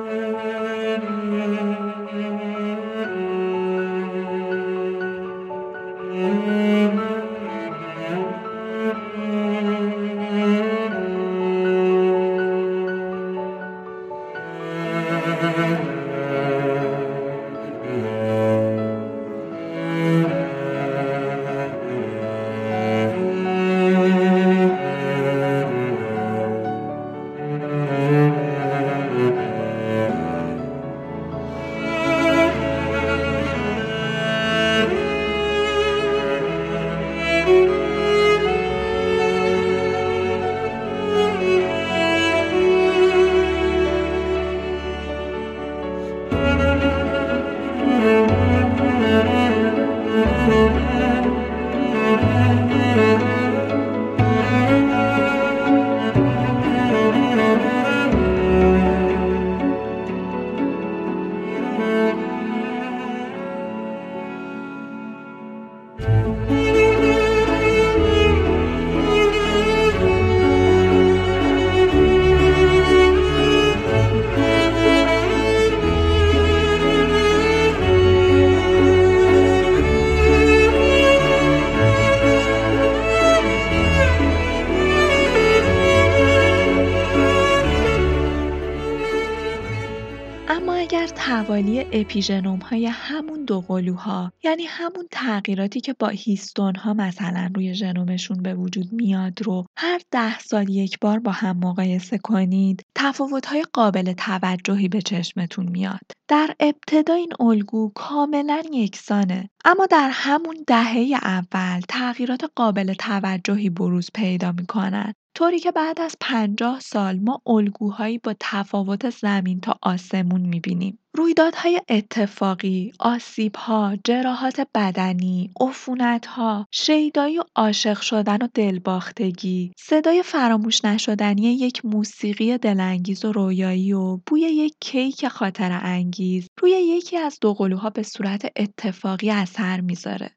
اپیژنوم 92.09 92.59
های 92.59 92.85
همون 92.85 93.45
دو 93.45 93.61
قلوها 93.61 94.31
یعنی 94.43 94.63
همون 94.63 95.07
تغییراتی 95.11 95.81
که 95.81 95.93
با 95.93 96.07
هیستون 96.07 96.75
ها 96.75 96.93
مثلا 96.93 97.49
روی 97.55 97.73
ژنومشون 97.73 98.43
به 98.43 98.55
وجود 98.55 98.93
میاد 98.93 99.41
رو 99.41 99.65
هر 99.77 100.01
ده 100.11 100.39
سال 100.39 100.69
یک 100.69 100.99
بار 100.99 101.19
با 101.19 101.31
هم 101.31 101.57
مقایسه 101.57 102.17
کنید 102.17 102.85
تفاوت 102.95 103.45
های 103.45 103.65
قابل 103.73 104.13
توجهی 104.13 104.87
به 104.87 105.01
چشمتون 105.01 105.69
میاد 105.69 106.01
در 106.27 106.55
ابتدا 106.59 107.13
این 107.13 107.33
الگو 107.39 107.91
کاملا 107.95 108.63
یکسانه 108.73 109.49
اما 109.65 109.85
در 109.85 110.09
همون 110.13 110.63
دهه 110.67 111.19
اول 111.23 111.81
تغییرات 111.89 112.51
قابل 112.55 112.93
توجهی 112.93 113.69
بروز 113.69 114.09
پیدا 114.13 114.51
می‌کنن 114.51 115.13
طوری 115.35 115.59
که 115.59 115.71
بعد 115.71 116.01
از 116.01 116.15
پنجاه 116.21 116.79
سال 116.79 117.19
ما 117.19 117.41
الگوهایی 117.47 118.17
با 118.17 118.35
تفاوت 118.39 119.09
زمین 119.09 119.59
تا 119.59 119.75
آسمون 119.81 120.41
می‌بینیم. 120.41 120.99
رویدادهای 121.17 121.81
اتفاقی، 121.89 122.91
آسیب‌ها، 122.99 123.97
جراحات 124.03 124.67
بدنی، 124.75 125.51
عفونت‌ها، 125.61 126.67
شیدایی 126.71 127.39
و 127.39 127.43
عاشق 127.55 128.01
شدن 128.01 128.37
و 128.41 128.47
دلباختگی، 128.53 129.71
صدای 129.77 130.23
فراموش 130.23 130.85
نشدنی 130.85 131.41
یک 131.41 131.85
موسیقی 131.85 132.57
دلانگیز 132.57 133.25
و 133.25 133.31
رویایی 133.31 133.93
و 133.93 134.17
بوی 134.25 134.41
یک 134.41 134.73
کیک 134.81 135.27
خاطر 135.27 135.79
انگیز 135.83 136.47
روی 136.61 136.71
یکی 136.71 137.17
از 137.17 137.37
دو 137.41 137.53
قلوها 137.53 137.89
به 137.89 138.03
صورت 138.03 138.51
اتفاقی 138.55 139.29
اثر 139.29 139.81
می‌ذاره. 139.81 140.31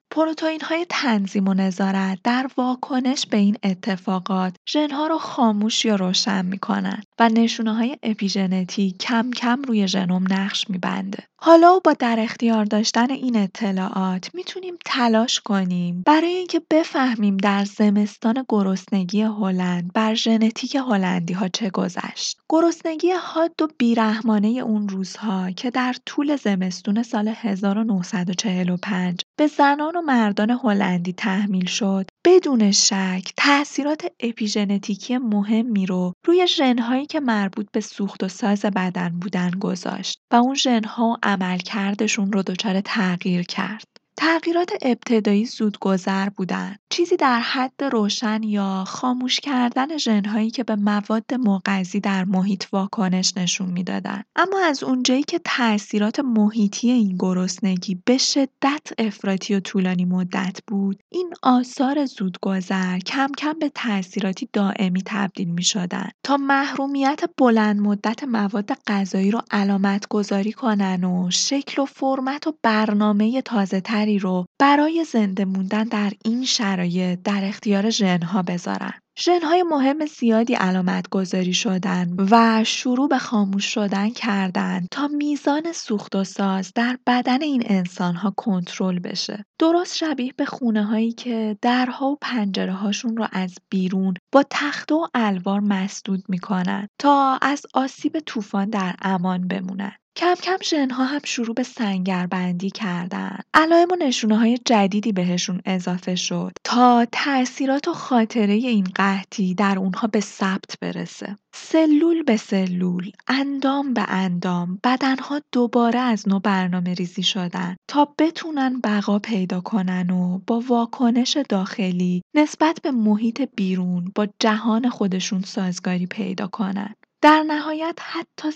های 0.62 0.87
تنظیم 0.89 1.49
و 1.49 1.55
نظارت 1.55 2.18
در 2.25 2.47
واکنش 2.57 3.27
به 3.27 3.37
این 3.37 3.57
اتفاقات 3.62 4.57
ژن‌ها 4.70 5.07
رو 5.07 5.18
خاموش 5.18 5.85
یا 5.85 5.97
روشن 5.97 6.47
می‌کنن 6.47 7.03
و 7.18 7.31
های 7.66 7.97
اپیژنتیک 8.03 8.99
کم 8.99 9.31
کم 9.31 9.62
روی 9.62 9.89
ژنوم 9.89 10.25
نقش 10.31 10.61
میبنده. 10.70 11.18
حالا 11.36 11.78
با 11.78 11.92
در 11.92 12.20
اختیار 12.20 12.64
داشتن 12.64 13.10
این 13.10 13.36
اطلاعات 13.36 14.34
می‌تونیم 14.34 14.74
تلاش 14.84 15.40
کنیم 15.40 16.02
برای 16.06 16.34
اینکه 16.34 16.62
بفهمیم 16.70 17.36
در 17.36 17.64
زمستان 17.64 18.44
گرسنگی 18.48 19.22
هلند 19.22 19.92
بر 19.92 20.14
ژنتیک 20.14 20.74
هلندی 20.74 21.32
ها 21.32 21.48
چه 21.48 21.70
گذشت. 21.70 22.38
گرسنگی 22.48 23.10
حاد 23.10 23.62
و 23.62 23.68
بیرحمانه 23.78 24.48
اون 24.48 24.88
روزها 24.88 25.50
که 25.50 25.70
در 25.70 25.94
طول 26.06 26.36
زمستون 26.36 27.02
سال 27.02 27.28
1945 27.28 29.22
به 29.39 29.47
زنان 29.47 29.97
و 29.97 30.03
مردان 30.03 30.51
هلندی 30.51 31.12
تحمیل 31.12 31.66
شد 31.66 32.07
بدون 32.26 32.70
شک 32.70 33.33
تاثیرات 33.37 34.07
اپیژنتیکی 34.20 35.18
مهمی 35.18 35.87
رو 35.87 36.12
روی 36.26 36.47
ژن‌هایی 36.47 37.07
که 37.07 37.20
مربوط 37.20 37.66
به 37.72 37.80
سوخت 37.80 38.22
و 38.24 38.28
ساز 38.28 38.61
بدن 38.64 39.09
بودن 39.09 39.51
گذاشت 39.51 40.18
و 40.33 40.37
اون 40.37 40.55
ژن‌ها 40.55 41.05
و 41.09 41.16
عملکردشون 41.22 42.33
رو 42.33 42.43
دچار 42.43 42.80
تغییر 42.80 43.43
کرد. 43.43 44.01
تغییرات 44.16 44.70
ابتدایی 44.82 45.44
زودگذر 45.44 46.28
بودن. 46.28 46.76
چیزی 46.90 47.16
در 47.16 47.40
حد 47.40 47.84
روشن 47.84 48.42
یا 48.42 48.84
خاموش 48.86 49.40
کردن 49.40 49.96
ژن‌هایی 49.96 50.50
که 50.50 50.64
به 50.64 50.76
مواد 50.76 51.34
مغذی 51.34 52.00
در 52.00 52.24
محیط 52.24 52.64
واکنش 52.72 53.36
نشون 53.36 53.70
می‌دادن. 53.70 54.22
اما 54.36 54.60
از 54.60 54.82
اونجایی 54.82 55.22
که 55.22 55.40
تاثیرات 55.44 56.20
محیطی 56.20 56.90
این 56.90 57.16
گرسنگی 57.18 58.02
به 58.04 58.18
شدت 58.18 58.92
افراطی 58.98 59.54
و 59.54 59.60
طولانی 59.60 60.04
مدت 60.04 60.58
بود، 60.66 61.02
این 61.10 61.34
آثار 61.42 62.06
زودگذر 62.06 62.98
کم 62.98 63.28
کم 63.38 63.58
به 63.58 63.68
تاثیراتی 63.74 64.48
دائمی 64.52 65.02
تبدیل 65.06 65.48
می 65.48 65.62
شدن 65.62 66.08
تا 66.22 66.36
محرومیت 66.36 67.20
بلند 67.38 67.80
مدت 67.80 68.24
مواد 68.24 68.72
غذایی 68.86 69.30
رو 69.30 69.42
علامت 69.50 70.08
گذاری 70.08 70.52
کنن 70.52 71.04
و 71.04 71.30
شکل 71.30 71.82
و 71.82 71.84
فرمت 71.84 72.46
و 72.46 72.54
برنامه 72.62 73.42
تازه 73.42 73.80
رو 74.07 74.46
برای 74.61 75.05
زنده 75.05 75.44
موندن 75.44 75.84
در 75.84 76.12
این 76.24 76.44
شرایط 76.44 77.18
در 77.24 77.44
اختیار 77.44 77.90
ژن‌ها 77.90 78.42
بذارن. 78.42 78.92
ژن‌های 79.18 79.62
مهم 79.62 80.07
زیادی 80.07 80.55
علامت 80.55 81.09
گذاری 81.09 81.55
شدن 81.55 82.16
و 82.30 82.64
شروع 82.64 83.09
به 83.09 83.18
خاموش 83.18 83.64
شدن 83.64 84.11
کردند 84.11 84.88
تا 84.90 85.09
میزان 85.09 85.72
سوخت 85.72 86.14
و 86.14 86.24
ساز 86.24 86.72
در 86.74 86.98
بدن 87.07 87.42
این 87.42 87.62
انسان‌ها 87.66 88.34
کنترل 88.36 88.98
بشه. 88.98 89.44
درست 89.59 89.96
شبیه 89.96 90.32
به 90.36 90.44
خونه 90.44 90.84
هایی 90.84 91.12
که 91.12 91.57
درها 91.62 92.07
و 92.07 92.18
پنجره 92.20 92.72
هاشون 92.72 93.16
رو 93.16 93.26
از 93.32 93.55
بیرون 93.70 94.14
با 94.32 94.44
تخت 94.50 94.92
و 94.92 95.09
الوار 95.14 95.61
مسدود 95.61 96.24
می‌کنن 96.28 96.88
تا 96.98 97.38
از 97.42 97.66
آسیب 97.74 98.18
طوفان 98.26 98.70
در 98.70 98.94
امان 99.03 99.48
بمونن. 99.48 99.92
کم 100.16 100.34
کم 100.34 100.56
ژن‌ها 100.62 101.04
هم 101.04 101.20
شروع 101.24 101.54
به 101.54 101.62
سنگربندی 101.62 102.70
کردن. 102.70 103.38
علائم 103.54 103.88
و 104.30 104.34
های 104.34 104.58
جدیدی 104.64 105.12
بهشون 105.12 105.60
اضافه 105.64 106.14
شد 106.14 106.52
تا 106.64 107.06
تأثیرات 107.12 107.88
و 107.88 107.92
خاطره 107.92 108.52
این 108.52 108.84
قحطی 108.94 109.54
در 109.54 109.78
اونها 109.78 110.08
به 110.08 110.20
ثبت 110.20 110.78
برسه. 110.80 111.36
سلول 111.54 112.22
به 112.22 112.36
سلول، 112.36 113.10
اندام 113.28 113.94
به 113.94 114.04
اندام، 114.08 114.78
بدنها 114.84 115.40
دوباره 115.52 116.00
از 116.00 116.28
نو 116.28 116.38
برنامه 116.40 116.94
ریزی 116.94 117.22
شدن 117.22 117.76
تا 117.88 118.14
بتونن 118.18 118.80
بقا 118.80 119.18
پیدا 119.18 119.60
کنن 119.60 120.10
و 120.10 120.38
با 120.46 120.60
واکنش 120.60 121.36
داخلی 121.48 122.22
نسبت 122.34 122.80
به 122.82 122.90
محیط 122.90 123.42
بیرون 123.56 124.12
با 124.14 124.26
جهان 124.38 124.88
خودشون 124.88 125.40
سازگاری 125.40 126.06
پیدا 126.06 126.46
کنن. 126.46 126.94
در 127.23 127.43
نهایت 127.43 127.99
حتی 128.03 128.49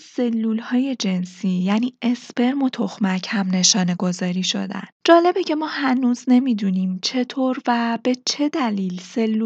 های 0.61 0.97
جنسی 0.97 1.49
یعنی 1.49 1.99
اسپرم 2.03 2.62
و 2.62 2.69
تخمک 2.71 3.27
هم 3.31 3.51
نشانه 3.51 3.95
گذاری 3.95 4.43
شدن. 4.43 4.87
جالبه 5.09 5.42
که 5.42 5.54
ما 5.54 5.66
هنوز 5.66 6.24
نمی‌دونیم 6.28 6.98
چطور 7.02 7.59
و 7.66 7.98
به 8.02 8.14
چه 8.24 8.48
دلیل 8.48 9.00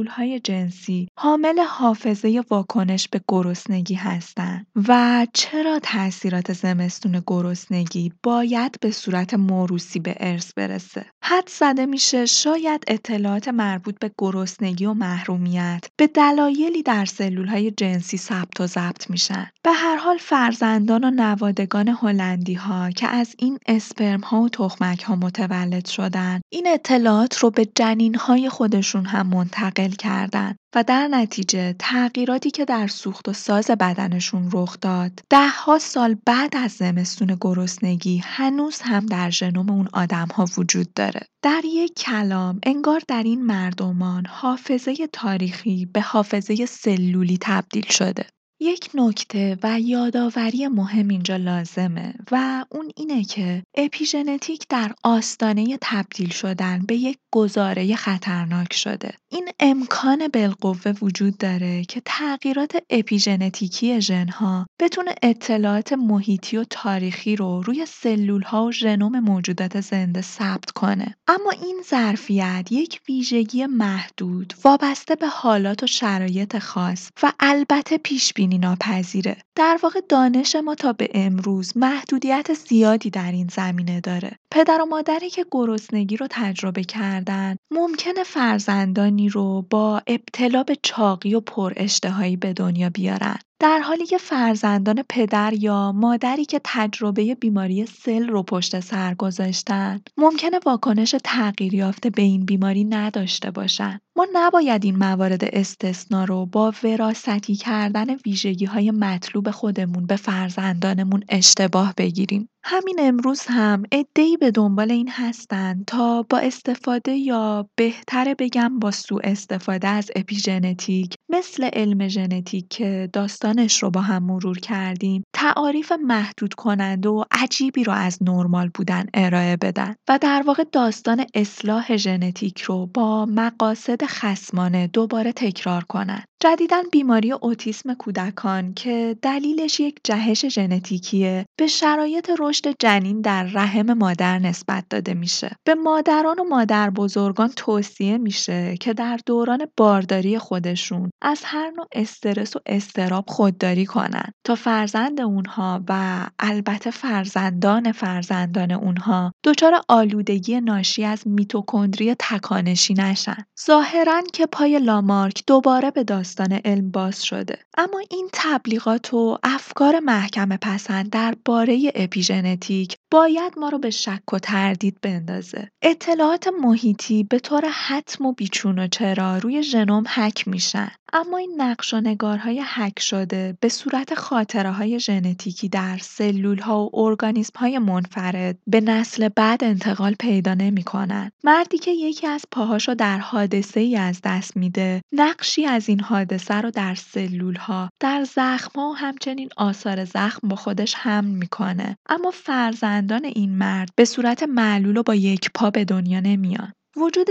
های 0.09 0.41
جنسی 0.41 1.09
حامل 1.19 1.59
حافظه 1.59 2.45
واکنش 2.51 3.09
به 3.09 3.21
گرسنگی 3.29 3.95
هستند 3.95 4.67
و 4.89 5.27
چرا 5.33 5.79
تاثیرات 5.83 6.53
زمستون 6.53 7.23
گرسنگی 7.27 8.13
باید 8.23 8.77
به 8.81 8.91
صورت 8.91 9.35
موروسی 9.35 9.99
به 9.99 10.17
ارث 10.21 10.53
برسه. 10.53 11.07
حد 11.23 11.49
زده 11.49 11.87
میشه 11.87 12.27
شاید 12.27 12.85
اطلاعات 12.89 13.49
مربوط 13.49 13.99
به 13.99 14.11
گرسنگی 14.19 14.87
و 14.87 14.95
محرومیت 14.95 15.85
به 15.97 16.07
دلایلی 16.07 16.83
در 16.83 17.07
های 17.49 17.71
جنسی 17.71 18.17
ثبت 18.17 18.61
و 18.61 18.67
ضبط 18.67 19.11
میشن. 19.11 19.51
به 19.63 19.73
هر 19.73 19.97
حال 19.97 20.19
فرزندان 20.19 21.05
و 21.05 21.11
نوادگان 21.11 21.89
هلندی 21.89 22.55
ها 22.55 22.91
که 22.91 23.09
از 23.09 23.35
این 23.39 23.59
اسپرم 23.67 24.21
ها 24.21 24.43
و 24.43 24.49
تخمک 24.49 25.03
ها 25.03 25.17
متولد 25.51 25.87
شدن. 25.87 26.41
این 26.53 26.67
اطلاعات 26.69 27.39
رو 27.39 27.51
به 27.51 27.69
جنین 27.75 28.15
های 28.15 28.49
خودشون 28.49 29.07
هم 29.07 29.27
منتقل 29.27 29.91
کردن 29.91 30.57
و 30.75 30.85
در 30.85 31.09
نتیجه 31.09 31.75
تغییراتی 31.79 32.51
که 32.51 32.65
در 32.65 32.87
سوخت 32.87 33.29
و 33.29 33.33
ساز 33.33 33.71
بدنشون 33.71 34.51
رخ 34.53 34.77
داد. 34.81 35.13
دهها 35.31 35.79
سال 35.79 36.17
بعد 36.27 36.57
از 36.57 36.73
زمستون 36.73 37.37
گرسنگی 37.41 38.19
هنوز 38.25 38.81
هم 38.81 39.07
در 39.07 39.31
ژنوم 39.31 39.71
اون 39.71 39.89
آدم 39.93 40.29
ها 40.35 40.47
وجود 40.59 40.95
داره. 40.95 41.21
در 41.43 41.63
یک 41.65 41.95
کلام 41.95 42.61
انگار 42.63 43.03
در 43.09 43.23
این 43.23 43.47
مردمان 43.47 44.27
حافظه 44.27 45.07
تاریخی 45.13 45.87
به 45.87 46.01
حافظه 46.01 46.67
سلولی 46.67 47.39
تبدیل 47.41 47.87
شده. 47.87 48.27
یک 48.63 48.91
نکته 48.95 49.59
و 49.63 49.81
یادآوری 49.81 50.69
مهم 50.69 51.09
اینجا 51.09 51.37
لازمه 51.37 52.15
و 52.31 52.65
اون 52.71 52.91
اینه 52.97 53.25
که 53.25 53.63
اپیژنتیک 53.75 54.67
در 54.69 54.93
آستانه 55.05 55.79
تبدیل 55.81 56.31
شدن 56.31 56.85
به 56.87 56.97
یک 56.97 57.19
گزاره 57.33 57.97
خطرناک 57.97 58.73
شده. 58.73 59.20
این 59.33 59.49
امکان 59.61 60.29
بالقوه 60.29 60.93
وجود 61.03 61.39
داره 61.39 61.85
که 61.85 62.03
تغییرات 62.05 62.77
اپیژنتیکی 62.91 64.01
ژنها 64.01 64.67
بتونه 64.81 65.15
اطلاعات 65.23 65.93
محیطی 65.93 66.57
و 66.57 66.65
تاریخی 66.71 67.37
رو 67.37 67.63
روی 67.63 67.87
سلول 67.87 68.43
ها 68.43 68.65
و 68.65 68.73
ژنوم 68.73 69.21
موجودات 69.21 69.81
زنده 69.81 70.23
ثبت 70.23 70.71
کنه. 70.71 71.15
اما 71.29 71.51
این 71.51 71.83
ظرفیت 71.91 72.69
یک 72.71 73.01
ویژگی 73.09 73.67
محدود 73.67 74.55
وابسته 74.65 75.15
به 75.15 75.27
حالات 75.27 75.83
و 75.83 75.87
شرایط 75.87 76.59
خاص 76.59 77.11
و 77.23 77.33
البته 77.41 77.99
پیش 77.99 78.33
بینی 78.33 78.59
ناپذیره. 78.59 79.37
در 79.57 79.79
واقع 79.83 80.01
دانش 80.09 80.57
ما 80.57 80.75
تا 80.75 80.93
به 80.93 81.11
امروز 81.15 81.77
محدودیت 81.77 82.55
زیادی 82.55 83.11
در 83.11 83.33
این 83.33 83.49
زمینه 83.49 84.01
داره. 84.01 84.37
پدر 84.53 84.81
و 84.83 84.87
مادری 84.87 85.31
که 85.31 85.47
گرسنگی 85.51 86.17
رو 86.17 86.27
تجربه 86.31 86.85
کردن 86.85 87.57
ممکنه 87.71 88.25
فرزندانی 88.25 89.20
رو 89.29 89.63
با 89.63 90.03
ابتلا 90.07 90.63
به 90.63 90.77
چاقی 90.83 91.35
و 91.35 91.41
پر 91.41 91.73
اشتهایی 91.77 92.37
به 92.37 92.53
دنیا 92.53 92.91
بیارن. 92.91 93.39
در 93.61 93.79
حالی 93.79 94.07
که 94.07 94.19
فرزندان 94.19 95.03
پدر 95.09 95.53
یا 95.55 95.93
مادری 95.93 96.45
که 96.45 96.61
تجربه 96.65 97.35
بیماری 97.35 97.87
سل 97.87 98.29
رو 98.29 98.43
پشت 98.43 98.81
سر 98.81 99.15
گذاشتن 99.15 100.01
ممکنه 100.17 100.61
واکنش 100.67 101.15
تغییر 101.25 101.75
یافته 101.75 102.11
به 102.11 102.23
این 102.23 102.45
بیماری 102.45 102.85
نداشته 102.85 103.51
باشن. 103.51 104.01
ما 104.17 104.27
نباید 104.33 104.85
این 104.85 104.97
موارد 104.97 105.45
استثنا 105.45 106.25
رو 106.25 106.47
با 106.47 106.73
وراثتی 106.85 107.57
کردن 107.57 108.15
ویژگی 108.15 108.65
های 108.65 108.91
مطلوب 108.91 109.51
خودمون 109.51 110.07
به 110.07 110.17
فرزندانمون 110.17 111.25
اشتباه 111.29 111.95
بگیریم. 111.97 112.49
همین 112.65 112.97
امروز 112.99 113.43
هم 113.47 113.83
عده‌ای 113.93 114.37
به 114.37 114.51
دنبال 114.51 114.91
این 114.91 115.09
هستن 115.09 115.85
تا 115.87 116.23
با 116.23 116.39
استفاده 116.39 117.13
یا 117.13 117.69
بهتره 117.77 118.35
بگم 118.35 118.79
با 118.79 118.91
سوء 118.91 119.21
استفاده 119.25 119.89
از 119.89 120.11
اپیژنتیک 120.17 121.15
مثل 121.29 121.65
علم 121.65 122.09
ژنتیک 122.09 122.69
که 122.69 123.09
داستانش 123.51 123.83
رو 123.83 123.91
با 123.91 124.01
هم 124.01 124.23
مرور 124.23 124.59
کردیم 124.59 125.23
تعاریف 125.33 125.93
محدود 125.93 126.55
کننده 126.55 127.09
و 127.09 127.25
عجیبی 127.31 127.85
رو 127.85 127.93
از 127.93 128.23
نرمال 128.23 128.71
بودن 128.75 129.07
ارائه 129.15 129.57
بدن 129.57 129.95
و 130.09 130.19
در 130.19 130.43
واقع 130.47 130.65
داستان 130.73 131.27
اصلاح 131.35 131.97
ژنتیک 131.97 132.61
رو 132.61 132.87
با 132.87 133.27
مقاصد 133.27 134.05
خسمانه 134.05 134.87
دوباره 134.87 135.33
تکرار 135.33 135.85
کنن. 135.85 136.25
جدیدا 136.43 136.83
بیماری 136.93 137.33
اوتیسم 137.33 137.95
کودکان 137.95 138.75
که 138.75 139.17
دلیلش 139.23 139.81
یک 139.81 140.01
جهش 140.05 140.49
ژنتیکیه 140.49 141.47
به 141.59 141.67
شرایط 141.67 142.31
رشد 142.39 142.75
جنین 142.79 143.21
در 143.21 143.43
رحم 143.45 143.93
مادر 143.93 144.39
نسبت 144.39 144.85
داده 144.91 145.15
میشه. 145.15 145.51
به 145.65 145.75
مادران 145.75 146.39
و 146.39 146.45
مادر 146.45 146.91
بزرگان 146.91 147.49
توصیه 147.57 148.19
میشه 148.19 148.77
که 148.81 148.95
در 148.95 149.19
دوران 149.27 149.67
بارداری 149.77 150.39
خودشون 150.39 151.11
از 151.23 151.41
هر 151.45 151.71
نوع 151.71 151.87
استرس 151.93 152.57
و 152.57 152.61
استراب 152.67 153.25
خودداری 153.29 153.87
کنن 153.87 154.33
تا 154.45 154.55
فرزند 154.55 155.21
اونها 155.21 155.85
و 155.89 156.27
البته 156.39 156.91
فرزندان 156.91 157.93
فرزندان 157.93 158.71
اونها 158.71 159.33
دچار 159.45 159.81
آلودگی 159.89 160.61
ناشی 160.61 161.05
از 161.05 161.27
میتوکندری 161.27 162.15
تکانشی 162.19 162.95
نشن. 162.95 163.45
ظاهرا 163.67 164.23
که 164.33 164.47
پای 164.47 164.79
لامارک 164.79 165.43
دوباره 165.47 165.91
به 165.91 166.05
علم 166.39 166.91
باز 166.91 167.25
شده. 167.25 167.59
اما 167.79 168.03
این 168.11 168.29
تبلیغات 168.33 169.15
و 169.15 169.39
افکار 169.43 170.01
محکم 170.01 170.57
پسند 170.57 171.11
درباره 171.11 171.93
اپیژنتیک 171.95 172.97
باید 173.11 173.53
ما 173.59 173.69
رو 173.69 173.79
به 173.79 173.91
شک 173.91 174.33
و 174.33 174.39
تردید 174.39 175.01
بندازه. 175.03 175.69
اطلاعات 175.83 176.49
محیطی 176.63 177.25
به 177.25 177.39
طور 177.39 177.65
حتم 177.69 178.27
و 178.27 178.33
بیچون 178.33 178.79
و 178.79 178.87
چرا 178.87 179.39
روی 179.39 179.63
ژنوم 179.63 180.05
حک 180.15 180.49
میشن. 180.49 180.91
اما 181.13 181.37
این 181.37 181.55
نقش 181.57 181.95
و 181.95 182.01
نگارهای 182.01 182.61
حک 182.61 183.01
شده 183.01 183.57
به 183.61 183.69
صورت 183.69 184.15
خاطره 184.15 184.71
های 184.71 185.01
ژنتیکی 185.01 185.69
در 185.69 185.99
سلول 185.99 186.59
ها 186.59 186.85
و 186.85 186.91
ارگانیسم 186.95 187.59
های 187.59 187.79
منفرد 187.79 188.59
به 188.67 188.81
نسل 188.81 189.29
بعد 189.29 189.65
انتقال 189.65 190.15
پیدا 190.15 190.55
نمی 190.55 190.83
کنن. 190.83 191.31
مردی 191.45 191.79
که 191.79 191.91
یکی 191.91 192.27
از 192.27 192.45
پاهاشو 192.51 192.95
در 192.95 193.19
حادثه 193.19 193.81
ای 193.81 193.97
از 193.97 194.21
دست 194.25 194.57
میده 194.57 195.03
نقشی 195.13 195.67
از 195.67 195.89
این 195.89 196.01
حادثه 196.01 196.55
رو 196.55 196.71
در 196.71 196.95
سلول 196.95 197.57
ها 197.57 197.89
در 198.01 198.25
زخم 198.25 198.81
ها 198.81 198.91
و 198.91 198.97
همچنین 198.97 199.49
آثار 199.57 200.05
زخم 200.05 200.49
با 200.49 200.57
خودش 200.57 200.95
حمل 200.95 201.31
می‌کنه 201.31 201.97
اما 202.09 202.31
فرزندان 202.31 203.25
این 203.25 203.59
مرد 203.59 203.89
به 203.97 204.05
صورت 204.05 204.43
معلول 204.43 204.97
و 204.97 205.03
با 205.03 205.15
یک 205.15 205.51
پا 205.55 205.71
به 205.71 205.85
دنیا 205.85 206.21
نمیان 206.21 206.73
وجود 206.97 207.29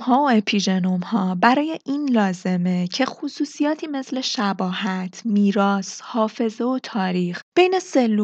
ها 0.00 0.22
و 0.22 0.40
ها 1.02 1.34
برای 1.34 1.78
این 1.84 2.08
لازمه 2.08 2.86
که 2.86 3.06
خصوصیاتی 3.06 3.86
مثل 3.86 4.20
شباهت، 4.20 5.22
میراث، 5.24 6.00
حافظه 6.00 6.64
و 6.64 6.78
تاریخ 6.82 7.40
بین 7.56 7.78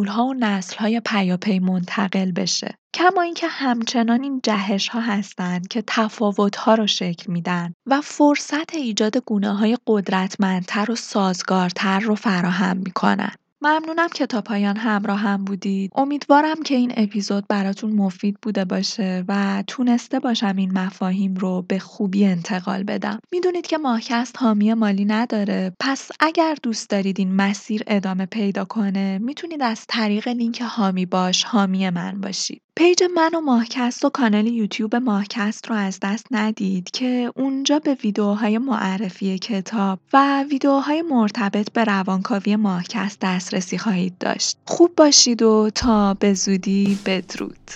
ها 0.07 0.25
و 0.25 0.35
های 0.79 1.01
پیاپی 1.01 1.59
منتقل 1.59 2.33
بشه. 2.33 2.75
کما 2.95 3.23
اینکه 3.23 3.47
همچنان 3.47 4.23
این 4.23 4.41
ها 4.93 5.01
هستند 5.01 5.69
که 5.69 5.85
ها 6.57 6.75
رو 6.75 6.87
شکل 6.87 7.33
میدن 7.33 7.75
و 7.87 8.01
فرصت 8.01 8.75
ایجاد 8.75 9.17
های 9.31 9.79
قدرتمندتر 9.87 10.91
و 10.91 10.97
سازگارتر 10.97 12.01
رو 12.01 12.15
فراهم 12.15 12.77
می‌کنن. 12.77 13.35
ممنونم 13.65 14.09
که 14.15 14.27
تا 14.27 14.41
پایان 14.41 14.77
همراه 14.77 15.19
هم 15.19 15.45
بودید. 15.45 15.91
امیدوارم 15.95 16.63
که 16.63 16.75
این 16.75 16.93
اپیزود 16.97 17.45
براتون 17.49 17.93
مفید 17.93 18.39
بوده 18.43 18.65
باشه 18.65 19.25
و 19.29 19.65
تونسته 19.67 20.21
باشم 20.21 20.55
این 20.57 20.79
مفاهیم 20.79 21.35
رو 21.35 21.63
به 21.69 21.79
خوبی 21.79 22.25
انتقال 22.25 22.83
بدم. 22.83 23.21
می‌دونید 23.33 23.67
که 23.67 23.79
ماهکست 23.79 24.37
حامی 24.39 24.75
مالی 24.75 25.05
نداره 25.05 25.73
پس 25.81 26.11
اگر 26.21 26.57
دوست 26.63 26.91
دارید 26.91 27.19
این 27.19 27.35
مسیر 27.35 27.83
ادامه 27.87 28.27
پیدا 28.27 28.65
کنه 28.65 29.19
می‌تونید 29.19 29.63
از 29.63 29.85
طریق 29.89 30.29
لینک 30.29 30.63
حامی 30.63 31.07
باش 31.07 31.45
حامی 31.45 31.91
من 31.91 32.21
باشید. 32.21 32.62
پیج 32.77 33.03
من 33.15 33.35
و 33.35 33.41
ماهکست 33.41 34.05
و 34.05 34.11
کانال 34.11 34.47
یوتیوب 34.47 34.97
ماهکست 34.97 35.67
رو 35.71 35.77
از 35.77 35.99
دست 36.03 36.27
ندید 36.31 36.91
که 36.91 37.33
اونجا 37.37 37.79
به 37.79 37.95
ویدیوهای 37.95 38.59
معرفی 38.59 39.39
کتاب 39.39 39.99
و 40.13 40.43
ویدیوهای 40.43 41.03
مرتبط 41.03 41.73
به 41.73 41.85
روانکاوی 41.85 42.57
ماهکست 42.57 43.19
دسترسی 43.21 43.79
خواهید 43.79 44.19
داشت. 44.19 44.59
خوب 44.67 44.95
باشید 44.97 45.43
و 45.43 45.71
تا 45.75 46.15
به 46.15 46.35
زودی 46.35 46.99
بدرود. 47.07 47.71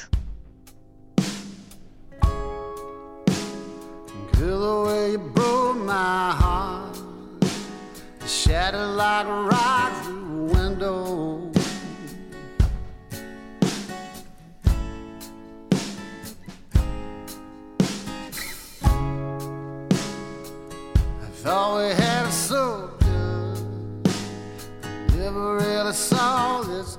Thought 21.47 21.79
we 21.79 21.95
had 21.95 22.27
it 22.27 22.33
so 22.33 22.91
good. 22.99 24.11
Never 25.17 25.59
really 25.59 25.93
saw 25.93 26.63
this 26.63 26.99